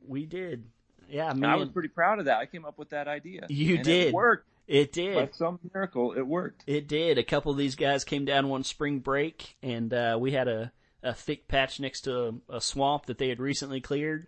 We 0.08 0.26
did. 0.26 0.66
Yeah, 1.10 1.34
me 1.34 1.48
I 1.48 1.56
was 1.56 1.64
and- 1.64 1.74
pretty 1.74 1.90
proud 1.90 2.20
of 2.20 2.26
that. 2.26 2.38
I 2.38 2.46
came 2.46 2.66
up 2.66 2.78
with 2.78 2.90
that 2.90 3.08
idea. 3.08 3.46
You 3.50 3.76
And 3.76 3.84
did. 3.84 4.08
It 4.10 4.14
worked. 4.14 4.48
it 4.68 4.92
did. 4.92 5.16
By 5.16 5.30
some 5.34 5.60
miracle, 5.74 6.14
it 6.14 6.22
worked. 6.26 6.64
It 6.68 6.88
did. 6.88 7.18
A 7.18 7.24
couple 7.24 7.52
of 7.52 7.58
these 7.58 7.76
guys 7.76 8.04
came 8.04 8.26
down 8.26 8.50
one 8.50 8.64
spring 8.64 9.00
break, 9.00 9.56
and 9.64 9.92
uh, 9.94 10.18
we 10.20 10.32
had 10.32 10.48
a, 10.48 10.72
a 11.02 11.14
thick 11.14 11.48
patch 11.48 11.80
next 11.80 12.02
to 12.02 12.40
a, 12.50 12.58
a 12.58 12.62
swamp 12.62 13.08
that 13.08 13.18
they 13.18 13.30
had 13.30 13.40
recently 13.40 13.82
cleared. 13.82 14.28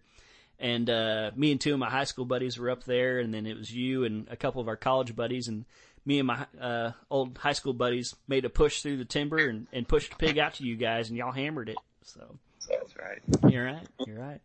And 0.60 0.90
uh, 0.90 1.32
me 1.36 1.52
and 1.52 1.60
two 1.62 1.74
of 1.74 1.80
my 1.80 1.90
high 1.90 2.04
school 2.04 2.26
buddies 2.26 2.58
were 2.60 2.70
up 2.70 2.84
there, 2.84 3.20
and 3.20 3.34
then 3.34 3.46
it 3.48 3.58
was 3.58 3.72
you 3.74 4.04
and 4.04 4.28
a 4.30 4.36
couple 4.36 4.62
of 4.62 4.68
our 4.68 4.76
college 4.76 5.16
buddies, 5.16 5.48
and 5.48 5.66
me 6.06 6.18
and 6.20 6.28
my 6.28 6.46
uh, 6.60 6.92
old 7.12 7.38
high 7.40 7.54
school 7.54 7.74
buddies 7.74 8.16
made 8.28 8.46
a 8.46 8.50
push 8.50 8.82
through 8.82 8.98
the 8.98 9.06
timber 9.06 9.38
and, 9.38 9.66
and 9.74 9.88
pushed 9.88 10.10
the 10.12 10.16
pig 10.18 10.38
out 10.40 10.56
to 10.56 10.64
you 10.64 10.76
guys, 10.76 11.10
and 11.10 11.18
y'all 11.18 11.32
hammered 11.32 11.70
it. 11.70 11.78
So 12.04 12.38
That's 12.70 12.94
right. 12.98 13.52
you're 13.52 13.66
right. 13.66 13.88
You're 14.08 14.20
right. 14.20 14.42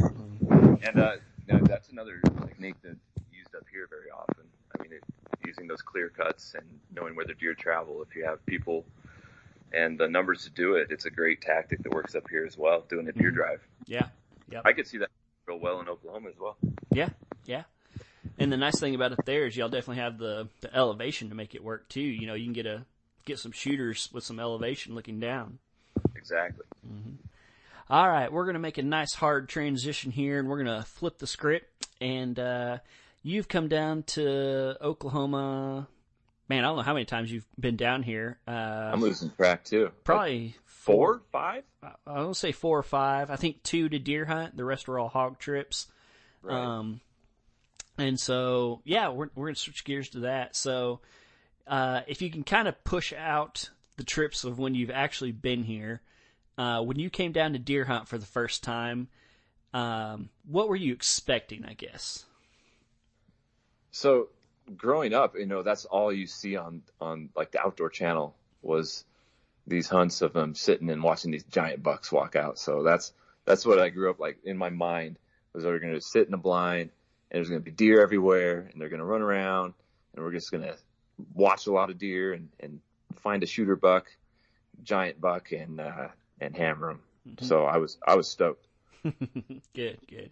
And 0.00 0.98
uh, 0.98 1.16
that's 1.46 1.88
another 1.90 2.20
technique 2.46 2.76
that's 2.82 2.96
used 3.32 3.54
up 3.54 3.64
here 3.72 3.86
very 3.88 4.10
often. 4.10 4.44
I 4.78 4.82
mean, 4.82 4.92
it, 4.92 5.02
using 5.44 5.66
those 5.66 5.82
clear 5.82 6.08
cuts 6.08 6.54
and 6.54 6.64
knowing 6.94 7.14
where 7.16 7.26
the 7.26 7.34
deer 7.34 7.54
travel. 7.54 8.02
If 8.08 8.14
you 8.16 8.24
have 8.24 8.44
people 8.46 8.84
and 9.72 9.98
the 9.98 10.08
numbers 10.08 10.44
to 10.44 10.50
do 10.50 10.74
it, 10.74 10.88
it's 10.90 11.04
a 11.06 11.10
great 11.10 11.40
tactic 11.40 11.82
that 11.82 11.92
works 11.92 12.14
up 12.14 12.28
here 12.28 12.44
as 12.46 12.56
well. 12.56 12.84
Doing 12.88 13.08
a 13.08 13.12
deer 13.12 13.30
Mhm. 13.30 13.34
drive. 13.36 13.60
Yeah. 13.86 14.08
Yep. 14.50 14.62
I 14.64 14.72
could 14.72 14.86
see 14.86 14.98
that 14.98 15.08
real 15.46 15.58
well 15.58 15.80
in 15.80 15.88
Oklahoma 15.88 16.28
as 16.28 16.38
well. 16.38 16.56
Yeah, 16.92 17.08
yeah. 17.46 17.64
And 18.38 18.52
the 18.52 18.56
nice 18.56 18.78
thing 18.78 18.94
about 18.94 19.12
it 19.12 19.18
there 19.24 19.46
is 19.46 19.56
y'all 19.56 19.68
definitely 19.68 20.02
have 20.02 20.18
the, 20.18 20.48
the 20.60 20.74
elevation 20.76 21.28
to 21.30 21.34
make 21.34 21.54
it 21.54 21.64
work 21.64 21.88
too. 21.88 22.00
You 22.02 22.26
know, 22.26 22.34
you 22.34 22.44
can 22.44 22.52
get 22.52 22.66
a 22.66 22.84
get 23.24 23.38
some 23.38 23.52
shooters 23.52 24.08
with 24.12 24.24
some 24.24 24.38
elevation 24.40 24.94
looking 24.94 25.20
down. 25.20 25.58
exactly. 26.16 26.64
All 27.92 28.08
right, 28.08 28.32
we're 28.32 28.44
going 28.44 28.54
to 28.54 28.58
make 28.58 28.78
a 28.78 28.82
nice 28.82 29.12
hard 29.12 29.50
transition 29.50 30.10
here, 30.10 30.38
and 30.38 30.48
we're 30.48 30.64
going 30.64 30.78
to 30.78 30.82
flip 30.82 31.18
the 31.18 31.26
script. 31.26 31.88
And 32.00 32.38
uh, 32.38 32.78
you've 33.22 33.48
come 33.48 33.68
down 33.68 34.04
to 34.04 34.78
Oklahoma. 34.80 35.86
Man, 36.48 36.64
I 36.64 36.68
don't 36.68 36.76
know 36.78 36.84
how 36.84 36.94
many 36.94 37.04
times 37.04 37.30
you've 37.30 37.46
been 37.60 37.76
down 37.76 38.02
here. 38.02 38.38
Uh, 38.48 38.50
I'm 38.50 39.02
losing 39.02 39.28
track 39.32 39.66
too. 39.66 39.90
probably 40.04 40.56
four, 40.64 41.20
five. 41.32 41.64
I 41.82 42.14
don't 42.14 42.34
say 42.34 42.50
four 42.50 42.78
or 42.78 42.82
five. 42.82 43.30
I 43.30 43.36
think 43.36 43.62
two 43.62 43.90
to 43.90 43.98
deer 43.98 44.24
hunt. 44.24 44.56
The 44.56 44.64
rest 44.64 44.88
were 44.88 44.98
all 44.98 45.08
hog 45.10 45.38
trips. 45.38 45.86
Right. 46.40 46.58
Um, 46.58 47.02
and 47.98 48.18
so 48.18 48.80
yeah, 48.86 49.10
we're 49.10 49.28
we're 49.34 49.48
gonna 49.48 49.56
switch 49.56 49.84
gears 49.84 50.08
to 50.10 50.20
that. 50.20 50.56
So, 50.56 51.00
uh, 51.66 52.00
if 52.06 52.22
you 52.22 52.30
can 52.30 52.42
kind 52.42 52.68
of 52.68 52.82
push 52.84 53.12
out 53.12 53.68
the 53.98 54.04
trips 54.04 54.44
of 54.44 54.58
when 54.58 54.74
you've 54.74 54.90
actually 54.90 55.32
been 55.32 55.62
here, 55.62 56.00
uh, 56.58 56.82
when 56.82 56.98
you 56.98 57.10
came 57.10 57.32
down 57.32 57.52
to 57.52 57.58
deer 57.58 57.84
hunt 57.84 58.08
for 58.08 58.18
the 58.18 58.26
first 58.26 58.62
time, 58.62 59.08
um, 59.74 60.28
what 60.46 60.68
were 60.68 60.76
you 60.76 60.92
expecting? 60.92 61.64
I 61.64 61.74
guess. 61.74 62.24
So 63.90 64.28
growing 64.76 65.12
up, 65.14 65.36
you 65.36 65.46
know, 65.46 65.62
that's 65.62 65.84
all 65.84 66.12
you 66.12 66.26
see 66.26 66.56
on 66.56 66.82
on 67.00 67.30
like 67.36 67.52
the 67.52 67.60
outdoor 67.60 67.90
channel 67.90 68.34
was 68.62 69.04
these 69.66 69.88
hunts 69.88 70.22
of 70.22 70.32
them 70.32 70.54
sitting 70.54 70.90
and 70.90 71.02
watching 71.02 71.30
these 71.30 71.44
giant 71.44 71.82
bucks 71.82 72.10
walk 72.10 72.36
out. 72.36 72.58
So 72.58 72.82
that's 72.82 73.12
that's 73.44 73.66
what 73.66 73.78
I 73.78 73.88
grew 73.88 74.10
up 74.10 74.20
like 74.20 74.38
in 74.44 74.56
my 74.56 74.70
mind 74.70 75.18
was 75.52 75.64
they're 75.64 75.78
going 75.78 75.94
to 75.94 76.00
sit 76.00 76.28
in 76.28 76.34
a 76.34 76.38
blind 76.38 76.90
and 77.30 77.38
there's 77.38 77.48
going 77.48 77.60
to 77.60 77.64
be 77.64 77.70
deer 77.70 78.00
everywhere 78.00 78.68
and 78.72 78.80
they're 78.80 78.88
going 78.88 79.00
to 79.00 79.06
run 79.06 79.22
around 79.22 79.74
and 80.14 80.24
we're 80.24 80.32
just 80.32 80.50
going 80.50 80.64
to 80.64 80.76
watch 81.34 81.66
a 81.66 81.72
lot 81.72 81.90
of 81.90 81.98
deer 81.98 82.32
and, 82.32 82.48
and 82.60 82.80
find 83.16 83.42
a 83.42 83.46
shooter 83.46 83.76
buck, 83.76 84.06
giant 84.82 85.20
buck 85.20 85.52
and 85.52 85.80
uh, 85.80 86.08
and 86.42 86.56
hammer 86.56 86.88
them. 86.88 87.00
Mm-hmm. 87.28 87.44
So 87.46 87.64
I 87.64 87.78
was 87.78 87.98
I 88.06 88.16
was 88.16 88.28
stoked. 88.28 88.66
good, 89.74 89.98
good. 90.08 90.30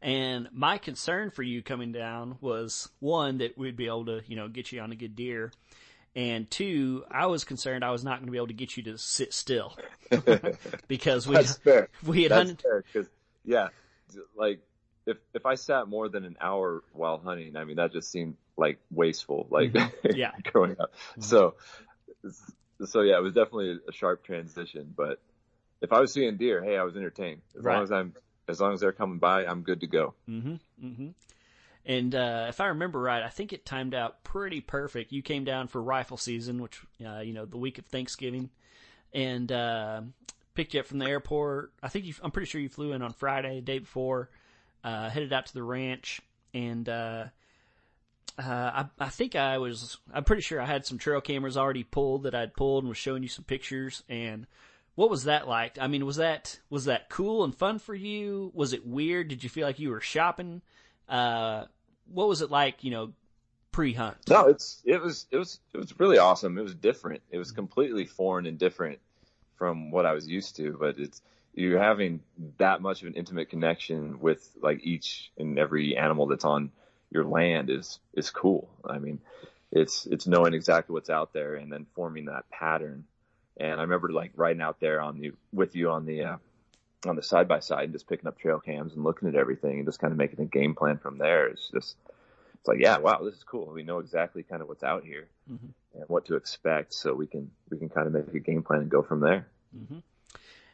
And 0.00 0.48
my 0.52 0.78
concern 0.78 1.30
for 1.30 1.42
you 1.42 1.62
coming 1.62 1.90
down 1.92 2.36
was 2.40 2.88
one 3.00 3.38
that 3.38 3.58
we'd 3.58 3.76
be 3.76 3.86
able 3.86 4.06
to, 4.06 4.22
you 4.26 4.36
know, 4.36 4.48
get 4.48 4.70
you 4.70 4.80
on 4.80 4.92
a 4.92 4.96
good 4.96 5.16
deer, 5.16 5.52
and 6.14 6.48
two, 6.50 7.04
I 7.10 7.26
was 7.26 7.44
concerned 7.44 7.84
I 7.84 7.90
was 7.90 8.04
not 8.04 8.18
going 8.18 8.26
to 8.26 8.32
be 8.32 8.38
able 8.38 8.46
to 8.48 8.52
get 8.54 8.76
you 8.76 8.84
to 8.84 8.98
sit 8.98 9.32
still 9.34 9.76
because 10.88 11.26
we 11.26 11.34
That's 11.34 11.58
fair. 11.58 11.88
we 12.04 12.22
had 12.22 12.32
That's 12.32 12.50
hunted. 12.50 12.62
fair 12.62 12.84
because 12.92 13.08
yeah, 13.44 13.68
like 14.36 14.60
if 15.06 15.16
if 15.34 15.46
I 15.46 15.54
sat 15.56 15.88
more 15.88 16.08
than 16.08 16.24
an 16.24 16.36
hour 16.40 16.82
while 16.92 17.18
hunting, 17.18 17.56
I 17.56 17.64
mean 17.64 17.76
that 17.76 17.92
just 17.92 18.10
seemed 18.10 18.36
like 18.56 18.78
wasteful. 18.90 19.46
Like 19.50 19.72
mm-hmm. 19.72 20.08
Yeah. 20.16 20.32
growing 20.52 20.76
up. 20.78 20.92
Mm-hmm. 21.12 21.22
So 21.22 21.54
so 22.84 23.00
yeah, 23.02 23.16
it 23.16 23.22
was 23.22 23.32
definitely 23.32 23.78
a 23.88 23.92
sharp 23.92 24.24
transition. 24.24 24.92
But 24.96 25.20
if 25.80 25.92
I 25.92 26.00
was 26.00 26.12
seeing 26.12 26.36
deer, 26.36 26.62
hey, 26.62 26.76
I 26.76 26.82
was 26.82 26.96
entertained. 26.96 27.42
As 27.56 27.62
Right. 27.64 27.74
long 27.74 27.82
as 27.84 27.92
I'm 27.92 28.14
as 28.48 28.60
long 28.60 28.72
as 28.72 28.80
they're 28.80 28.92
coming 28.92 29.18
by, 29.18 29.44
I'm 29.44 29.62
good 29.62 29.80
to 29.80 29.86
go. 29.86 30.14
Mm-hmm. 30.28 30.54
Mm-hmm. 30.82 31.08
And 31.84 32.14
uh, 32.14 32.46
if 32.48 32.60
I 32.60 32.66
remember 32.68 32.98
right, 33.00 33.22
I 33.22 33.28
think 33.28 33.52
it 33.52 33.64
timed 33.66 33.94
out 33.94 34.22
pretty 34.24 34.60
perfect. 34.60 35.12
You 35.12 35.22
came 35.22 35.44
down 35.44 35.68
for 35.68 35.82
rifle 35.82 36.16
season, 36.16 36.60
which 36.60 36.80
uh, 37.04 37.20
you 37.20 37.32
know 37.34 37.44
the 37.44 37.58
week 37.58 37.78
of 37.78 37.86
Thanksgiving, 37.86 38.50
and 39.12 39.50
uh, 39.52 40.00
picked 40.54 40.74
you 40.74 40.80
up 40.80 40.86
from 40.86 40.98
the 40.98 41.06
airport. 41.06 41.72
I 41.82 41.88
think 41.88 42.04
you, 42.06 42.14
I'm 42.22 42.30
pretty 42.30 42.46
sure 42.48 42.60
you 42.60 42.68
flew 42.68 42.92
in 42.92 43.02
on 43.02 43.12
Friday, 43.12 43.56
the 43.56 43.60
day 43.62 43.78
before, 43.78 44.30
uh, 44.84 45.08
headed 45.10 45.32
out 45.32 45.46
to 45.46 45.54
the 45.54 45.62
ranch, 45.62 46.20
and 46.52 46.88
uh, 46.88 47.24
uh, 48.38 48.42
I, 48.42 48.86
I 48.98 49.08
think 49.08 49.34
I 49.36 49.58
was. 49.58 49.98
I'm 50.12 50.24
pretty 50.24 50.42
sure 50.42 50.60
I 50.60 50.66
had 50.66 50.84
some 50.86 50.98
trail 50.98 51.20
cameras 51.20 51.56
already 51.56 51.84
pulled 51.84 52.24
that 52.24 52.34
I'd 52.34 52.54
pulled 52.54 52.84
and 52.84 52.88
was 52.88 52.98
showing 52.98 53.22
you 53.22 53.28
some 53.28 53.44
pictures. 53.44 54.02
And 54.08 54.46
what 54.98 55.10
was 55.10 55.24
that 55.24 55.46
like? 55.46 55.78
I 55.80 55.86
mean, 55.86 56.04
was 56.04 56.16
that 56.16 56.58
was 56.70 56.86
that 56.86 57.08
cool 57.08 57.44
and 57.44 57.54
fun 57.54 57.78
for 57.78 57.94
you? 57.94 58.50
Was 58.52 58.72
it 58.72 58.84
weird? 58.84 59.28
Did 59.28 59.44
you 59.44 59.48
feel 59.48 59.64
like 59.64 59.78
you 59.78 59.90
were 59.90 60.00
shopping? 60.00 60.60
Uh, 61.08 61.66
what 62.12 62.26
was 62.26 62.42
it 62.42 62.50
like? 62.50 62.82
You 62.82 62.90
know, 62.90 63.12
pre-hunt. 63.70 64.16
No, 64.28 64.48
it's 64.48 64.82
it 64.84 65.00
was 65.00 65.26
it 65.30 65.36
was 65.36 65.60
it 65.72 65.78
was 65.78 65.96
really 66.00 66.18
awesome. 66.18 66.58
It 66.58 66.62
was 66.62 66.74
different. 66.74 67.22
It 67.30 67.38
was 67.38 67.52
completely 67.52 68.06
foreign 68.06 68.44
and 68.44 68.58
different 68.58 68.98
from 69.54 69.92
what 69.92 70.04
I 70.04 70.14
was 70.14 70.26
used 70.26 70.56
to. 70.56 70.76
But 70.80 70.98
it's 70.98 71.22
you're 71.54 71.78
having 71.78 72.18
that 72.56 72.82
much 72.82 73.02
of 73.02 73.06
an 73.06 73.14
intimate 73.14 73.50
connection 73.50 74.18
with 74.18 74.50
like 74.60 74.80
each 74.82 75.30
and 75.38 75.60
every 75.60 75.96
animal 75.96 76.26
that's 76.26 76.44
on 76.44 76.72
your 77.12 77.24
land 77.24 77.70
is 77.70 78.00
is 78.14 78.30
cool. 78.30 78.68
I 78.84 78.98
mean, 78.98 79.20
it's 79.70 80.06
it's 80.06 80.26
knowing 80.26 80.54
exactly 80.54 80.92
what's 80.92 81.08
out 81.08 81.32
there 81.32 81.54
and 81.54 81.70
then 81.72 81.86
forming 81.94 82.24
that 82.24 82.50
pattern. 82.50 83.04
And 83.58 83.80
I 83.80 83.82
remember 83.82 84.10
like 84.10 84.32
riding 84.36 84.62
out 84.62 84.80
there 84.80 85.00
on 85.00 85.18
the 85.18 85.32
with 85.52 85.74
you 85.74 85.90
on 85.90 86.06
the 86.06 86.24
uh, 86.24 86.36
on 87.06 87.16
the 87.16 87.22
side 87.22 87.48
by 87.48 87.60
side 87.60 87.84
and 87.84 87.92
just 87.92 88.08
picking 88.08 88.26
up 88.26 88.38
trail 88.38 88.60
cams 88.60 88.94
and 88.94 89.04
looking 89.04 89.28
at 89.28 89.34
everything 89.34 89.78
and 89.78 89.86
just 89.86 89.98
kind 89.98 90.12
of 90.12 90.18
making 90.18 90.40
a 90.40 90.46
game 90.46 90.74
plan 90.74 90.98
from 90.98 91.18
there. 91.18 91.46
It's 91.48 91.68
just 91.70 91.96
it's 92.54 92.68
like 92.68 92.78
yeah, 92.80 92.98
wow, 92.98 93.20
this 93.22 93.34
is 93.34 93.44
cool. 93.44 93.66
We 93.66 93.82
know 93.82 93.98
exactly 93.98 94.42
kind 94.42 94.62
of 94.62 94.68
what's 94.68 94.82
out 94.84 95.04
here 95.04 95.28
Mhm. 95.50 95.72
and 95.94 96.04
what 96.08 96.26
to 96.26 96.36
expect, 96.36 96.94
so 96.94 97.14
we 97.14 97.26
can 97.26 97.50
we 97.70 97.78
can 97.78 97.88
kind 97.88 98.06
of 98.06 98.12
make 98.12 98.32
a 98.34 98.40
game 98.40 98.62
plan 98.62 98.80
and 98.82 98.90
go 98.90 99.02
from 99.02 99.20
there. 99.20 99.46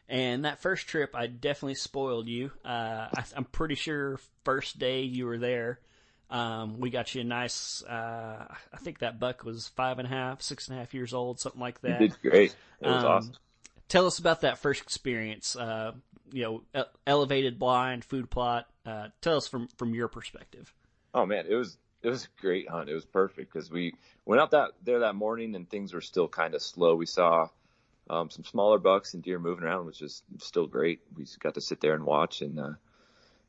And 0.07 0.45
that 0.45 0.61
first 0.61 0.87
trip, 0.87 1.15
I 1.15 1.27
definitely 1.27 1.77
spoiled 1.77 2.29
you. 2.29 2.51
Uh, 2.65 3.09
I, 3.15 3.25
I'm 3.35 3.45
pretty 3.45 3.75
sure 3.75 4.19
first 4.45 4.79
day 4.79 5.03
you 5.03 5.25
were 5.25 5.39
there, 5.39 5.81
um, 6.31 6.81
we 6.81 6.91
got 6.91 7.15
you 7.15 7.21
a 7.21 7.25
nice. 7.25 7.83
Uh, 7.83 8.47
I 8.73 8.77
think 8.79 9.01
that 9.01 9.21
buck 9.21 9.45
was 9.45 9.69
five 9.69 9.99
and 9.99 10.07
a 10.07 10.11
half, 10.11 10.43
six 10.43 10.69
and 10.69 10.77
a 10.77 10.81
half 10.81 10.95
years 10.95 11.15
old, 11.15 11.41
something 11.41 11.61
like 11.61 11.81
that. 11.83 12.01
You 12.01 12.09
did 12.09 12.21
great. 12.23 12.57
It 12.81 12.89
was 12.89 13.05
Um, 13.05 13.11
awesome. 13.11 13.33
Tell 13.89 14.07
us 14.07 14.19
about 14.19 14.41
that 14.41 14.59
first 14.59 14.83
experience. 14.83 15.57
Uh, 15.57 15.93
you 16.33 16.43
know, 16.75 16.85
elevated 17.07 17.59
blind 17.59 18.05
food 18.05 18.31
plot. 18.31 18.69
Uh, 18.85 19.09
tell 19.21 19.37
us 19.37 19.47
from 19.47 19.69
from 19.77 19.95
your 19.95 20.09
perspective. 20.09 20.75
Oh 21.13 21.27
man, 21.27 21.47
it 21.49 21.55
was 21.55 21.77
it 22.03 22.09
was 22.09 22.25
a 22.25 22.41
great 22.41 22.69
hunt. 22.69 22.89
It 22.89 22.95
was 22.95 23.05
perfect 23.05 23.53
because 23.53 23.71
we 23.71 23.95
went 24.25 24.41
out 24.41 24.51
that 24.51 24.73
there 24.83 25.01
that 25.01 25.15
morning 25.15 25.55
and 25.55 25.69
things 25.69 25.93
were 25.93 26.01
still 26.01 26.29
kind 26.29 26.55
of 26.55 26.63
slow. 26.63 26.97
We 26.97 27.07
saw 27.07 27.49
um, 28.11 28.31
some 28.31 28.45
smaller 28.45 28.79
bucks 28.79 29.15
and 29.15 29.23
deer 29.23 29.39
moving 29.39 29.65
around, 29.65 29.87
which 29.87 30.03
is 30.03 30.23
still 30.39 30.67
great. 30.67 31.01
We 31.17 31.25
just 31.25 31.41
got 31.41 31.55
to 31.55 31.61
sit 31.61 31.81
there 31.81 31.95
and 31.95 32.05
watch 32.05 32.43
and 32.43 32.59
uh, 32.59 32.73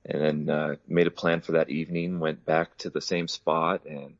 and 0.06 0.22
then 0.22 0.50
uh, 0.50 0.76
made 0.88 1.08
a 1.08 1.12
plan 1.12 1.42
for 1.42 1.54
that 1.54 1.70
evening. 1.70 2.20
Went 2.20 2.46
back 2.46 2.78
to 2.80 2.90
the 2.90 3.02
same 3.02 3.28
spot 3.28 3.86
and 3.86 4.16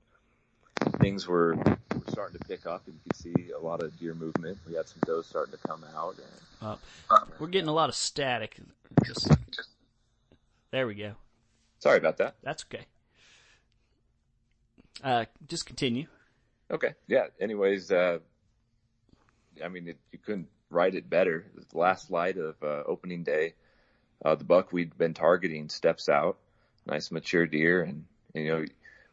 things 1.00 1.28
were, 1.28 1.56
were 1.56 1.78
starting 2.10 2.40
to 2.40 2.48
pick 2.48 2.66
up 2.66 2.84
and 2.88 2.96
you 2.96 3.02
could 3.04 3.16
see 3.16 3.52
a 3.52 3.60
lot 3.60 3.82
of 3.84 3.98
deer 4.00 4.14
movement. 4.14 4.58
We 4.68 4.76
had 4.76 4.88
some 4.88 5.00
does 5.06 5.28
starting 5.28 5.54
to 5.54 5.68
come 5.68 5.84
out 5.96 6.16
and 6.18 6.78
Uh, 7.10 7.20
we're 7.40 7.48
getting 7.48 7.70
a 7.70 7.74
lot 7.74 7.90
of 7.90 7.96
static. 7.96 8.58
Just 9.06 9.32
there 10.72 10.88
we 10.88 10.96
go. 10.96 11.14
sorry 11.80 11.98
about 11.98 12.18
that. 12.18 12.36
That's 12.42 12.66
okay. 12.66 12.86
Uh, 15.04 15.26
just 15.48 15.66
continue. 15.66 16.08
Okay. 16.72 16.94
Yeah. 17.08 17.28
Anyways, 17.40 17.92
uh, 17.92 18.20
I 19.64 19.68
mean, 19.68 19.90
it, 19.90 19.98
you 20.12 20.20
couldn't 20.20 20.48
write 20.70 20.96
it 20.96 21.10
better. 21.10 21.46
It 21.56 21.70
the 21.70 21.78
last 21.78 22.10
light 22.10 22.38
of 22.38 22.56
uh, 22.64 22.84
opening 22.88 23.24
day. 23.24 23.54
Uh, 24.24 24.36
the 24.36 24.44
buck 24.44 24.72
we'd 24.72 24.98
been 24.98 25.14
targeting 25.14 25.70
steps 25.70 26.10
out, 26.10 26.38
nice 26.86 27.12
mature 27.12 27.46
deer, 27.46 27.84
and, 27.84 28.06
you 28.34 28.48
know 28.48 28.66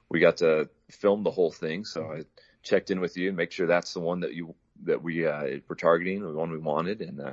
we 0.08 0.20
got 0.20 0.36
to 0.36 0.68
film 0.90 1.22
the 1.22 1.30
whole 1.30 1.50
thing. 1.50 1.86
So 1.86 2.12
I 2.12 2.24
checked 2.62 2.90
in 2.90 3.00
with 3.00 3.16
you 3.16 3.28
and 3.28 3.36
make 3.36 3.50
sure 3.50 3.66
that's 3.66 3.94
the 3.94 4.00
one 4.00 4.20
that 4.20 4.34
you 4.34 4.54
that 4.84 5.02
we 5.02 5.26
uh, 5.26 5.58
were 5.68 5.74
targeting, 5.74 6.20
the 6.20 6.32
one 6.32 6.50
we 6.50 6.58
wanted, 6.58 7.00
and 7.00 7.20
uh, 7.20 7.32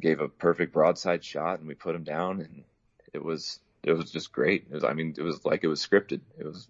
gave 0.00 0.20
a 0.20 0.28
perfect 0.28 0.72
broadside 0.72 1.22
shot, 1.24 1.60
and 1.60 1.68
we 1.68 1.74
put 1.74 1.94
him 1.94 2.02
down, 2.02 2.40
and 2.40 2.64
it 3.12 3.24
was 3.24 3.60
it 3.84 3.92
was 3.92 4.10
just 4.10 4.32
great. 4.32 4.66
It 4.70 4.74
was, 4.74 4.84
I 4.84 4.92
mean, 4.92 5.14
it 5.16 5.22
was 5.22 5.44
like 5.44 5.62
it 5.62 5.68
was 5.68 5.86
scripted. 5.86 6.20
It 6.36 6.44
was 6.44 6.66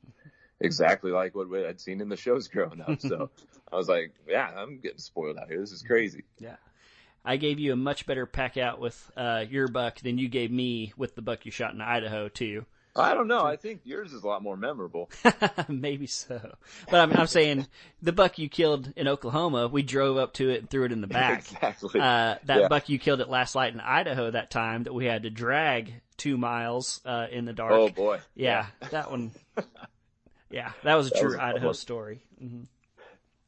exactly 0.61 1.11
like 1.11 1.35
what 1.35 1.49
I'd 1.65 1.81
seen 1.81 2.01
in 2.01 2.09
the 2.09 2.17
shows 2.17 2.49
growing 2.49 2.81
up. 2.81 3.01
So 3.01 3.31
I 3.73 3.77
was 3.77 3.89
like, 3.89 4.13
yeah, 4.29 4.51
I'm 4.55 4.79
getting 4.79 4.99
spoiled 4.99 5.39
out 5.39 5.49
here. 5.49 5.61
This 5.61 5.73
is 5.73 5.83
crazy. 5.83 6.25
Yeah. 6.39 6.57
I 7.25 7.37
gave 7.37 7.59
you 7.59 7.73
a 7.73 7.77
much 7.77 8.07
better 8.07 8.27
pack 8.27 8.57
out 8.57 8.81
with 8.81 9.11
uh, 9.17 9.45
your 9.49 9.69
buck 9.69 10.01
than 10.01 10.19
you 10.19 10.29
gave 10.29 10.51
me 10.51 10.93
with 10.97 11.15
the 11.15 11.23
buck 11.23 11.47
you 11.47 11.51
shot 11.53 11.73
in 11.75 11.81
Idaho 11.81 12.29
too. 12.29 12.67
I 12.97 13.13
don't 13.15 13.27
know. 13.27 13.45
I 13.45 13.57
think 13.57 13.81
yours 13.83 14.13
is 14.13 14.23
a 14.23 14.27
lot 14.29 14.41
more 14.43 14.57
memorable. 14.57 15.11
Maybe 15.69 16.07
so, 16.07 16.55
but 16.89 17.01
I'm, 17.01 17.13
I'm 17.13 17.27
saying 17.27 17.67
the 18.03 18.13
buck 18.13 18.39
you 18.39 18.49
killed 18.49 18.93
in 18.95 19.09
Oklahoma, 19.09 19.67
we 19.67 19.83
drove 19.83 20.17
up 20.17 20.35
to 20.35 20.51
it 20.51 20.61
and 20.61 20.71
threw 20.71 20.85
it 20.85 20.93
in 20.93 21.01
the 21.01 21.09
back. 21.09 21.41
exactly. 21.53 22.01
Uh, 22.01 22.37
that 22.45 22.61
Yeah. 22.61 22.69
buck 22.69 22.89
you 22.89 23.01
killed 23.01 23.21
at 23.21 23.29
Last 23.29 23.57
Light 23.57 23.75
in 23.75 23.81
Idaho 23.81 24.31
that 24.31 24.51
time 24.53 24.85
that 24.85 24.93
we 24.93 25.07
had 25.07 25.25
to 25.25 25.31
drag 25.31 25.93
two 26.17 26.37
miles 26.37 27.01
uh, 27.05 27.27
in 27.33 27.47
the 27.47 27.53
dark. 27.53 27.73
oh 27.73 27.89
boy. 27.89 28.21
yeah, 28.37 28.67
that 28.91 29.11
one. 29.11 29.33
Yeah, 30.51 30.71
that 30.85 30.95
was 30.95 31.09
a 31.09 31.11
That 31.11 31.19
true 31.21 31.31
was 31.31 31.39
Idaho 31.39 31.73
story. 31.73 32.23
hmm 32.39 32.63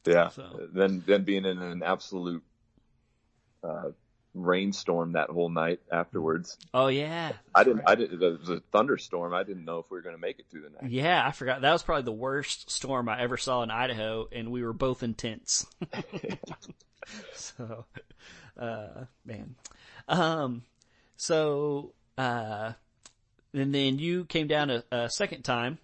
Yeah. 0.05 0.27
So- 0.29 0.67
Then 0.73 1.03
then 1.05 1.23
being 1.23 1.45
in 1.45 1.57
an 1.57 1.81
absolute 1.83 2.43
uh, 3.63 3.89
rainstorm 4.33 5.13
that 5.13 5.29
whole 5.29 5.49
night 5.49 5.79
afterwards. 5.91 6.57
Oh 6.73 6.87
yeah, 6.87 7.33
I 7.53 7.63
didn't. 7.63 7.79
Right. 7.79 7.89
I 7.89 7.95
didn't. 7.95 8.21
It 8.21 8.39
was 8.39 8.49
a 8.49 8.61
thunderstorm. 8.71 9.33
I 9.33 9.43
didn't 9.43 9.65
know 9.65 9.79
if 9.79 9.89
we 9.89 9.97
were 9.97 10.01
going 10.01 10.15
to 10.15 10.21
make 10.21 10.39
it 10.39 10.45
through 10.49 10.61
the 10.61 10.69
night. 10.69 10.91
Yeah, 10.91 11.25
I 11.25 11.31
forgot. 11.31 11.61
That 11.61 11.73
was 11.73 11.83
probably 11.83 12.03
the 12.03 12.11
worst 12.11 12.69
storm 12.69 13.09
I 13.09 13.21
ever 13.21 13.37
saw 13.37 13.63
in 13.63 13.71
Idaho, 13.71 14.27
and 14.31 14.51
we 14.51 14.63
were 14.63 14.73
both 14.73 15.03
in 15.03 15.13
tents. 15.13 15.65
so, 17.33 17.85
uh, 18.57 19.05
man, 19.25 19.55
um, 20.07 20.63
so 21.15 21.93
uh, 22.17 22.73
and 23.53 23.73
then 23.73 23.99
you 23.99 24.25
came 24.25 24.47
down 24.47 24.69
a, 24.69 24.83
a 24.91 25.09
second 25.09 25.43
time 25.43 25.77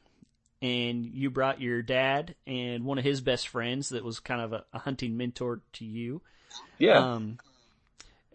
and 0.61 1.05
you 1.05 1.29
brought 1.29 1.61
your 1.61 1.81
dad 1.81 2.35
and 2.47 2.85
one 2.85 2.97
of 2.97 3.03
his 3.03 3.21
best 3.21 3.47
friends 3.47 3.89
that 3.89 4.03
was 4.03 4.19
kind 4.19 4.41
of 4.41 4.53
a, 4.53 4.65
a 4.73 4.79
hunting 4.79 5.17
mentor 5.17 5.61
to 5.73 5.85
you. 5.85 6.21
Yeah. 6.77 6.97
Um, 6.97 7.37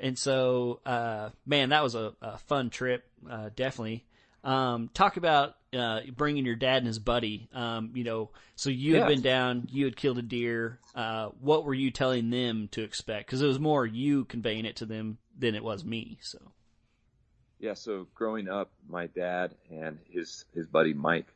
and 0.00 0.18
so, 0.18 0.80
uh, 0.86 1.30
man, 1.46 1.70
that 1.70 1.82
was 1.82 1.94
a, 1.94 2.14
a 2.22 2.38
fun 2.38 2.70
trip, 2.70 3.04
uh, 3.28 3.50
definitely. 3.54 4.04
Um, 4.44 4.90
talk 4.94 5.16
about, 5.16 5.56
uh, 5.76 6.00
bringing 6.16 6.46
your 6.46 6.56
dad 6.56 6.78
and 6.78 6.86
his 6.86 6.98
buddy. 6.98 7.48
Um, 7.52 7.90
you 7.94 8.04
know, 8.04 8.30
so 8.54 8.70
you 8.70 8.94
yeah. 8.94 9.00
had 9.00 9.08
been 9.08 9.22
down, 9.22 9.68
you 9.70 9.84
had 9.84 9.96
killed 9.96 10.18
a 10.18 10.22
deer. 10.22 10.78
Uh, 10.94 11.30
what 11.40 11.64
were 11.64 11.74
you 11.74 11.90
telling 11.90 12.30
them 12.30 12.68
to 12.72 12.82
expect? 12.82 13.28
Cause 13.28 13.42
it 13.42 13.46
was 13.46 13.58
more 13.58 13.84
you 13.84 14.24
conveying 14.24 14.64
it 14.64 14.76
to 14.76 14.86
them 14.86 15.18
than 15.36 15.54
it 15.54 15.64
was 15.64 15.84
me. 15.84 16.18
So. 16.22 16.38
Yeah. 17.58 17.74
So 17.74 18.06
growing 18.14 18.48
up, 18.48 18.70
my 18.88 19.08
dad 19.08 19.54
and 19.70 19.98
his, 20.08 20.44
his 20.54 20.66
buddy 20.66 20.94
Mike, 20.94 21.26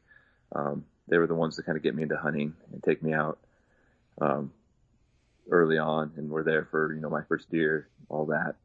um, 0.52 0.84
they 1.08 1.18
were 1.18 1.26
the 1.26 1.34
ones 1.34 1.56
that 1.56 1.66
kind 1.66 1.76
of 1.76 1.82
get 1.82 1.94
me 1.94 2.04
into 2.04 2.16
hunting 2.16 2.54
and 2.72 2.82
take 2.82 3.02
me 3.02 3.12
out 3.12 3.38
um, 4.20 4.52
early 5.52 5.78
on, 5.78 6.12
and 6.16 6.30
were 6.30 6.42
there 6.42 6.66
for 6.70 6.92
you 6.92 7.00
know 7.00 7.10
my 7.10 7.22
first 7.28 7.50
deer, 7.50 7.88
all 8.08 8.26
that. 8.26 8.56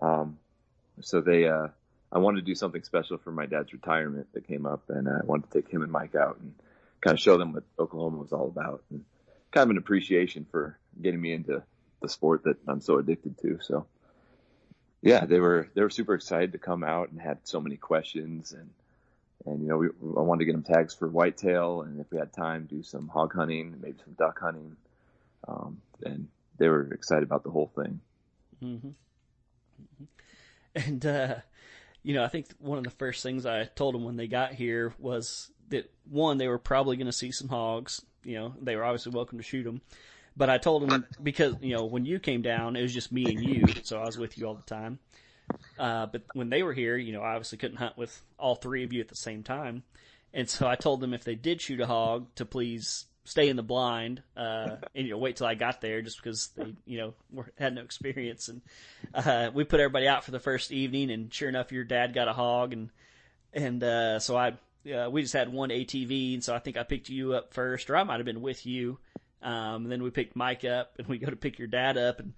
Um, 0.00 0.38
so 1.00 1.20
they, 1.20 1.48
uh, 1.48 1.68
I 2.12 2.18
wanted 2.18 2.40
to 2.40 2.46
do 2.46 2.54
something 2.54 2.82
special 2.82 3.18
for 3.18 3.32
my 3.32 3.46
dad's 3.46 3.72
retirement 3.72 4.28
that 4.34 4.46
came 4.46 4.66
up, 4.66 4.84
and 4.88 5.08
I 5.08 5.20
wanted 5.24 5.50
to 5.50 5.60
take 5.60 5.70
him 5.70 5.82
and 5.82 5.90
Mike 5.90 6.14
out 6.14 6.38
and 6.40 6.54
kind 7.00 7.14
of 7.14 7.20
show 7.20 7.38
them 7.38 7.52
what 7.52 7.64
Oklahoma 7.78 8.18
was 8.18 8.32
all 8.32 8.46
about, 8.46 8.82
and 8.90 9.04
kind 9.50 9.64
of 9.64 9.70
an 9.70 9.78
appreciation 9.78 10.46
for 10.50 10.78
getting 11.00 11.20
me 11.20 11.32
into 11.32 11.62
the 12.02 12.08
sport 12.08 12.44
that 12.44 12.56
I'm 12.68 12.80
so 12.80 12.98
addicted 12.98 13.38
to. 13.38 13.58
So, 13.62 13.86
yeah, 15.02 15.24
they 15.24 15.40
were 15.40 15.68
they 15.74 15.82
were 15.82 15.90
super 15.90 16.14
excited 16.14 16.52
to 16.52 16.58
come 16.58 16.84
out 16.84 17.10
and 17.10 17.20
had 17.20 17.38
so 17.44 17.60
many 17.60 17.76
questions 17.76 18.52
and 18.52 18.70
and 19.46 19.62
you 19.62 19.68
know, 19.68 19.78
we, 19.78 19.86
I 19.86 20.20
wanted 20.20 20.40
to 20.40 20.44
get 20.46 20.52
them 20.52 20.62
tags 20.62 20.94
for 20.94 21.08
whitetail, 21.08 21.82
and 21.82 22.00
if 22.00 22.10
we 22.10 22.18
had 22.18 22.32
time, 22.32 22.66
do 22.68 22.82
some 22.82 23.08
hog 23.08 23.34
hunting, 23.34 23.76
maybe 23.80 23.98
some 24.04 24.14
duck 24.14 24.38
hunting. 24.38 24.76
Um, 25.46 25.80
and 26.04 26.28
they 26.58 26.68
were 26.68 26.92
excited 26.92 27.24
about 27.24 27.44
the 27.44 27.50
whole 27.50 27.72
thing. 27.74 28.00
Mm-hmm. 28.62 28.88
mm-hmm. 28.88 30.04
And 30.72 31.04
uh, 31.04 31.34
you 32.02 32.14
know, 32.14 32.24
I 32.24 32.28
think 32.28 32.46
one 32.58 32.78
of 32.78 32.84
the 32.84 32.90
first 32.90 33.22
things 33.22 33.44
I 33.44 33.64
told 33.64 33.94
them 33.94 34.04
when 34.04 34.16
they 34.16 34.28
got 34.28 34.54
here 34.54 34.94
was 34.98 35.50
that 35.70 35.92
one, 36.08 36.38
they 36.38 36.48
were 36.48 36.58
probably 36.58 36.96
going 36.96 37.06
to 37.06 37.12
see 37.12 37.32
some 37.32 37.48
hogs. 37.48 38.02
You 38.24 38.34
know, 38.36 38.54
they 38.60 38.76
were 38.76 38.84
obviously 38.84 39.12
welcome 39.12 39.38
to 39.38 39.44
shoot 39.44 39.64
them. 39.64 39.80
But 40.36 40.48
I 40.48 40.58
told 40.58 40.88
them 40.88 41.06
because 41.22 41.56
you 41.60 41.76
know 41.76 41.86
when 41.86 42.06
you 42.06 42.18
came 42.18 42.42
down, 42.42 42.76
it 42.76 42.82
was 42.82 42.94
just 42.94 43.12
me 43.12 43.24
and 43.24 43.42
you, 43.42 43.64
so 43.82 44.00
I 44.00 44.06
was 44.06 44.16
with 44.16 44.38
you 44.38 44.46
all 44.46 44.54
the 44.54 44.62
time. 44.62 44.98
Uh, 45.78 46.06
but 46.06 46.22
when 46.34 46.50
they 46.50 46.62
were 46.62 46.72
here, 46.72 46.96
you 46.96 47.12
know, 47.12 47.22
I 47.22 47.32
obviously 47.32 47.58
couldn't 47.58 47.78
hunt 47.78 47.98
with 47.98 48.22
all 48.38 48.54
three 48.54 48.84
of 48.84 48.92
you 48.92 49.00
at 49.00 49.08
the 49.08 49.16
same 49.16 49.42
time. 49.42 49.82
And 50.32 50.48
so 50.48 50.68
I 50.68 50.76
told 50.76 51.00
them 51.00 51.12
if 51.12 51.24
they 51.24 51.34
did 51.34 51.60
shoot 51.60 51.80
a 51.80 51.86
hog 51.86 52.32
to 52.36 52.44
please 52.44 53.06
stay 53.24 53.48
in 53.48 53.56
the 53.56 53.62
blind, 53.62 54.22
uh, 54.36 54.76
and, 54.94 55.06
you 55.06 55.10
know, 55.10 55.18
wait 55.18 55.36
till 55.36 55.46
I 55.46 55.54
got 55.54 55.80
there 55.80 56.02
just 56.02 56.16
because 56.22 56.48
they, 56.56 56.74
you 56.86 56.98
know, 56.98 57.14
were, 57.32 57.52
had 57.58 57.74
no 57.74 57.82
experience. 57.82 58.48
And, 58.48 58.62
uh, 59.14 59.50
we 59.52 59.64
put 59.64 59.80
everybody 59.80 60.08
out 60.08 60.24
for 60.24 60.30
the 60.30 60.40
first 60.40 60.72
evening 60.72 61.10
and 61.10 61.32
sure 61.32 61.48
enough, 61.48 61.72
your 61.72 61.84
dad 61.84 62.14
got 62.14 62.28
a 62.28 62.32
hog 62.32 62.72
and, 62.72 62.90
and, 63.52 63.82
uh, 63.82 64.18
so 64.18 64.36
I, 64.36 64.54
uh, 64.92 65.10
we 65.10 65.22
just 65.22 65.34
had 65.34 65.52
one 65.52 65.70
ATV. 65.70 66.34
And 66.34 66.44
so 66.44 66.54
I 66.54 66.58
think 66.58 66.76
I 66.76 66.82
picked 66.82 67.08
you 67.08 67.34
up 67.34 67.52
first 67.52 67.90
or 67.90 67.96
I 67.96 68.04
might 68.04 68.16
have 68.16 68.26
been 68.26 68.42
with 68.42 68.66
you. 68.66 68.98
Um, 69.42 69.84
and 69.84 69.92
then 69.92 70.02
we 70.02 70.10
picked 70.10 70.36
Mike 70.36 70.64
up 70.64 70.92
and 70.98 71.06
we 71.06 71.18
go 71.18 71.28
to 71.30 71.36
pick 71.36 71.58
your 71.58 71.68
dad 71.68 71.96
up 71.96 72.20
and, 72.20 72.34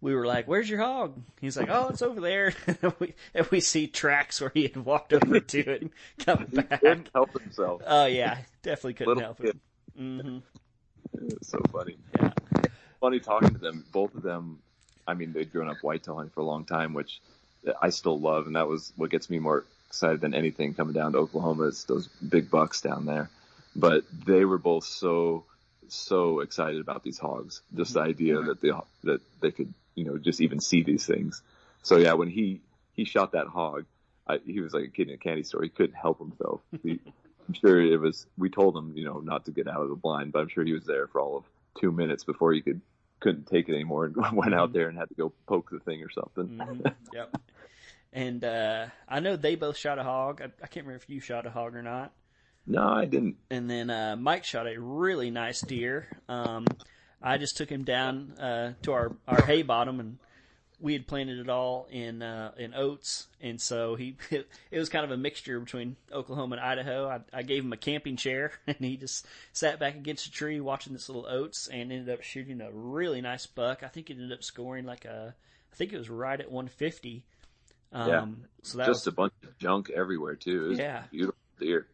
we 0.00 0.14
were 0.14 0.26
like, 0.26 0.48
"Where's 0.48 0.68
your 0.68 0.80
hog?" 0.80 1.20
He's 1.40 1.56
like, 1.56 1.68
"Oh, 1.70 1.88
it's 1.88 2.02
over 2.02 2.20
there." 2.20 2.54
and, 2.66 2.94
we, 2.98 3.14
and 3.34 3.46
we 3.48 3.60
see 3.60 3.86
tracks 3.86 4.40
where 4.40 4.50
he 4.52 4.62
had 4.62 4.76
walked 4.76 5.12
over 5.12 5.40
to 5.40 5.58
it 5.58 5.82
and 5.82 5.90
come 6.18 6.46
back. 6.50 6.80
Couldn't 6.80 7.10
help 7.14 7.38
himself. 7.38 7.82
Oh 7.86 8.06
yeah, 8.06 8.38
definitely 8.62 8.94
couldn't 8.94 9.14
Little 9.16 9.22
help 9.24 9.36
kid. 9.38 9.48
it. 9.50 9.56
Mm-hmm. 9.98 10.38
So 11.42 11.60
funny. 11.72 11.96
Yeah, 12.18 12.30
funny 13.00 13.20
talking 13.20 13.50
to 13.50 13.58
them. 13.58 13.84
Both 13.92 14.14
of 14.14 14.22
them. 14.22 14.60
I 15.06 15.14
mean, 15.14 15.32
they'd 15.32 15.50
grown 15.50 15.68
up 15.68 15.78
whitetail 15.82 16.16
hunting 16.16 16.30
for 16.30 16.40
a 16.40 16.44
long 16.44 16.64
time, 16.64 16.94
which 16.94 17.20
I 17.80 17.90
still 17.90 18.18
love, 18.18 18.46
and 18.46 18.56
that 18.56 18.68
was 18.68 18.92
what 18.96 19.10
gets 19.10 19.28
me 19.28 19.38
more 19.38 19.64
excited 19.88 20.20
than 20.20 20.34
anything 20.34 20.74
coming 20.74 20.94
down 20.94 21.12
to 21.12 21.18
Oklahoma. 21.18 21.64
Is 21.64 21.84
those 21.84 22.08
big 22.08 22.50
bucks 22.50 22.80
down 22.80 23.06
there. 23.06 23.30
But 23.74 24.04
they 24.26 24.44
were 24.44 24.58
both 24.58 24.84
so 24.84 25.44
so 25.88 26.40
excited 26.40 26.80
about 26.80 27.02
these 27.02 27.18
hogs. 27.18 27.62
Just 27.74 27.94
the 27.94 28.00
idea 28.00 28.40
that 28.40 28.60
they 28.60 28.70
that 29.04 29.20
they 29.40 29.50
could 29.50 29.72
you 29.94 30.04
know, 30.04 30.18
just 30.18 30.40
even 30.40 30.60
see 30.60 30.82
these 30.82 31.04
things. 31.06 31.42
So 31.82 31.96
yeah, 31.96 32.14
when 32.14 32.28
he, 32.28 32.60
he 32.94 33.04
shot 33.04 33.32
that 33.32 33.46
hog, 33.46 33.84
I, 34.26 34.38
he 34.44 34.60
was 34.60 34.72
like 34.72 34.84
a 34.84 34.88
kid 34.88 35.08
in 35.08 35.14
a 35.14 35.18
candy 35.18 35.42
store. 35.42 35.62
He 35.62 35.68
couldn't 35.68 35.94
help 35.94 36.18
himself. 36.18 36.60
He, 36.82 37.00
I'm 37.50 37.54
sure 37.54 37.80
it 37.80 38.00
was, 38.00 38.28
we 38.38 38.48
told 38.48 38.76
him, 38.76 38.92
you 38.96 39.04
know, 39.04 39.18
not 39.18 39.44
to 39.46 39.50
get 39.50 39.66
out 39.66 39.82
of 39.82 39.88
the 39.88 39.96
blind, 39.96 40.30
but 40.30 40.38
I'm 40.38 40.48
sure 40.48 40.64
he 40.64 40.72
was 40.72 40.84
there 40.84 41.08
for 41.08 41.20
all 41.20 41.38
of 41.38 41.44
two 41.80 41.90
minutes 41.90 42.22
before 42.22 42.52
he 42.52 42.60
could, 42.60 42.80
couldn't 43.18 43.48
take 43.48 43.68
it 43.68 43.74
anymore 43.74 44.04
and 44.04 44.14
went 44.32 44.54
out 44.54 44.72
there 44.72 44.88
and 44.88 44.96
had 44.96 45.08
to 45.08 45.16
go 45.16 45.32
poke 45.48 45.68
the 45.68 45.80
thing 45.80 46.00
or 46.00 46.10
something. 46.10 46.58
Mm-hmm. 46.58 46.86
Yep. 47.12 47.36
And, 48.12 48.44
uh, 48.44 48.86
I 49.08 49.18
know 49.18 49.34
they 49.34 49.56
both 49.56 49.76
shot 49.76 49.98
a 49.98 50.04
hog. 50.04 50.40
I, 50.40 50.44
I 50.62 50.68
can't 50.68 50.86
remember 50.86 51.02
if 51.02 51.10
you 51.10 51.18
shot 51.18 51.44
a 51.44 51.50
hog 51.50 51.74
or 51.74 51.82
not. 51.82 52.12
No, 52.68 52.86
I 52.88 53.04
didn't. 53.04 53.36
And 53.50 53.68
then, 53.68 53.90
uh, 53.90 54.14
Mike 54.16 54.44
shot 54.44 54.68
a 54.68 54.80
really 54.80 55.32
nice 55.32 55.60
deer. 55.60 56.06
Um, 56.28 56.66
I 57.20 57.36
just 57.36 57.56
took 57.56 57.68
him 57.68 57.82
down 57.82 58.32
uh, 58.38 58.74
to 58.82 58.92
our 58.92 59.16
our 59.28 59.42
hay 59.42 59.62
bottom, 59.62 60.00
and 60.00 60.18
we 60.80 60.94
had 60.94 61.06
planted 61.06 61.38
it 61.38 61.48
all 61.48 61.86
in 61.90 62.22
uh, 62.22 62.52
in 62.56 62.74
oats, 62.74 63.26
and 63.40 63.60
so 63.60 63.94
he 63.94 64.16
it, 64.30 64.48
it 64.70 64.78
was 64.78 64.88
kind 64.88 65.04
of 65.04 65.10
a 65.10 65.16
mixture 65.16 65.60
between 65.60 65.96
Oklahoma 66.12 66.56
and 66.56 66.64
Idaho. 66.64 67.08
I, 67.08 67.38
I 67.38 67.42
gave 67.42 67.64
him 67.64 67.72
a 67.72 67.76
camping 67.76 68.16
chair, 68.16 68.52
and 68.66 68.76
he 68.78 68.96
just 68.96 69.26
sat 69.52 69.78
back 69.78 69.94
against 69.94 70.26
a 70.26 70.30
tree 70.30 70.60
watching 70.60 70.92
this 70.92 71.08
little 71.08 71.26
oats, 71.26 71.68
and 71.68 71.92
ended 71.92 72.08
up 72.08 72.22
shooting 72.22 72.60
a 72.60 72.70
really 72.72 73.20
nice 73.20 73.46
buck. 73.46 73.82
I 73.82 73.88
think 73.88 74.08
he 74.08 74.14
ended 74.14 74.32
up 74.32 74.42
scoring 74.42 74.86
like 74.86 75.04
a, 75.04 75.34
I 75.72 75.76
think 75.76 75.92
it 75.92 75.98
was 75.98 76.10
right 76.10 76.40
at 76.40 76.50
150. 76.50 77.24
Um, 77.92 78.08
yeah, 78.08 78.26
so 78.62 78.78
that 78.78 78.86
just 78.86 79.00
was, 79.00 79.06
a 79.08 79.12
bunch 79.12 79.32
of 79.42 79.58
junk 79.58 79.90
everywhere 79.90 80.36
too. 80.36 80.74
yeah, 80.76 81.02
beautiful 81.10 81.40
deer. 81.58 81.86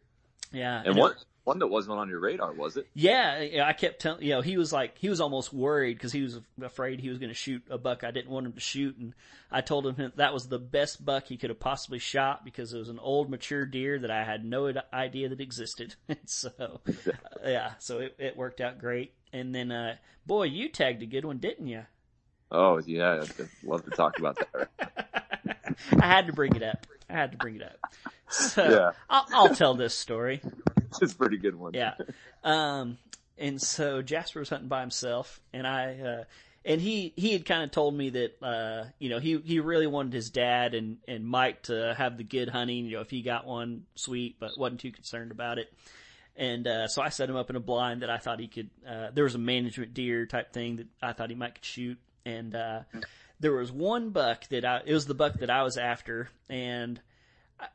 Yeah, 0.51 0.79
and, 0.79 0.87
and 0.87 0.97
what 0.97 1.15
one 1.47 1.59
that 1.59 1.67
wasn't 1.67 1.97
on 1.97 2.09
your 2.09 2.19
radar, 2.19 2.51
was 2.51 2.75
it? 2.75 2.89
Yeah, 2.93 3.63
I 3.63 3.71
kept 3.71 4.01
telling 4.01 4.21
you 4.21 4.31
know 4.31 4.41
he 4.41 4.57
was 4.57 4.73
like 4.73 4.97
he 4.97 5.07
was 5.07 5.21
almost 5.21 5.53
worried 5.53 5.93
because 5.93 6.11
he 6.11 6.21
was 6.21 6.41
afraid 6.61 6.99
he 6.99 7.07
was 7.07 7.19
going 7.19 7.29
to 7.29 7.35
shoot 7.35 7.63
a 7.69 7.77
buck 7.77 8.03
I 8.03 8.11
didn't 8.11 8.29
want 8.29 8.47
him 8.47 8.51
to 8.51 8.59
shoot, 8.59 8.97
and 8.97 9.13
I 9.49 9.61
told 9.61 9.87
him 9.87 10.11
that 10.17 10.33
was 10.33 10.49
the 10.49 10.59
best 10.59 11.03
buck 11.03 11.27
he 11.27 11.37
could 11.37 11.49
have 11.49 11.59
possibly 11.59 11.99
shot 11.99 12.43
because 12.43 12.73
it 12.73 12.77
was 12.77 12.89
an 12.89 12.99
old 12.99 13.29
mature 13.29 13.65
deer 13.65 13.97
that 13.99 14.11
I 14.11 14.25
had 14.25 14.43
no 14.43 14.73
idea 14.93 15.29
that 15.29 15.39
existed. 15.39 15.95
And 16.09 16.19
so 16.25 16.81
yeah, 17.45 17.73
so 17.79 17.99
it, 17.99 18.15
it 18.17 18.37
worked 18.37 18.59
out 18.59 18.79
great. 18.79 19.13
And 19.31 19.55
then 19.55 19.71
uh, 19.71 19.95
boy, 20.25 20.43
you 20.43 20.67
tagged 20.67 21.01
a 21.01 21.05
good 21.05 21.23
one, 21.23 21.37
didn't 21.37 21.67
you? 21.67 21.83
Oh 22.51 22.79
yeah, 22.85 23.21
I'd 23.21 23.49
love 23.63 23.85
to 23.85 23.91
talk 23.91 24.19
about 24.19 24.37
that. 24.37 24.69
I 26.01 26.07
had 26.07 26.27
to 26.27 26.33
bring 26.33 26.55
it 26.55 26.63
up. 26.63 26.87
I 27.09 27.13
had 27.13 27.31
to 27.31 27.37
bring 27.37 27.55
it 27.55 27.63
up. 27.63 27.93
So 28.29 28.69
yeah. 28.69 28.91
I'll, 29.09 29.25
I'll 29.33 29.55
tell 29.55 29.73
this 29.73 29.95
story. 29.95 30.41
it's 31.01 31.13
a 31.13 31.15
pretty 31.15 31.37
good 31.37 31.55
one. 31.55 31.73
Yeah. 31.73 31.93
Um, 32.43 32.97
and 33.37 33.61
so 33.61 34.01
Jasper 34.01 34.39
was 34.39 34.49
hunting 34.49 34.67
by 34.67 34.81
himself, 34.81 35.39
and 35.53 35.65
I, 35.65 35.99
uh, 35.99 36.23
and 36.65 36.81
he 36.81 37.13
he 37.15 37.31
had 37.33 37.45
kind 37.45 37.63
of 37.63 37.71
told 37.71 37.95
me 37.95 38.09
that 38.09 38.43
uh, 38.43 38.85
you 38.99 39.09
know 39.09 39.19
he 39.19 39.37
he 39.37 39.59
really 39.59 39.87
wanted 39.87 40.13
his 40.13 40.29
dad 40.29 40.73
and 40.73 40.97
and 41.07 41.25
Mike 41.25 41.63
to 41.63 41.93
have 41.97 42.17
the 42.17 42.23
good 42.23 42.49
hunting. 42.49 42.85
You 42.85 42.97
know, 42.97 43.01
if 43.01 43.09
he 43.09 43.21
got 43.21 43.45
one, 43.45 43.85
sweet, 43.95 44.37
but 44.39 44.57
wasn't 44.57 44.81
too 44.81 44.91
concerned 44.91 45.31
about 45.31 45.59
it. 45.59 45.71
And 46.35 46.67
uh, 46.67 46.87
so 46.87 47.01
I 47.01 47.09
set 47.09 47.29
him 47.29 47.35
up 47.35 47.49
in 47.49 47.55
a 47.55 47.59
blind 47.59 48.03
that 48.03 48.09
I 48.09 48.17
thought 48.17 48.39
he 48.39 48.47
could. 48.47 48.69
Uh, 48.87 49.07
there 49.13 49.23
was 49.23 49.35
a 49.35 49.39
management 49.39 49.93
deer 49.93 50.25
type 50.25 50.53
thing 50.53 50.77
that 50.77 50.87
I 51.01 51.13
thought 51.13 51.29
he 51.29 51.35
might 51.35 51.55
could 51.55 51.65
shoot, 51.65 51.97
and 52.25 52.53
uh, 52.53 52.81
there 53.39 53.53
was 53.53 53.71
one 53.71 54.09
buck 54.09 54.47
that 54.49 54.65
I. 54.65 54.81
It 54.85 54.93
was 54.93 55.05
the 55.05 55.13
buck 55.13 55.39
that 55.39 55.49
I 55.49 55.63
was 55.63 55.77
after, 55.77 56.29
and 56.49 56.99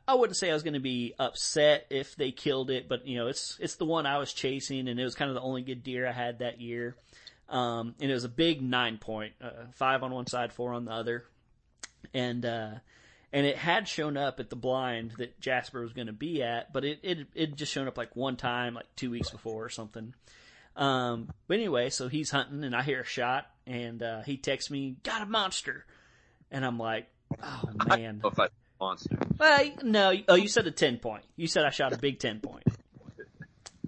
I 0.07 0.15
wouldn't 0.15 0.37
say 0.37 0.49
I 0.49 0.53
was 0.53 0.63
going 0.63 0.75
to 0.75 0.79
be 0.79 1.13
upset 1.19 1.87
if 1.89 2.15
they 2.15 2.31
killed 2.31 2.69
it, 2.69 2.87
but 2.87 3.05
you 3.05 3.17
know, 3.17 3.27
it's 3.27 3.57
it's 3.59 3.75
the 3.75 3.85
one 3.85 4.05
I 4.05 4.17
was 4.17 4.33
chasing, 4.33 4.87
and 4.87 4.99
it 4.99 5.03
was 5.03 5.15
kind 5.15 5.29
of 5.29 5.35
the 5.35 5.41
only 5.41 5.61
good 5.61 5.83
deer 5.83 6.07
I 6.07 6.11
had 6.11 6.39
that 6.39 6.61
year. 6.61 6.95
Um, 7.49 7.95
and 7.99 8.09
it 8.09 8.13
was 8.13 8.23
a 8.23 8.29
big 8.29 8.61
nine 8.61 8.97
point, 8.97 9.33
uh, 9.41 9.49
five 9.73 10.01
on 10.03 10.11
one 10.11 10.27
side, 10.27 10.53
four 10.53 10.73
on 10.73 10.85
the 10.85 10.91
other, 10.91 11.25
and 12.13 12.45
uh, 12.45 12.71
and 13.33 13.45
it 13.45 13.57
had 13.57 13.87
shown 13.87 14.15
up 14.15 14.39
at 14.39 14.49
the 14.49 14.55
blind 14.55 15.13
that 15.17 15.39
Jasper 15.39 15.81
was 15.81 15.93
going 15.93 16.07
to 16.07 16.13
be 16.13 16.41
at, 16.41 16.71
but 16.71 16.85
it 16.85 16.99
it 17.03 17.27
it 17.35 17.55
just 17.55 17.71
shown 17.71 17.87
up 17.87 17.97
like 17.97 18.15
one 18.15 18.37
time, 18.37 18.75
like 18.75 18.95
two 18.95 19.11
weeks 19.11 19.29
before 19.29 19.65
or 19.65 19.69
something. 19.69 20.13
Um, 20.75 21.31
but 21.47 21.55
anyway, 21.55 21.89
so 21.89 22.07
he's 22.07 22.31
hunting, 22.31 22.63
and 22.63 22.75
I 22.75 22.81
hear 22.81 23.01
a 23.01 23.05
shot, 23.05 23.45
and 23.67 24.01
uh, 24.01 24.21
he 24.21 24.37
texts 24.37 24.71
me, 24.71 24.95
"Got 25.03 25.21
a 25.21 25.25
monster." 25.25 25.85
and 26.53 26.63
I'm 26.63 26.77
like, 26.77 27.07
oh 27.41 27.63
man. 27.87 28.21
Oh, 28.23 28.29
if 28.29 28.39
I 28.39 28.47
monster. 28.79 29.17
Well, 29.37 29.71
no, 29.81 30.13
oh, 30.29 30.35
you 30.35 30.47
said 30.47 30.67
a 30.67 30.71
10 30.71 30.99
point. 30.99 31.23
You 31.35 31.47
said 31.47 31.65
I 31.65 31.71
shot 31.71 31.91
a 31.91 31.97
big 31.97 32.19
10 32.19 32.39
point. 32.39 32.63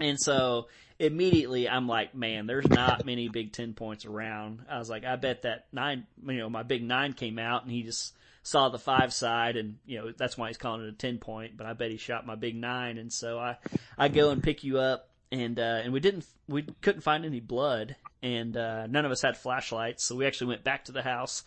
And 0.02 0.20
so 0.20 0.68
immediately 1.00 1.70
I'm 1.70 1.88
like, 1.88 2.16
man, 2.16 2.48
there's 2.48 2.68
not 2.68 3.06
many 3.06 3.30
big 3.30 3.54
10 3.54 3.74
points 3.76 4.06
around. 4.06 4.66
I 4.70 4.80
was 4.80 4.90
like, 4.90 5.06
I 5.06 5.16
bet 5.16 5.44
that 5.44 5.68
nine, 5.72 6.08
you 6.26 6.38
know, 6.38 6.50
my 6.50 6.64
big 6.64 6.84
nine 6.84 7.14
came 7.14 7.40
out 7.40 7.64
and 7.64 7.72
he 7.72 7.84
just 7.84 8.16
saw 8.42 8.70
the 8.70 8.80
five 8.80 9.14
side 9.14 9.58
and, 9.58 9.78
you 9.86 10.00
know, 10.00 10.12
that's 10.12 10.38
why 10.38 10.48
he's 10.48 10.58
calling 10.58 10.82
it 10.86 10.90
a 10.90 10.94
10 10.94 11.20
point, 11.20 11.56
but 11.56 11.68
I 11.68 11.74
bet 11.74 11.92
he 11.92 11.98
shot 11.98 12.26
my 12.26 12.36
big 12.36 12.56
nine. 12.56 12.98
And 12.98 13.14
so 13.14 13.38
I, 13.38 13.58
I 13.98 14.08
go 14.08 14.32
and 14.32 14.42
pick 14.44 14.64
you 14.64 14.80
up 14.80 15.10
and, 15.32 15.60
uh, 15.60 15.82
and 15.84 15.94
we 15.94 16.00
didn't, 16.00 16.26
we 16.48 16.64
couldn't 16.82 17.02
find 17.02 17.26
any 17.26 17.40
blood 17.40 17.96
and, 18.22 18.56
uh, 18.56 18.88
none 18.88 19.06
of 19.06 19.12
us 19.12 19.22
had 19.22 19.38
flashlights. 19.38 20.04
So 20.04 20.16
we 20.16 20.26
actually 20.26 20.48
went 20.48 20.64
back 20.64 20.86
to 20.86 20.92
the 20.92 21.02
house, 21.02 21.44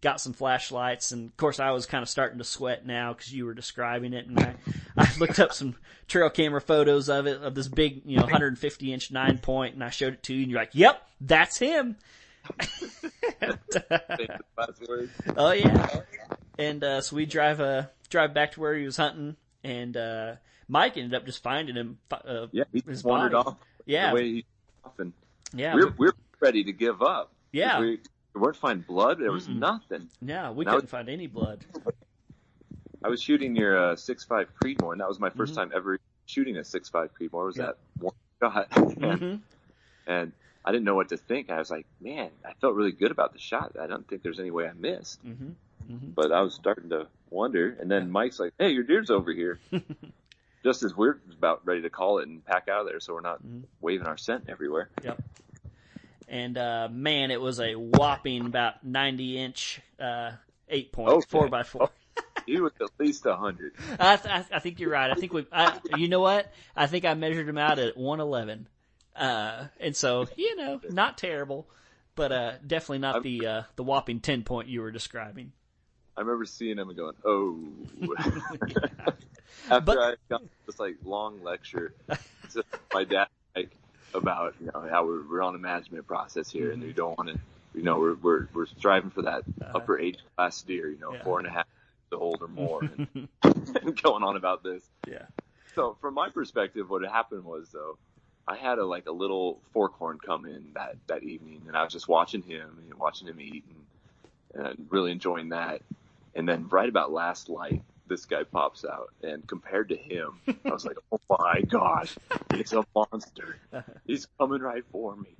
got 0.00 0.20
some 0.20 0.32
flashlights, 0.32 1.12
and 1.12 1.28
of 1.28 1.36
course 1.36 1.60
I 1.60 1.70
was 1.72 1.86
kind 1.86 2.02
of 2.02 2.08
starting 2.08 2.38
to 2.38 2.44
sweat 2.44 2.86
now 2.86 3.12
because 3.12 3.32
you 3.32 3.44
were 3.44 3.54
describing 3.54 4.12
it, 4.12 4.26
and 4.26 4.40
I, 4.40 4.54
I 4.96 5.08
looked 5.18 5.38
up 5.38 5.52
some 5.52 5.76
trail 6.08 6.30
camera 6.30 6.60
photos 6.60 7.08
of 7.08 7.26
it 7.26 7.42
of 7.42 7.54
this 7.54 7.68
big, 7.68 8.02
you 8.04 8.16
know, 8.16 8.22
150 8.22 8.92
inch 8.92 9.10
nine 9.10 9.38
point, 9.38 9.74
and 9.74 9.84
I 9.84 9.90
showed 9.90 10.14
it 10.14 10.22
to 10.24 10.34
you, 10.34 10.42
and 10.42 10.50
you're 10.50 10.60
like, 10.60 10.74
"Yep, 10.74 11.02
that's 11.20 11.58
him." 11.58 11.96
oh 15.36 15.52
yeah, 15.52 16.00
and 16.58 16.82
uh, 16.82 17.00
so 17.02 17.16
we 17.16 17.26
drive 17.26 17.60
uh 17.60 17.84
drive 18.08 18.32
back 18.32 18.52
to 18.52 18.60
where 18.60 18.74
he 18.74 18.84
was 18.84 18.96
hunting, 18.96 19.36
and 19.62 19.96
uh, 19.96 20.34
Mike 20.70 20.96
ended 20.96 21.14
up 21.14 21.26
just 21.26 21.42
finding 21.42 21.74
him. 21.74 21.98
Uh, 22.10 22.46
Yeah, 22.52 22.64
he 22.72 22.82
his 22.86 23.02
wandered 23.02 23.32
body. 23.32 23.48
off. 23.48 23.56
Yeah, 23.86 24.10
The 24.10 24.14
way 24.14 24.24
he 24.28 24.44
often. 24.84 25.12
yeah, 25.52 25.74
we're 25.74 25.92
we're 25.98 26.12
ready 26.40 26.62
to 26.64 26.72
give 26.72 27.02
up. 27.02 27.32
Yeah. 27.52 27.80
We, 27.80 27.98
we 28.34 28.40
weren't 28.40 28.56
finding 28.56 28.84
blood. 28.86 29.18
There 29.18 29.32
was 29.32 29.48
Mm-mm. 29.48 29.58
nothing. 29.58 30.08
yeah. 30.22 30.50
We 30.52 30.64
Now- 30.64 30.74
couldn't 30.74 30.88
find 30.88 31.08
any 31.08 31.26
blood. 31.26 31.64
I 33.02 33.08
was 33.08 33.20
shooting 33.20 33.56
your 33.56 33.76
uh, 33.92 33.96
six 33.96 34.24
five 34.24 34.48
Creedmoor, 34.62 34.92
and 34.92 35.00
that 35.00 35.08
was 35.08 35.18
my 35.18 35.30
1st 35.30 35.50
Mhm. 35.52 35.54
time 35.56 35.72
ever 35.74 35.98
shooting 36.26 36.56
a 36.58 36.64
six 36.64 36.88
five 36.88 37.10
Creedmoor. 37.18 37.46
Was 37.46 37.56
Yeah. 37.56 37.66
that 37.66 37.78
one 37.98 38.14
shot? 38.40 38.68
and, 38.76 39.18
hmm 39.18 39.34
and 40.06 40.32
I 40.64 40.70
didn't 40.72 40.84
know 40.84 40.94
what 40.94 41.08
to 41.08 41.16
think. 41.16 41.50
I 41.50 41.58
was 41.58 41.70
like, 41.70 41.86
man, 42.00 42.30
I 42.44 42.52
felt 42.60 42.74
really 42.74 42.92
good 42.92 43.10
about 43.10 43.32
the 43.32 43.38
shot. 43.38 43.76
I 43.80 43.86
don't 43.88 44.06
think 44.06 44.22
there's 44.22 44.38
any 44.38 44.50
way 44.50 44.68
I 44.68 44.72
missed. 44.74 45.20
hmm 45.22 45.32
hmm 45.88 46.10
But 46.14 46.30
I 46.30 46.42
was 46.42 46.54
starting 46.54 46.90
to 46.90 47.06
wonder. 47.30 47.76
And 47.80 47.90
then 47.90 48.10
Mike's 48.10 48.38
like, 48.38 48.52
hey, 48.58 48.70
your 48.70 48.82
deer's 48.84 49.10
over 49.10 49.32
here. 49.32 49.58
Just 50.62 50.82
as 50.82 50.94
we're 50.96 51.18
about 51.32 51.64
ready 51.64 51.82
to 51.82 51.90
call 51.90 52.18
it 52.18 52.28
and 52.28 52.44
pack 52.44 52.68
out 52.68 52.82
of 52.82 52.86
there, 52.86 53.00
so 53.00 53.14
we're 53.14 53.20
not 53.22 53.42
Mhm. 53.42 53.64
waving 53.80 54.06
our 54.06 54.16
scent 54.18 54.44
everywhere. 54.48 54.90
Yep. 55.02 55.22
And 56.28 56.58
uh, 56.58 56.88
man, 56.90 57.30
it 57.30 57.40
was 57.40 57.60
a 57.60 57.74
whopping 57.74 58.46
about 58.46 58.84
ninety 58.84 59.38
inch 59.38 59.80
uh, 59.98 60.32
eight 60.68 60.92
point 60.92 61.08
Okay. 61.10 61.26
four 61.28 61.48
by 61.48 61.62
four. 61.62 61.90
He 62.46 62.58
was 62.58 62.72
at 62.80 62.88
least 62.98 63.26
a 63.26 63.36
hundred. 63.36 63.74
I, 63.98 64.16
th- 64.16 64.34
I, 64.34 64.56
I 64.56 64.58
think 64.60 64.80
you're 64.80 64.90
right. 64.90 65.10
I 65.10 65.14
think 65.14 65.32
we. 65.32 65.46
I, 65.52 65.78
you 65.94 66.08
know 66.08 66.20
what? 66.20 66.50
I 66.74 66.86
think 66.86 67.04
I 67.04 67.14
measured 67.14 67.48
him 67.48 67.58
out 67.58 67.78
at 67.78 67.96
one 67.96 68.18
eleven. 68.18 68.66
Uh, 69.14 69.66
and 69.78 69.94
so 69.94 70.26
you 70.36 70.56
know, 70.56 70.80
not 70.90 71.16
terrible, 71.18 71.68
but 72.16 72.32
uh, 72.32 72.52
definitely 72.66 72.98
not 72.98 73.16
I'm- 73.16 73.22
the 73.22 73.46
uh, 73.46 73.62
the 73.76 73.82
whopping 73.84 74.20
ten 74.20 74.42
point 74.42 74.68
you 74.68 74.80
were 74.80 74.90
describing. 74.90 75.52
I 76.16 76.20
remember 76.22 76.44
seeing 76.44 76.78
him 76.78 76.88
and 76.88 76.96
going, 76.96 77.14
"Oh." 77.24 77.58
After 79.70 79.80
But- 79.84 79.98
I 79.98 80.14
got 80.28 80.42
this 80.66 80.78
like 80.78 80.96
long 81.04 81.42
lecture 81.42 81.92
to 82.52 82.64
my 82.92 83.04
dad, 83.04 83.28
like 83.54 83.70
about 84.14 84.54
you 84.60 84.66
know 84.72 84.86
how 84.90 85.04
we're, 85.06 85.22
we're 85.28 85.42
on 85.42 85.54
a 85.54 85.58
management 85.58 86.06
process 86.06 86.50
here, 86.50 86.72
and 86.72 86.82
we 86.82 86.92
don't 86.92 87.16
want 87.18 87.30
to, 87.30 87.38
you 87.74 87.82
know, 87.82 87.98
we're 87.98 88.14
we're 88.14 88.48
we're 88.52 88.66
striving 88.66 89.10
for 89.10 89.22
that 89.22 89.42
Uh-huh. 89.60 89.72
upper 89.78 89.98
age 89.98 90.18
class 90.36 90.62
deer, 90.62 90.88
you 90.88 90.98
know, 90.98 91.12
Yeah. 91.14 91.22
four 91.22 91.38
and 91.38 91.46
a 91.46 91.50
half 91.50 91.66
to 92.10 92.18
hold 92.18 92.42
or 92.42 92.48
more, 92.48 92.82
and, 92.82 93.28
and 93.42 94.02
going 94.02 94.22
on 94.24 94.36
about 94.36 94.62
this. 94.62 94.82
Yeah. 95.06 95.26
So 95.76 95.96
from 96.00 96.14
my 96.14 96.28
perspective, 96.30 96.90
what 96.90 97.02
had 97.02 97.12
happened 97.12 97.44
was 97.44 97.68
though, 97.70 97.96
I 98.48 98.56
had 98.56 98.78
a 98.78 98.84
like 98.84 99.06
a 99.06 99.12
little 99.12 99.60
forkhorn 99.74 100.18
come 100.20 100.46
in 100.46 100.72
that 100.74 100.96
that 101.06 101.22
evening, 101.22 101.62
and 101.68 101.76
I 101.76 101.84
was 101.84 101.92
just 101.92 102.08
watching 102.08 102.42
him 102.42 102.78
and 102.90 102.98
watching 102.98 103.28
him 103.28 103.40
eat, 103.40 103.64
and, 104.54 104.66
and 104.66 104.86
really 104.90 105.12
enjoying 105.12 105.50
that. 105.50 105.82
And 106.34 106.48
then 106.48 106.68
right 106.68 106.88
about 106.88 107.12
last 107.12 107.48
light, 107.48 107.82
this 108.10 108.26
guy 108.26 108.42
pops 108.44 108.84
out, 108.84 109.08
and 109.22 109.46
compared 109.46 109.88
to 109.88 109.96
him, 109.96 110.40
I 110.66 110.70
was 110.70 110.84
like, 110.84 110.98
oh 111.12 111.20
my 111.38 111.62
gosh, 111.62 112.14
it's 112.52 112.74
a 112.74 112.84
monster. 112.94 113.56
He's 114.04 114.26
coming 114.38 114.60
right 114.60 114.84
for 114.92 115.16
me, 115.16 115.36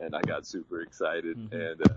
and 0.00 0.16
I 0.16 0.22
got 0.22 0.44
super 0.46 0.80
excited, 0.82 1.36
Mhm. 1.36 1.52
and. 1.52 1.82
Uh, 1.88 1.94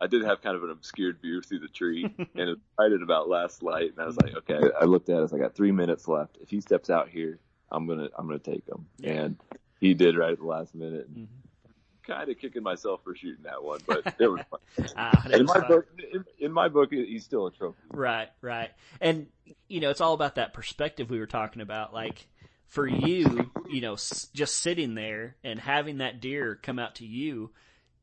I 0.00 0.06
did 0.06 0.22
have 0.22 0.42
kind 0.42 0.54
of 0.54 0.62
an 0.62 0.70
obscured 0.70 1.20
view 1.20 1.42
through 1.42 1.58
the 1.58 1.66
tree, 1.66 2.04
and 2.36 2.50
it 2.50 2.58
at 2.78 3.02
about 3.02 3.28
last 3.28 3.64
light, 3.64 3.90
and 3.90 3.98
I 3.98 4.06
was 4.06 4.16
like, 4.16 4.32
okay. 4.36 4.60
I 4.80 4.84
looked 4.84 5.08
at 5.08 5.20
it, 5.24 5.32
I 5.34 5.38
got 5.38 5.56
three 5.56 5.72
minutes 5.72 6.06
left. 6.06 6.38
If 6.40 6.50
he 6.50 6.60
steps 6.60 6.88
out 6.88 7.08
here, 7.08 7.40
I'm 7.72 7.84
gonna, 7.88 8.08
I'm 8.16 8.28
gonna 8.28 8.38
take 8.38 8.64
him. 8.68 8.86
Yeah. 8.98 9.10
And 9.22 9.40
he 9.80 9.94
did 9.94 10.16
right 10.16 10.30
at 10.30 10.38
the 10.38 10.44
last 10.46 10.72
minute. 10.76 11.12
Mhm. 11.12 11.26
Kind 12.08 12.30
of 12.30 12.38
kicking 12.38 12.62
myself 12.62 13.00
for 13.04 13.14
shooting 13.14 13.42
that 13.44 13.62
one, 13.62 13.80
but 13.86 14.14
it 14.18 14.26
was 14.26 14.40
fun. 14.50 14.88
Ah, 14.96 15.26
in 15.30 15.40
was 15.42 15.48
my 15.48 15.60
fun. 15.60 15.68
book, 15.68 15.86
in, 16.12 16.24
in 16.40 16.52
my 16.52 16.68
book, 16.68 16.90
he's 16.90 17.22
still 17.22 17.46
a 17.46 17.52
trophy. 17.52 17.76
Right, 17.90 18.28
right. 18.40 18.70
And, 18.98 19.26
you 19.68 19.80
know, 19.80 19.90
it's 19.90 20.00
all 20.00 20.14
about 20.14 20.36
that 20.36 20.54
perspective 20.54 21.10
we 21.10 21.18
were 21.18 21.26
talking 21.26 21.60
about. 21.60 21.92
Like, 21.92 22.26
for 22.68 22.86
you, 22.86 23.50
you 23.68 23.82
know, 23.82 23.92
s- 23.92 24.28
just 24.32 24.56
sitting 24.56 24.94
there 24.94 25.36
and 25.44 25.60
having 25.60 25.98
that 25.98 26.20
deer 26.20 26.58
come 26.62 26.78
out 26.78 26.94
to 26.96 27.06
you, 27.06 27.50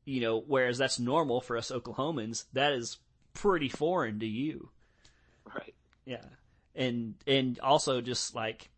you 0.06 0.22
know, 0.22 0.40
whereas 0.40 0.78
that's 0.78 1.00
normal 1.00 1.42
for 1.42 1.58
us 1.58 1.72
Oklahomans, 1.72 2.46
that 2.54 2.74
is 2.74 2.98
pretty 3.34 3.70
foreign 3.70 4.20
to 4.20 4.28
you. 4.28 4.70
Right. 5.52 5.74
Yeah. 6.06 6.26
And, 6.76 7.16
and 7.26 7.60
also 7.60 8.02
just 8.02 8.36
like, 8.36 8.70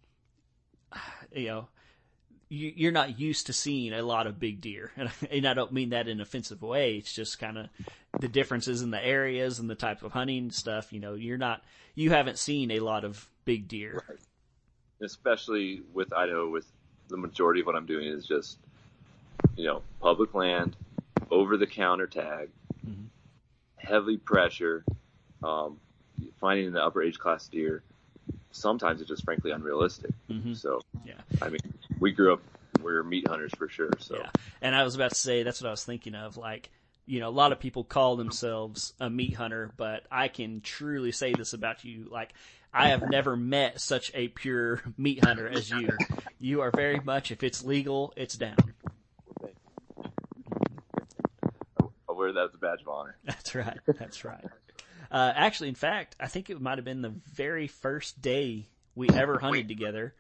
you 1.36 1.48
know, 1.48 1.68
you're 2.50 2.92
not 2.92 3.20
used 3.20 3.48
to 3.48 3.54
seeing 3.54 3.92
a 3.94 4.02
lot 4.02 4.26
of 4.28 4.40
big 4.40 4.62
deer. 4.62 4.92
And, 5.32 5.46
I 5.46 5.54
don't 5.54 5.74
mean 5.74 5.90
that 5.90 6.08
in 6.08 6.18
an 6.18 6.22
offensive 6.22 6.62
way. 6.62 6.96
It's 6.96 7.14
just 7.14 7.40
kind 7.40 7.58
of 7.58 7.68
the 8.20 8.28
differences 8.28 8.82
in 8.82 8.92
the 8.92 9.04
areas 9.06 9.60
and 9.60 9.70
the 9.70 9.76
type 9.76 10.04
of 10.04 10.14
hunting 10.14 10.52
stuff. 10.52 10.94
You 10.94 11.00
know, 11.00 11.14
you're 11.14 11.38
not, 11.38 11.64
you 11.96 12.12
haven't 12.12 12.38
seen 12.38 12.72
a 12.72 12.80
lot 12.80 13.04
of 13.04 13.28
big 13.46 13.68
deer. 13.68 14.02
Especially 15.02 15.82
with 15.94 16.14
Idaho, 16.14 16.50
with 16.50 16.66
the 17.10 17.18
majority 17.18 17.62
of 17.62 17.68
what 17.68 17.76
I'm 17.76 17.86
doing 17.86 18.08
is 18.08 18.26
just, 18.26 18.58
you 19.56 19.66
know, 19.66 19.82
public 20.02 20.34
land, 20.34 20.76
over 21.30 21.58
the 21.58 21.68
counter 21.68 22.08
tag, 22.08 22.50
Mhm. 22.88 23.08
heavy 23.76 24.18
pressure, 24.18 24.86
um, 25.44 25.80
finding 26.40 26.72
the 26.72 26.84
upper 26.84 27.04
age 27.04 27.20
class 27.20 27.48
deer. 27.48 27.84
Sometimes 28.52 29.02
it's 29.02 29.10
just 29.10 29.24
frankly 29.24 29.52
unrealistic. 29.52 30.12
hmm 30.28 30.54
So, 30.54 30.82
Yeah. 31.06 31.22
I 31.42 31.50
mean, 31.50 31.62
we 32.00 32.12
grew 32.12 32.34
up, 32.34 32.42
we 32.82 32.92
are 32.92 33.04
meat 33.04 33.26
hunters 33.28 33.54
for 33.54 33.70
sure. 33.70 33.98
So, 34.00 34.18
Yeah. 34.18 34.30
And 34.62 34.76
I 34.76 34.84
was 34.84 34.96
about 34.96 35.10
to 35.10 35.16
say, 35.16 35.44
that's 35.44 35.62
what 35.62 35.68
I 35.68 35.72
was 35.72 35.84
thinking 35.84 36.16
of. 36.16 36.38
Like, 36.38 36.70
you 37.06 37.20
know, 37.20 37.30
a 37.30 37.32
lot 37.32 37.52
of 37.52 37.60
people 37.60 37.84
call 37.84 38.18
themselves 38.18 38.94
a 39.00 39.10
meat 39.10 39.34
hunter, 39.36 39.72
but 39.78 40.06
I 40.12 40.28
can 40.28 40.62
truly 40.62 41.12
say 41.12 41.34
this 41.34 41.54
about 41.54 41.84
you. 41.84 42.08
Like, 42.12 42.34
I 42.74 42.90
have 42.90 43.10
never 43.10 43.36
met 43.36 43.80
such 43.80 44.12
a 44.14 44.28
pure 44.28 44.82
meat 44.98 45.22
hunter 45.22 45.48
as 45.48 45.72
you. 45.72 45.90
You 46.40 46.62
are 46.62 46.72
very 46.72 47.00
much, 47.00 47.32
if 47.32 47.44
it's 47.44 47.64
legal, 47.64 48.14
it's 48.18 48.36
down. 48.36 48.74
I 51.80 52.14
wear 52.14 52.34
that 52.34 52.50
as 52.50 52.54
a 52.54 52.58
badge 52.58 52.82
of 52.82 52.88
honor. 52.90 53.18
That's 53.24 53.56
right. 53.56 53.80
That's 53.88 54.24
right. 54.26 54.46
Uh, 55.10 55.32
actually, 55.36 55.70
in 55.70 55.76
fact, 55.76 56.16
I 56.20 56.28
think 56.28 56.50
it 56.50 56.60
might 56.62 56.78
have 56.78 56.86
been 56.86 57.02
the 57.02 57.14
very 57.34 57.68
first 57.68 58.22
day 58.22 58.68
we 58.96 59.08
ever 59.10 59.40
hunted 59.40 59.68
together. 59.68 60.14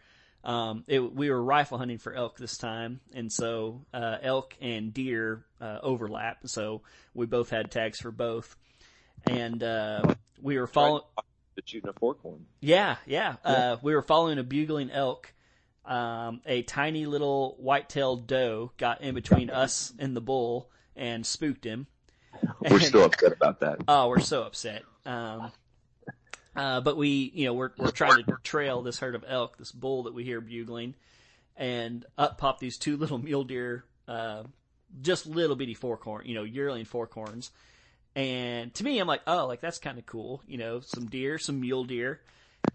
Um, 0.44 0.84
it, 0.88 1.00
we 1.14 1.30
were 1.30 1.42
rifle 1.44 1.78
hunting 1.78 1.98
for 1.98 2.14
elk 2.14 2.38
this 2.38 2.58
time, 2.58 3.02
and 3.14 3.32
so 3.32 3.86
uh, 3.94 4.18
elk 4.22 4.56
and 4.62 4.94
deer 4.94 5.46
uh, 5.60 5.80
overlap. 5.82 6.38
So 6.46 6.84
we 7.14 7.26
both 7.26 7.50
had 7.50 7.70
tags 7.72 8.00
for 8.00 8.12
both, 8.12 8.56
and 9.26 9.62
uh, 9.62 10.14
we 10.42 10.58
were 10.58 10.68
following. 10.68 11.04
Shooting 11.66 11.90
a 11.90 11.94
forkhorn. 11.94 12.42
Yeah, 12.62 12.98
yeah. 13.08 13.36
Uh, 13.44 13.78
we 13.82 13.96
were 13.96 14.04
following 14.04 14.38
a 14.38 14.44
bugling 14.44 14.92
elk. 14.92 15.34
Um, 15.84 16.42
a 16.46 16.62
tiny 16.64 17.06
little 17.08 17.56
white-tailed 17.60 18.28
doe 18.28 18.72
got 18.78 19.02
in 19.02 19.16
between 19.16 19.50
us 19.50 19.92
and 19.98 20.16
the 20.16 20.22
bull 20.22 20.70
and 20.96 21.26
spooked 21.26 21.64
him. 21.64 21.88
We're 22.62 22.76
And- 22.76 22.84
still 22.84 23.06
upset 23.06 23.32
about 23.32 23.62
that. 23.62 23.80
Oh, 23.88 24.08
we're 24.10 24.20
so 24.20 24.44
upset. 24.44 24.84
Um, 25.06 25.52
uh, 26.58 26.82
but 26.82 26.98
we, 26.98 27.32
you 27.36 27.46
know, 27.46 27.54
we're 27.54 27.72
we're 27.78 27.92
trying 27.92 28.24
to 28.26 28.38
trail 28.44 28.82
this 28.82 28.98
herd 28.98 29.14
of 29.14 29.24
elk, 29.28 29.58
this 29.58 29.72
bull 29.72 30.04
that 30.04 30.14
we 30.14 30.24
hear 30.24 30.42
bugling, 30.42 30.96
and 31.56 32.04
up 32.18 32.40
pop 32.40 32.60
these 32.60 32.78
two 32.78 32.98
little 32.98 33.20
mule 33.20 33.44
deer, 33.44 33.86
uh, 34.08 34.44
just 35.02 35.28
little 35.28 35.56
bitty 35.56 35.76
forkhorn, 35.76 36.26
you 36.26 36.34
know, 36.34 36.44
yearling 36.44 36.86
forkhorns. 36.86 37.52
And 38.16 38.74
to 38.74 38.84
me, 38.84 38.98
I'm 38.98 39.08
like, 39.08 39.22
oh, 39.28 39.46
like 39.46 39.62
that's 39.62 39.78
kind 39.78 40.00
of 40.00 40.08
cool, 40.08 40.42
you 40.48 40.58
know, 40.58 40.80
some 40.80 41.06
deer, 41.06 41.38
some 41.38 41.62
mule 41.62 41.84
deer. 41.84 42.22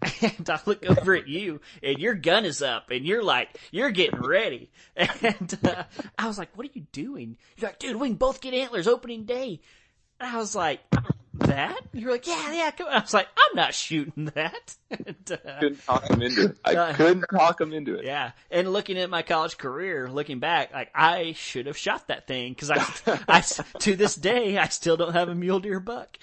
And 0.21 0.49
I 0.49 0.59
look 0.65 0.85
over 0.85 1.13
at 1.15 1.27
you, 1.27 1.59
and 1.83 1.99
your 1.99 2.13
gun 2.13 2.45
is 2.45 2.61
up, 2.61 2.89
and 2.89 3.05
you're 3.05 3.23
like, 3.23 3.59
you're 3.71 3.91
getting 3.91 4.21
ready. 4.21 4.71
And 4.95 5.59
uh, 5.63 5.83
I 6.17 6.27
was 6.27 6.37
like, 6.37 6.57
what 6.57 6.65
are 6.67 6.71
you 6.73 6.87
doing? 6.93 7.37
You're 7.57 7.69
like, 7.69 7.79
dude, 7.79 7.97
we 7.97 8.07
can 8.07 8.15
both 8.15 8.39
get 8.39 8.53
antlers 8.53 8.87
opening 8.87 9.25
day. 9.25 9.59
And 10.19 10.29
I 10.29 10.37
was 10.37 10.55
like, 10.55 10.79
that? 11.35 11.79
You're 11.93 12.11
like, 12.11 12.27
yeah, 12.27 12.53
yeah. 12.53 12.71
Come 12.71 12.87
on. 12.87 12.93
I 12.93 12.99
was 12.99 13.13
like, 13.13 13.27
I'm 13.37 13.55
not 13.55 13.73
shooting 13.73 14.25
that. 14.35 14.75
and, 14.91 15.15
uh, 15.45 15.59
Couldn't 15.59 15.83
talk 15.83 16.09
him 16.09 16.21
into 16.21 16.45
it. 16.45 16.57
I 16.63 16.75
Uh, 16.75 16.93
couldn't 16.95 17.25
talk 17.31 17.59
him 17.59 17.73
into 17.73 17.95
it. 17.95 18.05
yeah, 18.05 18.31
and 18.51 18.71
looking 18.71 18.97
at 18.97 19.09
my 19.09 19.21
college 19.23 19.57
career, 19.57 20.09
looking 20.09 20.39
back, 20.39 20.71
like 20.73 20.91
I 20.93 21.33
should 21.33 21.65
have 21.65 21.77
shot 21.77 22.07
that 22.07 22.27
thing 22.27 22.53
because 22.53 22.69
I, 22.71 22.85
I, 23.27 23.41
to 23.79 23.95
this 23.95 24.15
day, 24.15 24.57
I 24.57 24.67
still 24.67 24.97
don't 24.97 25.13
have 25.13 25.29
a 25.29 25.35
mule 25.35 25.59
deer 25.59 25.79
buck. 25.79 26.17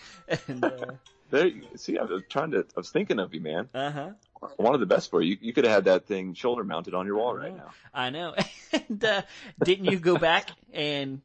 And 0.48 0.64
uh 0.64 0.86
There, 1.30 1.50
see, 1.76 1.98
I 1.98 2.02
was 2.02 2.22
trying 2.28 2.50
to. 2.52 2.58
I 2.60 2.64
was 2.80 2.90
thinking 2.90 3.18
of 3.20 3.32
you, 3.34 3.40
man. 3.40 3.68
Uh 3.74 3.90
huh, 3.90 4.10
I 4.42 4.62
wanted 4.62 4.78
the 4.78 4.86
best 4.86 5.10
for 5.10 5.22
you. 5.22 5.36
You 5.40 5.52
could 5.52 5.64
have 5.64 5.72
had 5.74 5.84
that 5.84 6.06
thing 6.06 6.34
shoulder 6.34 6.64
mounted 6.64 6.94
on 6.94 7.06
your 7.06 7.16
wall 7.16 7.34
right 7.34 7.56
now. 7.56 7.70
I 7.94 8.10
know. 8.10 8.34
and 8.72 9.04
uh, 9.04 9.22
didn't 9.62 9.84
you 9.86 9.98
go 9.98 10.16
back 10.18 10.50
and 10.72 11.20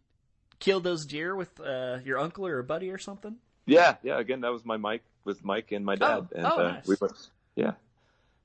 kill 0.59 0.79
those 0.79 1.05
deer 1.05 1.35
with 1.35 1.59
uh, 1.59 1.99
your 2.03 2.19
uncle 2.19 2.45
or 2.45 2.59
a 2.59 2.63
buddy 2.63 2.89
or 2.91 2.97
something? 2.99 3.35
Yeah, 3.65 3.95
yeah. 4.03 4.19
Again, 4.19 4.41
that 4.41 4.51
was 4.51 4.65
my 4.65 4.77
Mike 4.77 5.03
with 5.23 5.43
Mike 5.43 5.71
and 5.71 5.85
my 5.85 5.95
dad. 5.95 6.27
Oh, 6.33 6.35
and, 6.35 6.45
oh, 6.45 6.57
uh, 6.57 6.71
nice. 6.73 6.87
we 6.87 6.95
went, 6.99 7.13
yeah, 7.55 7.73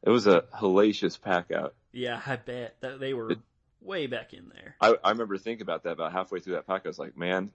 it 0.03 0.11
was 0.11 0.27
a 0.27 0.43
hellacious 0.55 1.21
pack 1.21 1.51
out. 1.51 1.75
Yeah, 1.93 2.21
I 2.25 2.37
bet 2.37 2.77
that 2.81 3.01
they 3.01 3.13
were 3.15 3.33
It- 3.33 3.39
way 3.81 4.07
back 4.07 4.33
in 4.33 4.51
there. 4.55 4.77
I, 4.81 4.95
I 5.05 5.11
remember 5.11 5.37
thinking 5.39 5.63
about 5.63 5.85
that 5.85 5.93
about 5.93 6.13
halfway 6.13 6.41
through 6.41 6.55
that 6.55 6.67
pack. 6.67 6.83
I 6.85 6.89
was 6.89 6.99
like, 6.99 7.17
man, 7.17 7.51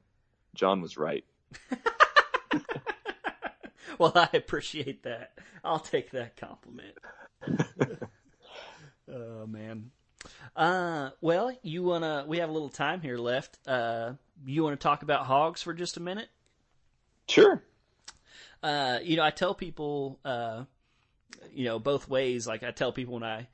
John 0.54 0.82
was 0.82 0.98
right. 0.98 1.24
well, 4.00 4.12
I 4.16 4.30
appreciate 4.34 5.04
that. 5.04 5.34
I'll 5.64 5.80
take 5.80 6.12
that 6.12 6.38
compliment. 6.38 6.98
oh 9.12 9.46
man. 9.48 9.92
Uh, 10.56 11.12
well, 11.22 11.56
you 11.62 11.84
wanna? 11.84 12.26
We 12.28 12.40
have 12.40 12.50
a 12.50 12.54
little 12.54 12.70
time 12.70 13.02
here 13.02 13.18
left. 13.18 13.58
Uh, 13.68 14.14
you 14.46 14.64
wanna 14.64 14.76
talk 14.76 15.04
about 15.04 15.26
hogs 15.26 15.62
for 15.62 15.74
just 15.74 15.98
a 15.98 16.02
minute? 16.02 16.30
Sure. 17.28 17.62
Uh, 18.62 19.00
you 19.04 19.18
know, 19.18 19.24
I 19.24 19.32
tell 19.32 19.54
people, 19.54 20.20
uh, 20.26 20.64
you 21.54 21.66
know, 21.66 21.80
both 21.80 22.08
ways. 22.08 22.48
Like 22.48 22.64
I 22.64 22.72
tell 22.72 22.92
people 22.92 23.16
when 23.16 23.24
I 23.24 23.48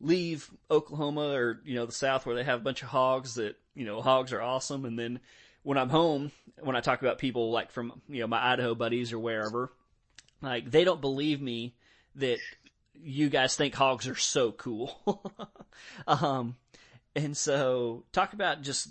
leave 0.00 0.50
Oklahoma 0.70 1.28
or 1.30 1.60
you 1.64 1.74
know 1.74 1.86
the 1.86 1.92
South 1.92 2.26
where 2.26 2.36
they 2.36 2.44
have 2.44 2.60
a 2.60 2.64
bunch 2.64 2.82
of 2.82 2.88
hogs 2.88 3.34
that 3.34 3.56
you 3.74 3.84
know 3.84 4.00
hogs 4.00 4.32
are 4.32 4.42
awesome, 4.42 4.84
and 4.84 4.98
then 4.98 5.20
when 5.62 5.78
I'm 5.78 5.88
home, 5.88 6.30
when 6.60 6.76
I 6.76 6.80
talk 6.80 7.02
about 7.02 7.18
people 7.18 7.50
like 7.50 7.70
from 7.70 8.00
you 8.08 8.20
know 8.20 8.26
my 8.26 8.52
Idaho 8.52 8.74
buddies 8.74 9.12
or 9.12 9.18
wherever, 9.18 9.72
like 10.42 10.70
they 10.70 10.84
don't 10.84 11.00
believe 11.00 11.40
me 11.40 11.74
that 12.16 12.38
you 12.94 13.28
guys 13.28 13.56
think 13.56 13.74
hogs 13.74 14.06
are 14.06 14.14
so 14.14 14.52
cool. 14.52 15.32
um, 16.06 16.56
and 17.16 17.36
so 17.36 18.04
talk 18.12 18.32
about 18.32 18.62
just 18.62 18.88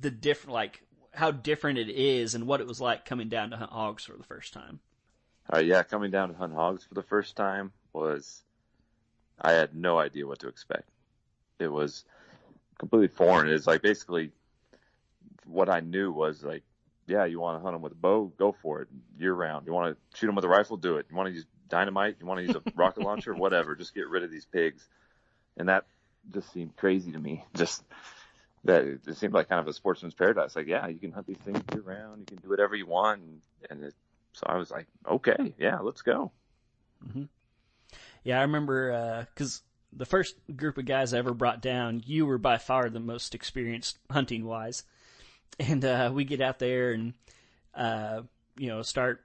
the 0.00 0.10
different 0.10 0.54
like 0.54 0.82
how 1.14 1.30
different 1.30 1.78
it 1.78 1.88
is 1.88 2.34
and 2.34 2.46
what 2.46 2.60
it 2.60 2.66
was 2.66 2.80
like 2.80 3.04
coming 3.04 3.28
down 3.28 3.50
to 3.50 3.56
hunt 3.56 3.70
hogs 3.70 4.04
for 4.04 4.16
the 4.16 4.24
first 4.24 4.52
time. 4.52 4.80
All 5.50 5.58
right, 5.58 5.66
yeah, 5.66 5.82
coming 5.82 6.10
down 6.10 6.30
to 6.30 6.34
hunt 6.34 6.54
hogs 6.54 6.84
for 6.84 6.94
the 6.94 7.02
first 7.02 7.36
time 7.36 7.72
was 7.92 8.42
I 9.40 9.52
had 9.52 9.74
no 9.74 9.98
idea 9.98 10.26
what 10.26 10.40
to 10.40 10.48
expect. 10.48 10.88
It 11.58 11.68
was 11.68 12.04
completely 12.78 13.08
foreign. 13.08 13.48
It's 13.48 13.66
like 13.66 13.82
basically 13.82 14.32
what 15.46 15.68
I 15.68 15.80
knew 15.80 16.10
was 16.10 16.42
like, 16.42 16.62
yeah, 17.06 17.26
you 17.26 17.38
want 17.38 17.58
to 17.58 17.62
hunt 17.62 17.74
them 17.74 17.82
with 17.82 17.92
a 17.92 17.96
bow, 17.96 18.32
go 18.38 18.52
for 18.62 18.82
it 18.82 18.88
year 19.18 19.34
round. 19.34 19.66
You 19.66 19.72
want 19.72 19.94
to 19.94 20.18
shoot 20.18 20.26
them 20.26 20.34
with 20.34 20.44
a 20.44 20.48
rifle, 20.48 20.76
do 20.76 20.96
it. 20.96 21.06
You 21.10 21.16
want 21.16 21.28
to 21.28 21.34
use 21.34 21.46
dynamite, 21.68 22.16
you 22.20 22.26
want 22.26 22.40
to 22.40 22.46
use 22.46 22.56
a 22.56 22.62
rocket 22.74 23.02
launcher, 23.02 23.34
whatever. 23.34 23.76
Just 23.76 23.94
get 23.94 24.08
rid 24.08 24.22
of 24.22 24.30
these 24.30 24.46
pigs. 24.46 24.88
And 25.56 25.68
that 25.68 25.84
just 26.32 26.52
seemed 26.52 26.76
crazy 26.76 27.12
to 27.12 27.18
me. 27.18 27.44
Just 27.54 27.84
that 28.64 28.84
it, 28.84 29.16
seemed 29.16 29.34
like 29.34 29.48
kind 29.48 29.60
of 29.60 29.68
a 29.68 29.72
sportsman's 29.72 30.14
paradise. 30.14 30.56
Like, 30.56 30.66
yeah, 30.66 30.86
you 30.86 30.98
can 30.98 31.12
hunt 31.12 31.26
these 31.26 31.36
things 31.38 31.60
year 31.72 31.82
round. 31.82 32.20
You 32.20 32.36
can 32.36 32.36
do 32.42 32.48
whatever 32.48 32.74
you 32.74 32.86
want. 32.86 33.22
And, 33.70 33.84
it, 33.84 33.94
so 34.32 34.44
I 34.46 34.56
was 34.56 34.70
like, 34.70 34.86
okay, 35.08 35.54
yeah, 35.58 35.78
let's 35.80 36.02
go. 36.02 36.32
Yeah, 38.24 38.38
I 38.38 38.42
remember 38.42 39.26
because 39.32 39.62
the 39.92 40.06
first 40.06 40.34
group 40.56 40.78
of 40.78 40.86
guys 40.86 41.14
I 41.14 41.18
ever 41.18 41.34
brought 41.34 41.62
down, 41.62 42.02
you 42.04 42.26
were 42.26 42.38
by 42.38 42.58
far 42.58 42.88
the 42.88 43.00
most 43.00 43.34
experienced 43.34 43.98
hunting 44.10 44.44
wise, 44.44 44.84
and 45.58 45.84
uh, 45.84 46.10
we 46.12 46.24
get 46.24 46.40
out 46.40 46.58
there 46.58 46.92
and 46.92 47.14
uh, 47.74 48.22
you 48.56 48.68
know 48.68 48.82
start 48.82 49.22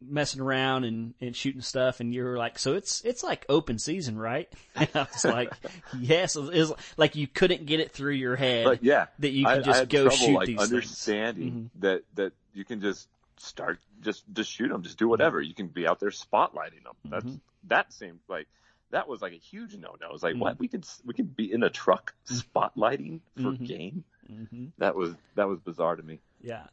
messing 0.00 0.40
around 0.40 0.84
and, 0.84 1.14
and 1.20 1.34
shooting 1.36 1.60
stuff, 1.60 2.00
and 2.00 2.12
you're 2.14 2.36
like, 2.38 2.58
"So 2.58 2.74
it's 2.74 3.02
it's 3.04 3.22
like 3.22 3.44
open 3.48 3.78
season, 3.78 4.18
right?" 4.18 4.48
And 4.76 4.88
I 4.94 5.06
was 5.12 5.24
like, 5.24 5.52
"Yes." 5.98 6.36
It 6.36 6.42
was 6.42 6.72
like 6.96 7.16
you 7.16 7.26
couldn't 7.26 7.66
get 7.66 7.80
it 7.80 7.92
through 7.92 8.12
your 8.14 8.36
head 8.36 8.64
But 8.64 8.82
yeah, 8.84 9.06
that 9.18 9.30
you 9.30 9.46
I, 9.46 9.54
could 9.56 9.62
I 9.62 9.66
just 9.66 9.78
had 9.80 9.88
go 9.90 10.02
trouble, 10.04 10.16
shoot 10.16 10.34
like 10.34 10.46
these 10.46 10.56
things. 10.58 10.68
Mm-hmm. 10.68 10.74
understanding 10.76 11.70
that 11.80 12.02
that 12.14 12.32
you 12.54 12.64
can 12.64 12.80
just 12.80 13.08
start 13.38 13.78
just 14.00 14.24
just 14.32 14.50
shoot 14.50 14.68
them, 14.68 14.82
just 14.82 14.98
do 14.98 15.08
whatever. 15.08 15.40
You 15.40 15.54
can 15.54 15.68
be 15.68 15.86
out 15.86 16.00
there 16.00 16.10
spotlighting 16.10 16.82
them. 16.84 16.94
That's 17.06 17.24
Mm-hmm. 17.26 17.34
that 17.68 17.92
seemed 17.92 18.20
like 18.28 18.46
that 18.90 19.06
was 19.08 19.20
like 19.22 19.32
a 19.32 19.36
huge 19.36 19.76
no 19.76 19.96
no. 20.00 20.08
It 20.08 20.12
was 20.12 20.22
like 20.22 20.32
Mm-hmm. 20.32 20.40
what 20.40 20.58
we 20.58 20.68
could 20.68 20.86
we 21.04 21.14
could 21.14 21.36
be 21.36 21.52
in 21.52 21.62
a 21.62 21.70
truck 21.70 22.14
spotlighting 22.28 23.20
for 23.36 23.52
Mhm. 23.52 23.66
game. 23.66 24.04
hmm 24.26 24.66
That 24.78 24.94
was 24.96 25.14
that 25.36 25.48
was 25.48 25.58
bizarre 25.60 25.96
to 25.96 26.02
me. 26.02 26.20
Yeah. 26.40 26.66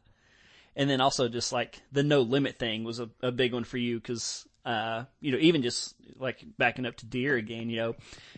And 0.78 0.88
then 0.88 1.00
also 1.00 1.28
just 1.28 1.52
like 1.52 1.82
the 1.90 2.04
no 2.04 2.22
limit 2.22 2.56
thing 2.56 2.84
was 2.84 3.00
a, 3.00 3.10
a 3.20 3.32
big 3.32 3.52
one 3.52 3.64
for 3.64 3.76
you 3.76 3.98
because, 3.98 4.46
uh, 4.64 5.04
you 5.20 5.32
know, 5.32 5.38
even 5.38 5.62
just 5.62 5.96
like 6.18 6.44
backing 6.56 6.86
up 6.86 6.94
to 6.98 7.06
deer 7.06 7.34
again, 7.34 7.68
you 7.68 7.78
know, 7.78 7.96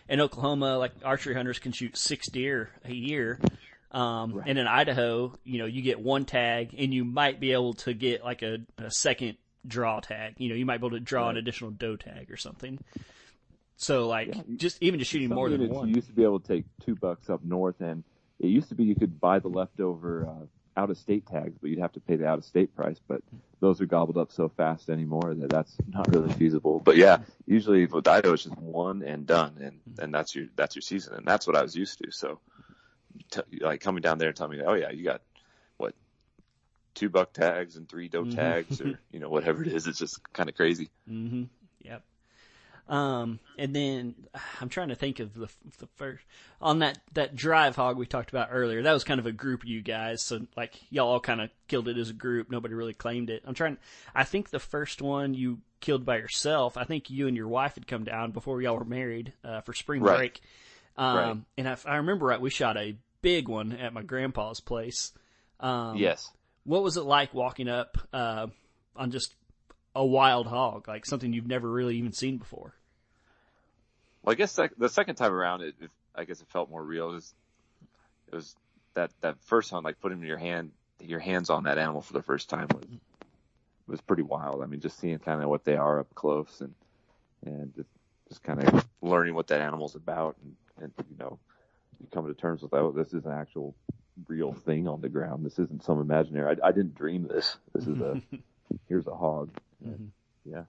in 0.09 0.19
Oklahoma, 0.19 0.79
like 0.79 0.91
archery 1.05 1.35
hunters 1.35 1.59
can 1.59 1.71
shoot 1.71 1.95
six 1.95 2.27
deer 2.29 2.71
a 2.83 2.91
year. 2.91 3.39
Um, 3.91 4.41
and 4.43 4.57
in 4.57 4.65
Idaho, 4.65 5.37
you 5.43 5.59
know, 5.59 5.65
you 5.65 5.83
get 5.83 5.99
one 5.99 6.25
tag 6.25 6.73
and 6.75 6.91
you 6.91 7.05
might 7.05 7.39
be 7.39 7.51
able 7.51 7.75
to 7.75 7.93
get 7.93 8.23
like 8.23 8.41
a, 8.41 8.57
a 8.79 8.89
second 8.89 9.37
draw 9.67 9.99
tag. 9.99 10.33
You 10.39 10.49
know, 10.49 10.55
you 10.55 10.65
might 10.65 10.77
be 10.79 10.87
able 10.87 10.97
to 10.97 10.99
draw 10.99 11.29
an 11.29 11.37
additional 11.37 11.69
doe 11.69 11.95
tag 11.95 12.31
or 12.31 12.37
something. 12.37 12.79
So 13.77 14.07
like 14.07 14.35
Yeah, 14.35 14.41
just 14.55 14.81
even 14.81 14.99
just 14.99 15.11
shooting 15.11 15.29
Some 15.29 15.35
more 15.35 15.49
than 15.49 15.69
one. 15.69 15.89
You 15.89 15.95
used 15.95 16.07
to 16.07 16.13
be 16.13 16.23
able 16.23 16.39
to 16.39 16.47
take 16.47 16.65
two 16.83 16.95
bucks 16.95 17.29
up 17.29 17.43
north, 17.43 17.81
and 17.81 18.03
it 18.39 18.47
used 18.47 18.69
to 18.69 18.75
be 18.75 18.85
you 18.85 18.95
could 18.95 19.19
buy 19.19 19.37
the 19.37 19.47
leftover 19.47 20.27
uh, 20.27 20.45
out 20.77 20.89
of 20.89 20.97
state 20.97 21.25
tags, 21.25 21.57
but 21.59 21.69
you'd 21.69 21.79
have 21.79 21.91
to 21.93 21.99
pay 21.99 22.15
the 22.15 22.25
out 22.27 22.37
of 22.37 22.45
state 22.45 22.73
price. 22.75 22.99
But 23.07 23.21
those 23.59 23.81
are 23.81 23.85
gobbled 23.85 24.17
up 24.17 24.31
so 24.31 24.49
fast 24.49 24.89
anymore 24.89 25.33
that 25.35 25.49
that's 25.49 25.75
not 25.87 26.11
really 26.13 26.31
feasible. 26.33 26.79
But 26.79 26.97
yeah, 26.97 27.17
usually 27.45 27.85
with 27.85 28.07
Idaho 28.07 28.33
it's 28.33 28.43
just 28.43 28.57
one 28.57 29.03
and 29.03 29.25
done, 29.27 29.57
and 29.61 29.81
and 29.99 30.13
that's 30.13 30.33
your 30.35 30.47
that's 30.55 30.75
your 30.75 30.81
season, 30.81 31.13
and 31.15 31.25
that's 31.25 31.45
what 31.45 31.55
I 31.55 31.61
was 31.61 31.75
used 31.75 31.99
to. 32.03 32.11
So, 32.11 32.39
t- 33.31 33.41
like 33.59 33.81
coming 33.81 34.01
down 34.01 34.17
there 34.17 34.29
and 34.29 34.37
telling 34.37 34.57
me, 34.57 34.63
oh 34.65 34.73
yeah, 34.73 34.91
you 34.91 35.03
got 35.03 35.21
what 35.77 35.93
two 36.95 37.09
buck 37.09 37.33
tags 37.33 37.75
and 37.75 37.87
three 37.87 38.07
doe 38.07 38.23
Mhm. 38.23 38.35
tags, 38.35 38.81
or 38.81 38.99
you 39.11 39.19
know 39.19 39.29
whatever 39.29 39.61
it 39.61 39.67
is, 39.73 39.87
it's 39.87 39.99
just 39.99 40.21
kind 40.33 40.49
of 40.49 40.55
crazy. 40.55 40.89
Mm-hmm. 41.09 41.43
Yep. 41.83 42.03
Um, 42.89 43.39
and 43.57 43.75
then 43.75 44.15
I'm 44.61 44.69
trying 44.69 44.89
to 44.89 44.95
think 44.95 45.19
of 45.19 45.33
the 45.33 45.47
the 45.79 45.87
first 45.95 46.23
on 46.61 46.79
that 46.79 46.99
that 47.13 47.35
drive 47.35 47.75
hog 47.75 47.97
we 47.97 48.05
talked 48.05 48.29
about 48.29 48.49
earlier. 48.51 48.81
That 48.83 48.93
was 48.93 49.03
kind 49.03 49.19
of 49.19 49.25
a 49.25 49.31
group 49.31 49.63
of 49.63 49.69
you 49.69 49.81
guys, 49.81 50.23
so 50.23 50.45
like 50.57 50.79
y'all 50.89 51.09
all 51.09 51.19
kind 51.19 51.41
of 51.41 51.49
killed 51.67 51.87
it 51.87 51.97
as 51.97 52.09
a 52.09 52.13
group. 52.13 52.49
Nobody 52.51 52.73
really 52.73 52.93
claimed 52.93 53.29
it. 53.29 53.43
I'm 53.45 53.53
trying. 53.53 53.77
I 54.13 54.23
think 54.23 54.49
the 54.49 54.59
first 54.59 55.01
one 55.01 55.33
you 55.33 55.59
killed 55.79 56.05
by 56.05 56.17
yourself. 56.17 56.77
I 56.77 56.83
think 56.83 57.09
you 57.09 57.27
and 57.27 57.35
your 57.35 57.47
wife 57.47 57.75
had 57.75 57.87
come 57.87 58.03
down 58.03 58.31
before 58.31 58.61
y'all 58.61 58.77
were 58.77 58.85
married 58.85 59.33
uh, 59.43 59.61
for 59.61 59.73
spring 59.73 60.01
Right. 60.01 60.17
break. 60.17 60.41
Um, 60.97 61.15
Right. 61.15 61.37
and 61.57 61.67
if 61.67 61.87
I 61.87 61.95
remember 61.97 62.25
right, 62.27 62.41
we 62.41 62.49
shot 62.49 62.77
a 62.77 62.95
big 63.21 63.47
one 63.47 63.71
at 63.71 63.93
my 63.93 64.03
grandpa's 64.03 64.59
place. 64.59 65.11
Um, 65.59 65.97
yes. 65.97 66.29
what 66.65 66.83
was 66.83 66.97
it 66.97 67.03
like 67.03 67.33
walking 67.33 67.67
up 67.69 67.97
uh, 68.13 68.47
on 68.95 69.11
just 69.11 69.33
a 69.95 70.05
wild 70.05 70.47
hog, 70.47 70.87
like 70.87 71.05
something 71.05 71.33
you've 71.33 71.47
never 71.47 71.69
really 71.69 71.97
even 71.97 72.13
seen 72.13 72.37
before? 72.37 72.73
Well, 74.23 74.33
I 74.33 74.35
guess 74.35 74.51
sec- 74.51 74.77
the 74.77 74.89
second 74.89 75.15
time 75.15 75.33
around, 75.33 75.61
it, 75.61 75.75
it 75.81 75.91
I 76.15 76.25
guess 76.25 76.41
it 76.41 76.47
felt 76.49 76.69
more 76.69 76.83
real. 76.83 77.09
It 77.09 77.13
was, 77.13 77.33
it 78.31 78.35
was 78.35 78.55
that 78.93 79.11
that 79.21 79.37
first 79.45 79.71
hunt, 79.71 79.85
like 79.85 79.99
putting 79.99 80.21
your 80.21 80.37
hand 80.37 80.71
your 80.99 81.19
hands 81.19 81.49
on 81.49 81.63
that 81.63 81.77
animal 81.77 82.01
for 82.01 82.13
the 82.13 82.21
first 82.21 82.49
time 82.49 82.67
was 82.73 82.85
was 83.87 84.01
pretty 84.01 84.23
wild. 84.23 84.61
I 84.61 84.67
mean, 84.67 84.79
just 84.79 84.99
seeing 84.99 85.19
kind 85.19 85.41
of 85.41 85.49
what 85.49 85.65
they 85.65 85.75
are 85.75 85.99
up 85.99 86.13
close 86.15 86.61
and 86.61 86.73
and 87.45 87.73
just, 87.75 87.89
just 88.29 88.43
kind 88.43 88.63
of 88.63 88.87
learning 89.01 89.33
what 89.33 89.47
that 89.47 89.61
animal's 89.61 89.95
about 89.95 90.37
and 90.43 90.55
and 90.81 90.93
you 91.09 91.17
know 91.17 91.39
you 91.99 92.07
come 92.13 92.27
to 92.27 92.33
terms 92.33 92.61
with 92.61 92.73
oh 92.73 92.91
this 92.91 93.13
is 93.13 93.25
an 93.25 93.31
actual 93.31 93.75
real 94.27 94.53
thing 94.53 94.87
on 94.87 95.01
the 95.01 95.09
ground. 95.09 95.45
This 95.45 95.59
isn't 95.59 95.83
some 95.83 95.99
imaginary. 95.99 96.57
I, 96.61 96.67
I 96.67 96.71
didn't 96.71 96.95
dream 96.95 97.27
this. 97.27 97.57
This 97.73 97.87
is 97.87 97.99
a 97.99 98.21
here's 98.87 99.07
a 99.07 99.15
hog. 99.15 99.49
Mhm. 99.85 100.09
Yeah, 100.45 100.63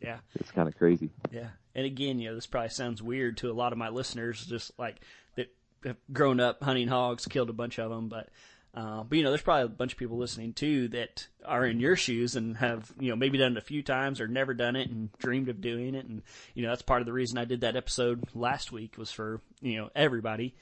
Yeah, 0.00 0.18
it's 0.36 0.50
kind 0.50 0.68
of 0.68 0.76
crazy. 0.76 1.10
yeah. 1.32 1.50
And 1.74 1.86
again, 1.86 2.18
you 2.18 2.28
know, 2.30 2.34
this 2.34 2.46
probably 2.46 2.70
sounds 2.70 3.02
weird 3.02 3.36
to 3.38 3.50
a 3.50 3.52
lot 3.54 3.72
of 3.72 3.78
my 3.78 3.88
listeners, 3.90 4.44
just 4.46 4.76
like 4.78 4.96
that 5.36 5.52
have 5.84 5.96
grown 6.12 6.40
up 6.40 6.62
hunting 6.62 6.88
hogs, 6.88 7.26
killed 7.26 7.50
a 7.50 7.54
bunch 7.54 7.78
of 7.78 7.90
them, 7.90 8.08
but. 8.08 8.28
Uh, 8.72 9.02
but 9.02 9.18
you 9.18 9.24
know, 9.24 9.30
there's 9.30 9.42
probably 9.42 9.64
a 9.64 9.68
bunch 9.68 9.90
of 9.94 9.98
people 9.98 10.16
listening 10.16 10.52
too 10.52 10.86
that 10.86 11.26
are 11.44 11.66
in 11.66 11.80
your 11.80 11.96
shoes 11.96 12.36
and 12.36 12.56
have 12.58 12.92
you 13.00 13.10
know 13.10 13.16
maybe 13.16 13.36
done 13.36 13.50
it 13.56 13.58
a 13.58 13.60
few 13.60 13.82
times 13.82 14.20
or 14.20 14.28
never 14.28 14.54
done 14.54 14.76
it 14.76 14.88
and 14.88 15.10
dreamed 15.18 15.48
of 15.48 15.60
doing 15.60 15.96
it, 15.96 16.06
and 16.06 16.22
you 16.54 16.62
know 16.62 16.68
that's 16.68 16.80
part 16.82 17.02
of 17.02 17.06
the 17.06 17.12
reason 17.12 17.36
I 17.36 17.44
did 17.44 17.62
that 17.62 17.74
episode 17.74 18.22
last 18.32 18.70
week 18.70 18.96
was 18.96 19.10
for 19.10 19.40
you 19.60 19.76
know 19.76 19.90
everybody. 19.96 20.54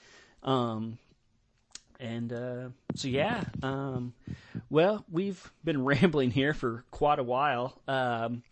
Um, 0.42 0.96
and 2.00 2.32
uh, 2.32 2.68
so 2.94 3.08
yeah, 3.08 3.44
um, 3.62 4.14
well, 4.70 5.04
we've 5.10 5.52
been 5.64 5.84
rambling 5.84 6.30
here 6.30 6.54
for 6.54 6.84
quite 6.90 7.18
a 7.18 7.24
while. 7.24 7.80
Um, 7.86 8.42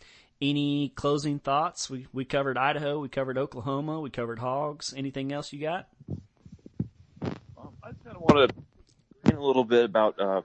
any 0.41 0.91
closing 0.91 1.39
thoughts? 1.39 1.89
We 1.89 2.07
we 2.13 2.25
covered 2.25 2.59
Idaho, 2.59 2.99
we 2.99 3.09
covered 3.09 3.39
Oklahoma, 3.39 4.01
we 4.01 4.11
covered 4.11 4.39
hogs. 4.39 4.93
Anything 4.97 5.33
else 5.33 5.53
you 5.53 5.61
got? 5.61 5.89
Um, 6.11 7.73
I 7.83 7.91
just 7.93 8.05
kind 8.05 8.17
of 8.17 8.23
want 8.23 8.51
to 8.51 8.67
a 9.35 9.41
little 9.41 9.65
bit 9.65 9.85
about 9.85 10.19
uh, 10.21 10.43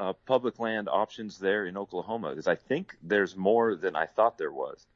uh, 0.00 0.12
public 0.26 0.58
land 0.58 0.88
options 0.88 1.38
there 1.38 1.66
in 1.66 1.76
Oklahoma 1.76 2.30
because 2.30 2.46
I 2.46 2.54
think 2.54 2.96
there's 3.02 3.36
more 3.36 3.74
than 3.74 3.96
I 3.96 4.06
thought 4.06 4.38
there 4.38 4.52
was. 4.52 4.86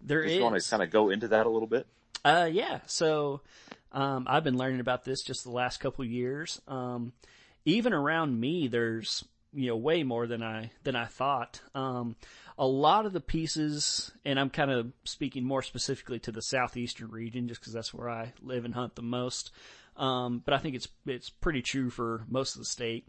There 0.00 0.22
just 0.22 0.36
is. 0.36 0.42
want 0.42 0.60
to 0.60 0.70
kind 0.70 0.82
of 0.82 0.90
go 0.90 1.10
into 1.10 1.28
that 1.28 1.46
a 1.46 1.48
little 1.48 1.68
bit. 1.68 1.86
Uh, 2.24 2.48
yeah. 2.50 2.80
So, 2.86 3.40
um, 3.92 4.26
I've 4.28 4.44
been 4.44 4.56
learning 4.56 4.80
about 4.80 5.04
this 5.04 5.22
just 5.22 5.44
the 5.44 5.50
last 5.50 5.78
couple 5.78 6.04
years. 6.04 6.60
Um, 6.66 7.12
even 7.64 7.92
around 7.92 8.38
me, 8.38 8.68
there's 8.68 9.24
you 9.52 9.68
know 9.68 9.76
way 9.76 10.02
more 10.02 10.26
than 10.26 10.42
I 10.42 10.70
than 10.82 10.96
I 10.96 11.04
thought. 11.04 11.60
Um, 11.74 12.16
a 12.58 12.66
lot 12.66 13.06
of 13.06 13.12
the 13.12 13.20
pieces, 13.20 14.10
and 14.24 14.38
I'm 14.38 14.50
kind 14.50 14.70
of 14.70 14.92
speaking 15.04 15.44
more 15.44 15.62
specifically 15.62 16.18
to 16.20 16.32
the 16.32 16.42
southeastern 16.42 17.10
region, 17.10 17.48
just 17.48 17.60
because 17.60 17.72
that's 17.72 17.94
where 17.94 18.08
I 18.08 18.32
live 18.42 18.64
and 18.64 18.74
hunt 18.74 18.94
the 18.94 19.02
most. 19.02 19.52
Um, 19.96 20.42
but 20.44 20.54
I 20.54 20.58
think 20.58 20.74
it's 20.74 20.88
it's 21.06 21.30
pretty 21.30 21.62
true 21.62 21.90
for 21.90 22.24
most 22.28 22.54
of 22.54 22.60
the 22.60 22.66
state. 22.66 23.06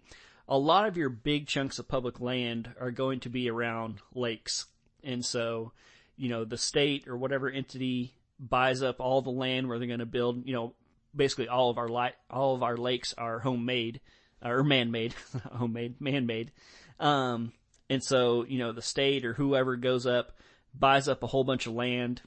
A 0.50 0.58
lot 0.58 0.88
of 0.88 0.98
your 0.98 1.10
big 1.10 1.48
chunks 1.48 1.80
of 1.80 1.88
public 1.88 2.20
land 2.20 2.74
are 2.80 2.92
going 2.92 3.22
to 3.22 3.30
be 3.30 3.50
around 3.50 4.00
lakes, 4.14 4.66
and 5.02 5.24
so 5.24 5.72
you 6.18 6.28
know 6.28 6.44
the 6.44 6.58
state 6.58 7.08
or 7.08 7.16
whatever 7.16 7.50
entity 7.50 8.14
buys 8.40 8.84
up 8.84 9.00
all 9.00 9.22
the 9.22 9.30
land 9.30 9.68
where 9.68 9.80
they're 9.80 9.88
going 9.88 10.00
to 10.00 10.06
build. 10.06 10.48
You 10.48 10.54
know, 10.54 10.74
basically 11.16 11.48
all 11.48 11.70
of 11.70 11.78
our 11.78 11.88
light, 11.88 12.14
all 12.30 12.56
of 12.56 12.64
our 12.64 12.78
lakes 12.78 13.14
are 13.18 13.40
homemade 13.40 14.02
or 14.44 14.64
man-made, 14.64 15.14
homemade, 15.54 16.00
man-made. 16.02 16.52
Um, 17.00 17.54
and 17.90 18.04
so, 18.04 18.46
you 18.46 18.60
know, 18.60 18.72
the 18.72 18.82
state 18.82 19.26
or 19.26 19.34
whoever 19.34 19.76
goes 19.76 20.06
up, 20.06 20.38
buys 20.74 21.08
up 21.08 21.24
a 21.24 21.28
whole 21.28 21.44
bunch 21.44 21.68
of 21.68 21.74
land, 21.74 22.22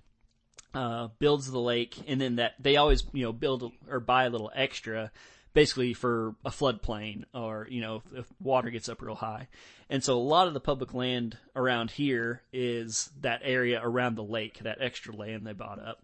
uh, 0.74 1.08
builds 1.18 1.50
the 1.50 1.58
lake, 1.58 1.96
and 2.06 2.20
then 2.20 2.36
that 2.36 2.54
they 2.60 2.76
always, 2.76 3.04
you 3.12 3.24
know, 3.24 3.32
build 3.32 3.72
or 3.88 4.00
buy 4.00 4.24
a 4.24 4.30
little 4.30 4.50
extra, 4.54 5.10
basically 5.56 5.94
for 5.94 6.34
a 6.44 6.50
floodplain 6.50 7.24
or, 7.32 7.66
you 7.70 7.80
know, 7.80 8.02
if 8.14 8.26
water 8.42 8.68
gets 8.68 8.90
up 8.90 9.00
real 9.00 9.14
high. 9.14 9.48
And 9.88 10.04
so 10.04 10.12
a 10.12 10.20
lot 10.20 10.48
of 10.48 10.52
the 10.52 10.60
public 10.60 10.92
land 10.92 11.38
around 11.56 11.90
here 11.90 12.42
is 12.52 13.08
that 13.22 13.40
area 13.42 13.80
around 13.82 14.16
the 14.16 14.22
lake, 14.22 14.58
that 14.58 14.82
extra 14.82 15.16
land 15.16 15.46
they 15.46 15.54
bought 15.54 15.78
up. 15.78 16.02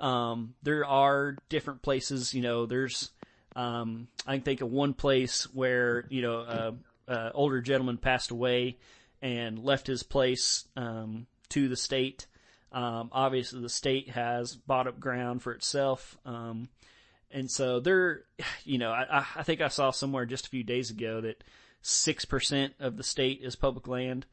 Um, 0.00 0.54
there 0.62 0.86
are 0.86 1.36
different 1.50 1.82
places, 1.82 2.32
you 2.32 2.40
know, 2.40 2.64
there's, 2.64 3.10
um, 3.54 4.08
I 4.26 4.36
can 4.36 4.42
think 4.44 4.62
of 4.62 4.70
one 4.70 4.94
place 4.94 5.42
where, 5.52 6.06
you 6.08 6.22
know, 6.22 6.76
uh, 7.06 7.30
older 7.34 7.60
gentleman 7.60 7.98
passed 7.98 8.30
away 8.30 8.78
and 9.20 9.58
left 9.58 9.86
his 9.86 10.02
place 10.04 10.64
um, 10.74 11.26
to 11.50 11.68
the 11.68 11.76
state. 11.76 12.26
Um, 12.72 13.10
obviously, 13.12 13.60
the 13.60 13.68
state 13.68 14.08
has 14.08 14.56
bought 14.56 14.86
up 14.86 14.98
ground 14.98 15.42
for 15.42 15.52
itself, 15.52 16.16
um, 16.24 16.70
and 17.36 17.50
so 17.50 17.80
there, 17.80 18.22
you 18.64 18.78
know, 18.78 18.90
I, 18.90 19.26
I 19.36 19.42
think 19.42 19.60
I 19.60 19.68
saw 19.68 19.90
somewhere 19.90 20.24
just 20.24 20.46
a 20.46 20.48
few 20.48 20.64
days 20.64 20.90
ago 20.90 21.20
that 21.20 21.44
six 21.82 22.24
percent 22.24 22.72
of 22.80 22.96
the 22.96 23.02
state 23.02 23.40
is 23.42 23.54
public 23.54 23.86
land, 23.86 24.24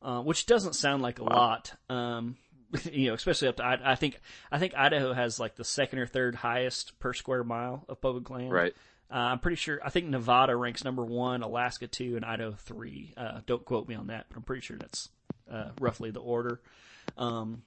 uh, 0.00 0.20
which 0.20 0.46
doesn't 0.46 0.76
sound 0.76 1.02
like 1.02 1.18
a 1.18 1.24
lot. 1.24 1.74
Um, 1.90 2.36
you 2.92 3.08
know, 3.08 3.14
especially 3.14 3.48
up 3.48 3.56
to 3.56 3.64
I, 3.64 3.92
I 3.92 3.94
think 3.96 4.20
I 4.52 4.60
think 4.60 4.74
Idaho 4.76 5.12
has 5.12 5.40
like 5.40 5.56
the 5.56 5.64
second 5.64 5.98
or 5.98 6.06
third 6.06 6.36
highest 6.36 7.00
per 7.00 7.12
square 7.12 7.42
mile 7.42 7.84
of 7.88 8.00
public 8.00 8.30
land. 8.30 8.52
Right. 8.52 8.76
Uh, 9.10 9.16
I'm 9.16 9.40
pretty 9.40 9.56
sure. 9.56 9.80
I 9.84 9.90
think 9.90 10.06
Nevada 10.06 10.54
ranks 10.54 10.84
number 10.84 11.04
one, 11.04 11.42
Alaska 11.42 11.88
two, 11.88 12.14
and 12.14 12.24
Idaho 12.24 12.52
three. 12.52 13.12
Uh, 13.16 13.40
don't 13.44 13.64
quote 13.64 13.88
me 13.88 13.96
on 13.96 14.06
that, 14.06 14.26
but 14.28 14.36
I'm 14.36 14.44
pretty 14.44 14.62
sure 14.62 14.78
that's 14.78 15.08
uh, 15.50 15.70
roughly 15.80 16.12
the 16.12 16.20
order. 16.20 16.60
Um, 17.18 17.64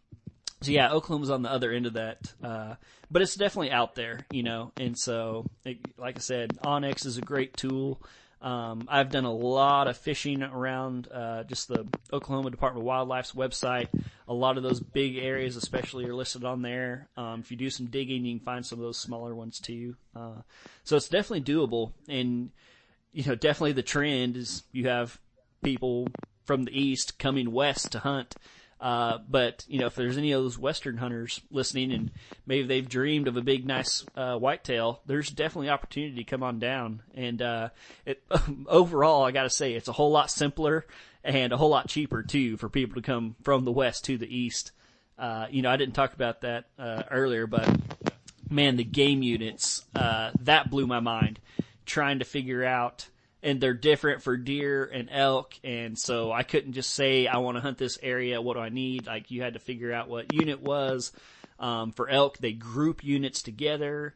so 0.61 0.71
yeah, 0.71 0.91
Oklahoma's 0.91 1.29
on 1.29 1.41
the 1.41 1.51
other 1.51 1.71
end 1.71 1.85
of 1.85 1.93
that, 1.93 2.33
uh, 2.43 2.75
but 3.11 3.21
it's 3.21 3.35
definitely 3.35 3.71
out 3.71 3.95
there, 3.95 4.25
you 4.31 4.43
know. 4.43 4.71
And 4.77 4.97
so, 4.97 5.45
it, 5.63 5.77
like 5.97 6.17
I 6.17 6.21
said, 6.21 6.57
onX 6.63 7.05
is 7.05 7.17
a 7.17 7.21
great 7.21 7.55
tool. 7.55 8.01
Um, 8.41 8.87
I've 8.87 9.09
done 9.09 9.25
a 9.25 9.33
lot 9.33 9.87
of 9.87 9.97
fishing 9.97 10.43
around 10.43 11.07
uh, 11.11 11.43
just 11.43 11.67
the 11.67 11.87
Oklahoma 12.13 12.51
Department 12.51 12.83
of 12.83 12.87
Wildlife's 12.87 13.31
website. 13.31 13.87
A 14.27 14.33
lot 14.33 14.57
of 14.57 14.63
those 14.63 14.79
big 14.79 15.17
areas, 15.17 15.55
especially, 15.55 16.05
are 16.05 16.13
listed 16.13 16.43
on 16.43 16.61
there. 16.61 17.09
Um, 17.17 17.39
if 17.39 17.49
you 17.49 17.57
do 17.57 17.69
some 17.69 17.87
digging, 17.87 18.25
you 18.25 18.37
can 18.37 18.45
find 18.45 18.65
some 18.65 18.79
of 18.79 18.83
those 18.83 18.97
smaller 18.97 19.33
ones 19.33 19.59
too. 19.59 19.95
Uh, 20.15 20.41
so 20.83 20.95
it's 20.95 21.09
definitely 21.09 21.41
doable, 21.41 21.91
and 22.07 22.51
you 23.13 23.23
know, 23.23 23.35
definitely 23.35 23.71
the 23.71 23.83
trend 23.83 24.37
is 24.37 24.63
you 24.71 24.89
have 24.89 25.19
people 25.63 26.07
from 26.43 26.63
the 26.63 26.79
east 26.79 27.17
coming 27.17 27.51
west 27.51 27.91
to 27.93 27.99
hunt. 27.99 28.35
Uh, 28.79 29.19
but 29.29 29.65
you 29.67 29.79
know, 29.79 29.87
if 29.87 29.95
there's 29.95 30.17
any 30.17 30.31
of 30.33 30.43
those 30.43 30.59
western 30.59 30.97
hunters 30.97 31.41
listening, 31.49 31.91
and 31.91 32.11
maybe 32.45 32.67
they've 32.67 32.87
dreamed 32.87 33.27
of 33.27 33.37
a 33.37 33.41
big, 33.41 33.65
nice 33.65 34.05
uh, 34.15 34.37
whitetail, 34.37 35.01
there's 35.05 35.29
definitely 35.29 35.69
opportunity 35.69 36.15
to 36.15 36.23
come 36.23 36.43
on 36.43 36.59
down. 36.59 37.01
And 37.13 37.41
uh, 37.41 37.69
it, 38.05 38.23
overall, 38.67 39.23
I 39.23 39.31
got 39.31 39.43
to 39.43 39.49
say, 39.49 39.73
it's 39.73 39.87
a 39.87 39.93
whole 39.93 40.11
lot 40.11 40.29
simpler 40.29 40.85
and 41.23 41.53
a 41.53 41.57
whole 41.57 41.69
lot 41.69 41.87
cheaper 41.87 42.21
too 42.21 42.57
for 42.57 42.69
people 42.69 42.95
to 42.95 43.05
come 43.05 43.35
from 43.43 43.65
the 43.65 43.71
west 43.71 44.05
to 44.05 44.17
the 44.17 44.33
east. 44.33 44.71
Uh, 45.17 45.47
you 45.49 45.61
know, 45.61 45.69
I 45.69 45.77
didn't 45.77 45.95
talk 45.95 46.13
about 46.13 46.41
that 46.41 46.65
uh, 46.77 47.03
earlier, 47.09 47.47
but 47.47 47.67
man, 48.49 48.75
the 48.75 48.83
game 48.83 49.23
units 49.23 49.85
uh, 49.95 50.31
that 50.41 50.69
blew 50.69 50.85
my 50.87 50.99
mind. 50.99 51.39
Trying 51.85 52.19
to 52.19 52.25
figure 52.25 52.63
out 52.63 53.07
and 53.45 53.61
they're 53.61 53.75
different 53.75 54.23
for 54.23 54.35
deer 54.35 54.83
and 54.83 55.07
elk. 55.11 55.53
And 55.63 55.97
so 55.97 56.31
I 56.31 56.41
couldn't 56.41 56.73
just 56.73 56.89
say, 56.89 57.27
I 57.27 57.37
want 57.37 57.57
to 57.57 57.61
hunt 57.61 57.77
this 57.77 57.99
area. 58.01 58.41
What 58.41 58.55
do 58.55 58.59
I 58.59 58.69
need? 58.69 59.05
Like 59.05 59.29
you 59.29 59.43
had 59.43 59.53
to 59.53 59.59
figure 59.59 59.93
out 59.93 60.09
what 60.09 60.33
unit 60.33 60.61
was. 60.61 61.11
Um, 61.59 61.91
for 61.91 62.09
elk, 62.09 62.39
they 62.39 62.53
group 62.53 63.03
units 63.03 63.43
together. 63.43 64.15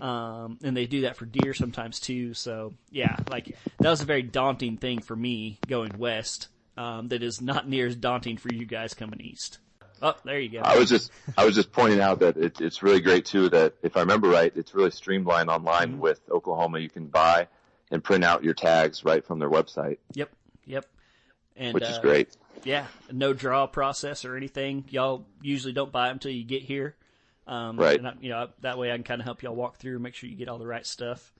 Um, 0.00 0.58
and 0.64 0.74
they 0.74 0.86
do 0.86 1.02
that 1.02 1.18
for 1.18 1.26
deer 1.26 1.52
sometimes 1.52 2.00
too. 2.00 2.32
So 2.32 2.72
yeah, 2.90 3.16
like 3.30 3.54
that 3.80 3.90
was 3.90 4.00
a 4.00 4.06
very 4.06 4.22
daunting 4.22 4.78
thing 4.78 5.00
for 5.02 5.14
me 5.14 5.58
going 5.68 5.98
west. 5.98 6.48
Um, 6.78 7.08
that 7.08 7.22
is 7.22 7.42
not 7.42 7.68
near 7.68 7.86
as 7.86 7.96
daunting 7.96 8.38
for 8.38 8.50
you 8.50 8.64
guys 8.64 8.94
coming 8.94 9.20
east. 9.20 9.58
Oh, 10.00 10.14
there 10.24 10.40
you 10.40 10.48
go. 10.48 10.60
I 10.64 10.78
was 10.78 10.88
just, 10.88 11.10
I 11.36 11.44
was 11.44 11.54
just 11.54 11.70
pointing 11.70 12.00
out 12.00 12.20
that 12.20 12.38
it, 12.38 12.62
it's 12.62 12.82
really 12.82 13.02
great 13.02 13.26
too 13.26 13.50
that 13.50 13.74
if 13.82 13.98
I 13.98 14.00
remember 14.00 14.28
right, 14.28 14.50
it's 14.56 14.74
really 14.74 14.90
streamlined 14.90 15.50
online 15.50 15.90
mm-hmm. 15.90 16.00
with 16.00 16.22
Oklahoma. 16.30 16.78
You 16.78 16.88
can 16.88 17.08
buy 17.08 17.48
and 17.90 18.02
print 18.02 18.24
out 18.24 18.44
your 18.44 18.54
tags 18.54 19.04
right 19.04 19.24
from 19.24 19.38
their 19.38 19.50
website. 19.50 19.98
Yep, 20.14 20.30
yep. 20.66 20.86
And, 21.56 21.74
which 21.74 21.84
is 21.84 21.98
uh, 21.98 22.00
great. 22.00 22.36
Yeah, 22.64 22.86
no 23.10 23.32
draw 23.32 23.66
process 23.66 24.24
or 24.24 24.36
anything. 24.36 24.84
Y'all 24.88 25.26
usually 25.42 25.72
don't 25.72 25.92
buy 25.92 26.08
them 26.08 26.16
until 26.16 26.32
you 26.32 26.44
get 26.44 26.62
here. 26.62 26.96
Um, 27.46 27.76
right. 27.78 28.04
I, 28.04 28.12
you 28.20 28.28
know, 28.28 28.48
that 28.60 28.78
way 28.78 28.92
I 28.92 28.94
can 28.94 29.04
kind 29.04 29.20
of 29.20 29.24
help 29.24 29.42
y'all 29.42 29.54
walk 29.54 29.76
through, 29.76 29.98
make 29.98 30.14
sure 30.14 30.28
you 30.28 30.36
get 30.36 30.48
all 30.48 30.58
the 30.58 30.66
right 30.66 30.86
stuff. 30.86 31.32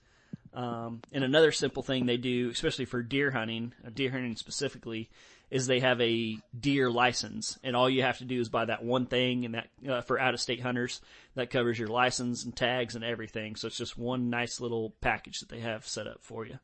Um, 0.52 1.02
and 1.12 1.22
another 1.22 1.52
simple 1.52 1.82
thing 1.82 2.06
they 2.06 2.16
do, 2.16 2.50
especially 2.50 2.84
for 2.84 3.02
deer 3.02 3.30
hunting, 3.30 3.72
uh, 3.86 3.90
deer 3.94 4.10
hunting 4.10 4.34
specifically, 4.34 5.08
is 5.50 5.66
they 5.66 5.80
have 5.80 6.00
a 6.00 6.38
deer 6.58 6.90
license, 6.90 7.58
and 7.64 7.74
all 7.74 7.90
you 7.90 8.02
have 8.02 8.18
to 8.18 8.24
do 8.24 8.40
is 8.40 8.48
buy 8.48 8.64
that 8.64 8.84
one 8.84 9.06
thing, 9.06 9.44
and 9.44 9.54
that 9.54 9.68
uh, 9.88 10.00
for 10.02 10.18
out 10.18 10.34
of 10.34 10.40
state 10.40 10.60
hunters 10.60 11.00
that 11.34 11.50
covers 11.50 11.78
your 11.78 11.88
license 11.88 12.44
and 12.44 12.54
tags 12.54 12.94
and 12.94 13.04
everything. 13.04 13.56
So 13.56 13.66
it's 13.66 13.76
just 13.76 13.98
one 13.98 14.30
nice 14.30 14.60
little 14.60 14.94
package 15.00 15.40
that 15.40 15.48
they 15.48 15.60
have 15.60 15.86
set 15.86 16.06
up 16.06 16.18
for 16.22 16.46
you. 16.46 16.58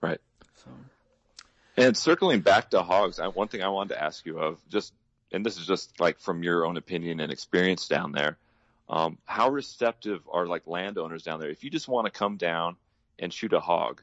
Right. 0.00 0.20
So. 0.56 0.70
And 1.76 1.96
circling 1.96 2.40
back 2.40 2.70
to 2.70 2.82
hogs, 2.82 3.18
I, 3.18 3.28
one 3.28 3.48
thing 3.48 3.62
I 3.62 3.68
wanted 3.68 3.94
to 3.94 4.02
ask 4.02 4.26
you 4.26 4.38
of 4.38 4.60
just, 4.68 4.92
and 5.32 5.44
this 5.44 5.56
is 5.56 5.66
just 5.66 5.98
like 6.00 6.18
from 6.18 6.42
your 6.42 6.66
own 6.66 6.76
opinion 6.76 7.20
and 7.20 7.32
experience 7.32 7.88
down 7.88 8.12
there. 8.12 8.36
Um, 8.88 9.18
how 9.24 9.50
receptive 9.50 10.20
are 10.30 10.46
like 10.46 10.66
landowners 10.66 11.22
down 11.22 11.38
there? 11.40 11.48
If 11.48 11.62
you 11.62 11.70
just 11.70 11.88
want 11.88 12.06
to 12.06 12.10
come 12.10 12.36
down 12.36 12.76
and 13.18 13.32
shoot 13.32 13.52
a 13.52 13.60
hog, 13.60 14.02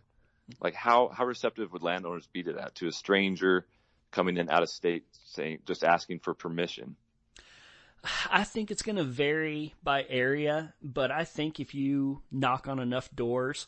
like 0.62 0.74
how 0.74 1.10
how 1.10 1.26
receptive 1.26 1.74
would 1.74 1.84
landowners 1.84 2.28
be 2.28 2.44
to 2.44 2.54
that? 2.54 2.76
To 2.76 2.88
a 2.88 2.92
stranger 2.92 3.66
coming 4.12 4.38
in 4.38 4.50
out 4.50 4.64
of 4.64 4.70
state 4.70 5.06
saying 5.26 5.60
just 5.66 5.84
asking 5.84 6.20
for 6.20 6.34
permission? 6.34 6.96
I 8.32 8.44
think 8.44 8.72
it's 8.72 8.84
going 8.84 8.96
to 8.96 9.04
vary 9.04 9.74
by 9.84 10.06
area, 10.08 10.74
but 10.82 11.12
I 11.12 11.26
think 11.26 11.60
if 11.60 11.74
you 11.76 12.22
knock 12.32 12.68
on 12.68 12.80
enough 12.80 13.14
doors, 13.14 13.68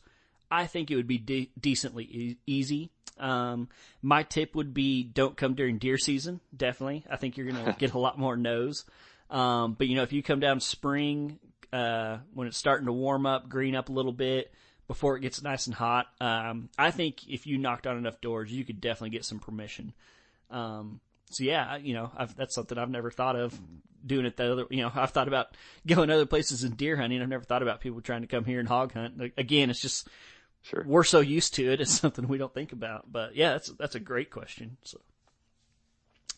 I 0.51 0.67
think 0.67 0.91
it 0.91 0.95
would 0.95 1.07
be 1.07 1.17
de- 1.17 1.51
decently 1.59 2.03
e- 2.05 2.37
easy. 2.45 2.91
Um, 3.19 3.67
my 4.01 4.23
tip 4.23 4.55
would 4.55 4.73
be 4.73 5.03
don't 5.03 5.35
come 5.35 5.55
during 5.55 5.77
deer 5.77 5.97
season. 5.97 6.39
Definitely, 6.55 7.05
I 7.09 7.17
think 7.17 7.37
you're 7.37 7.51
going 7.51 7.65
to 7.73 7.75
get 7.77 7.93
a 7.93 7.99
lot 7.99 8.17
more 8.17 8.37
no's. 8.37 8.85
Um, 9.29 9.73
but 9.73 9.87
you 9.87 9.95
know, 9.95 10.03
if 10.03 10.13
you 10.13 10.23
come 10.23 10.39
down 10.39 10.59
spring, 10.59 11.39
uh, 11.73 12.17
when 12.33 12.47
it's 12.47 12.57
starting 12.57 12.87
to 12.87 12.93
warm 12.93 13.25
up, 13.25 13.49
green 13.49 13.75
up 13.75 13.89
a 13.89 13.91
little 13.91 14.13
bit, 14.13 14.53
before 14.89 15.15
it 15.15 15.19
gets 15.21 15.43
nice 15.43 15.67
and 15.67 15.75
hot. 15.75 16.07
Um, 16.19 16.67
I 16.75 16.89
think 16.89 17.27
if 17.29 17.45
you 17.45 17.59
knocked 17.59 17.85
on 17.85 17.95
enough 17.95 18.19
doors, 18.21 18.51
you 18.51 18.65
could 18.65 18.81
definitely 18.81 19.11
get 19.11 19.23
some 19.23 19.37
permission. 19.37 19.93
Um, 20.49 20.99
so 21.29 21.43
yeah, 21.43 21.77
you 21.77 21.93
know, 21.93 22.11
I've, 22.17 22.35
that's 22.35 22.55
something 22.55 22.75
I've 22.75 22.89
never 22.89 23.11
thought 23.11 23.35
of 23.35 23.57
doing 24.03 24.25
it 24.25 24.35
the 24.35 24.51
other, 24.51 24.65
you 24.71 24.81
know, 24.81 24.91
I've 24.95 25.11
thought 25.11 25.27
about 25.27 25.55
going 25.85 26.09
other 26.09 26.25
places 26.25 26.63
and 26.63 26.75
deer 26.75 26.97
hunting. 26.97 27.21
I've 27.21 27.29
never 27.29 27.43
thought 27.43 27.61
about 27.61 27.81
people 27.81 28.01
trying 28.01 28.21
to 28.21 28.27
come 28.27 28.45
here 28.45 28.59
and 28.59 28.67
hog 28.67 28.93
hunt. 28.93 29.21
Again, 29.37 29.69
it's 29.69 29.79
just 29.81 30.07
Sure. 30.63 30.83
we're 30.85 31.03
so 31.03 31.19
used 31.19 31.53
to 31.53 31.71
it, 31.71 31.79
it's 31.81 31.91
something 32.01 32.27
we 32.27 32.39
don't 32.39 32.53
think 32.53 32.71
about. 32.73 33.11
But 33.11 33.35
yeah, 33.35 33.51
that's 33.51 33.69
that's 33.69 33.93
a 33.95 33.99
great 33.99 34.31
question. 34.31 34.77
So 34.83 34.99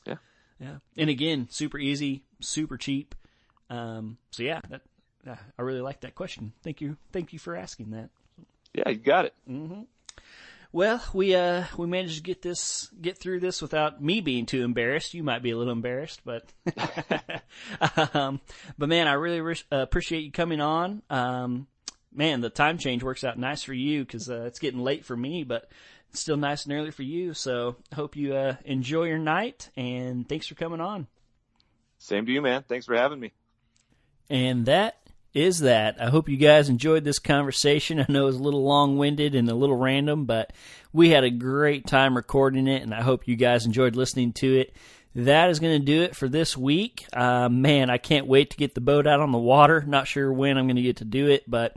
Yeah. 0.05 0.17
yeah, 0.59 0.75
and 0.97 1.09
again, 1.09 1.47
super 1.49 1.79
easy, 1.79 2.23
super 2.41 2.77
cheap. 2.77 3.15
Um, 3.69 4.17
so 4.31 4.43
yeah, 4.43 4.59
that 4.69 4.81
I 5.57 5.61
really 5.61 5.79
like 5.81 6.01
that 6.01 6.15
question. 6.15 6.51
Thank 6.63 6.81
you, 6.81 6.97
thank 7.13 7.31
you 7.31 7.39
for 7.39 7.55
asking 7.55 7.91
that. 7.91 8.09
Yeah, 8.74 8.89
you 8.89 8.97
got 8.97 9.26
it. 9.26 9.34
Well, 10.74 11.03
we 11.13 11.36
uh 11.36 11.65
we 11.78 11.88
managed 11.88 12.17
to 12.17 12.24
get 12.24 12.41
this 12.41 12.89
get 13.01 13.17
through 13.17 13.41
this 13.41 13.61
without 13.61 14.01
me 14.01 14.22
being 14.22 14.45
too 14.45 14.63
embarrassed. 14.63 15.13
You 15.13 15.24
might 15.24 15.43
be 15.43 15.51
a 15.51 15.57
little 15.57 15.74
embarrassed, 15.74 16.22
but 16.24 16.45
um, 18.13 18.39
but 18.78 18.88
man, 18.88 19.07
I 19.07 19.13
really 19.13 19.41
re- 19.41 19.55
uh, 19.72 19.78
appreciate 19.78 20.22
you 20.22 20.32
coming 20.32 20.61
on. 20.61 21.01
Um, 21.09 21.67
man, 22.13 22.39
the 22.39 22.49
time 22.49 22.78
change 22.78 23.03
works 23.03 23.26
out 23.26 23.38
nice 23.38 23.63
for 23.63 23.74
you 23.74 24.05
because 24.05 24.30
uh, 24.30 24.43
it's 24.45 24.59
getting 24.59 24.80
late 24.80 25.03
for 25.03 25.17
me, 25.17 25.43
but 25.43 25.69
it's 26.09 26.22
still 26.22 26.38
nice 26.38 26.63
and 26.65 26.74
early 26.74 26.91
for 26.91 27.03
you. 27.03 27.34
So 27.34 27.76
I 27.91 27.95
hope 27.95 28.15
you 28.15 28.34
uh, 28.36 28.55
enjoy 28.63 29.05
your 29.05 29.17
night, 29.17 29.69
and 29.76 30.28
thanks 30.28 30.47
for 30.47 30.55
coming 30.55 30.80
on. 30.80 31.07
Same 31.97 32.26
to 32.26 32.32
you, 32.32 32.41
man. 32.41 32.63
Thanks 32.67 32.86
for 32.86 32.95
having 32.95 33.19
me. 33.19 33.34
And 34.30 34.65
that 34.67 35.00
is 35.34 35.59
that. 35.59 36.01
I 36.01 36.09
hope 36.09 36.29
you 36.29 36.38
guys 36.38 36.69
enjoyed 36.69 37.03
this 37.03 37.19
conversation. 37.19 37.99
I 37.99 38.05
know 38.09 38.23
it 38.23 38.27
was 38.27 38.36
a 38.38 38.43
little 38.43 38.63
long 38.63 38.97
winded 38.97 39.36
and 39.36 39.49
a 39.49 39.55
little 39.55 39.77
random, 39.77 40.25
but 40.25 40.51
we 40.93 41.09
had 41.09 41.23
a 41.23 41.29
great 41.29 41.88
time 41.88 42.15
recording 42.15 42.67
it, 42.67 42.84
and 42.84 42.93
I 42.93 43.01
hope 43.01 43.27
you 43.27 43.36
guys 43.36 43.65
enjoyed 43.65 43.95
listening 43.95 44.34
to 44.34 44.59
it. 44.59 44.75
That 45.13 45.49
is 45.49 45.59
going 45.59 45.79
to 45.79 45.86
do 45.86 46.03
it 46.03 46.15
for 46.15 46.29
this 46.29 46.55
week. 46.55 47.05
Uh, 47.11 47.49
man, 47.49 47.89
I 47.89 47.97
can't 47.97 48.27
wait 48.27 48.51
to 48.51 48.57
get 48.57 48.75
the 48.75 48.82
boat 48.82 49.07
out 49.07 49.19
on 49.19 49.32
the 49.32 49.38
water. 49.38 49.84
Not 49.86 50.07
sure 50.07 50.32
when 50.32 50.57
I'm 50.57 50.67
going 50.67 50.77
to 50.77 50.82
get 50.82 50.97
to 50.97 51.05
do 51.05 51.27
it, 51.27 51.43
but 51.49 51.75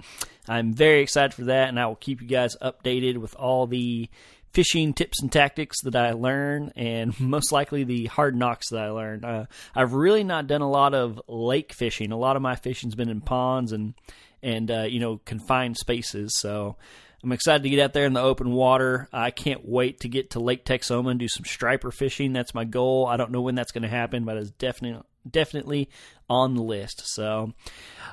I'm 0.49 0.73
very 0.73 1.01
excited 1.01 1.35
for 1.35 1.45
that, 1.45 1.69
and 1.69 1.81
I 1.81 1.87
will 1.87 1.97
keep 1.97 2.23
you 2.23 2.29
guys 2.29 2.57
updated 2.63 3.17
with 3.17 3.35
all 3.35 3.67
the 3.67 4.09
fishing 4.55 4.95
tips 4.95 5.21
and 5.21 5.31
tactics 5.31 5.83
that 5.83 5.97
I 5.97 6.13
learn, 6.13 6.73
and 6.77 7.19
most 7.21 7.53
likely 7.53 7.85
the 7.85 8.07
hard 8.07 8.37
knocks 8.37 8.71
that 8.71 8.81
I 8.81 8.91
learned. 8.91 9.25
Uh, 9.25 9.47
I've 9.75 9.93
really 9.93 10.25
not 10.25 10.47
done 10.47 10.63
a 10.63 10.71
lot 10.71 10.95
of 10.95 11.21
lake 11.29 11.73
fishing. 11.73 12.13
A 12.13 12.17
lot 12.17 12.37
of 12.37 12.43
my 12.43 12.55
fishing's 12.55 12.95
been 12.95 13.11
in 13.11 13.21
ponds 13.21 13.73
and 13.73 13.95
and 14.43 14.71
uh, 14.71 14.83
you 14.83 15.01
know 15.01 15.21
confined 15.25 15.77
spaces. 15.77 16.39
So 16.39 16.77
I'm 17.23 17.33
excited 17.33 17.63
to 17.65 17.71
get 17.71 17.81
out 17.81 17.93
there 17.93 18.07
in 18.07 18.13
the 18.13 18.23
open 18.23 18.53
water. 18.53 19.09
I 19.13 19.31
can't 19.31 19.67
wait 19.67 20.01
to 20.01 20.09
get 20.09 20.31
to 20.31 20.41
Lake 20.41 20.65
Texoma 20.65 21.11
and 21.11 21.19
do 21.19 21.29
some 21.29 21.45
striper 21.45 21.91
fishing. 21.91 22.33
That's 22.33 22.55
my 22.55 22.65
goal. 22.65 23.07
I 23.07 23.17
don't 23.17 23.33
know 23.33 23.41
when 23.41 23.55
that's 23.55 23.73
going 23.73 23.83
to 23.83 23.89
happen, 23.89 24.25
but 24.25 24.37
it's 24.37 24.51
definitely 24.51 25.03
definitely 25.29 25.89
on 26.29 26.55
the 26.55 26.63
list. 26.63 27.03
So, 27.07 27.53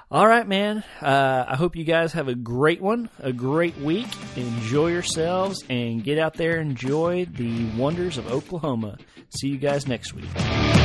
all 0.09 0.27
right, 0.27 0.47
man. 0.47 0.83
Uh, 1.01 1.45
I 1.47 1.55
hope 1.55 1.75
you 1.75 1.83
guys 1.83 2.13
have 2.13 2.27
a 2.27 2.35
great 2.35 2.81
one, 2.81 3.09
a 3.19 3.31
great 3.31 3.77
week. 3.77 4.07
Enjoy 4.35 4.87
yourselves 4.87 5.63
and 5.69 6.03
get 6.03 6.17
out 6.17 6.33
there 6.35 6.59
and 6.59 6.71
enjoy 6.71 7.25
the 7.25 7.65
wonders 7.77 8.17
of 8.17 8.31
Oklahoma. 8.31 8.97
See 9.29 9.47
you 9.47 9.57
guys 9.57 9.87
next 9.87 10.13
week. 10.13 10.80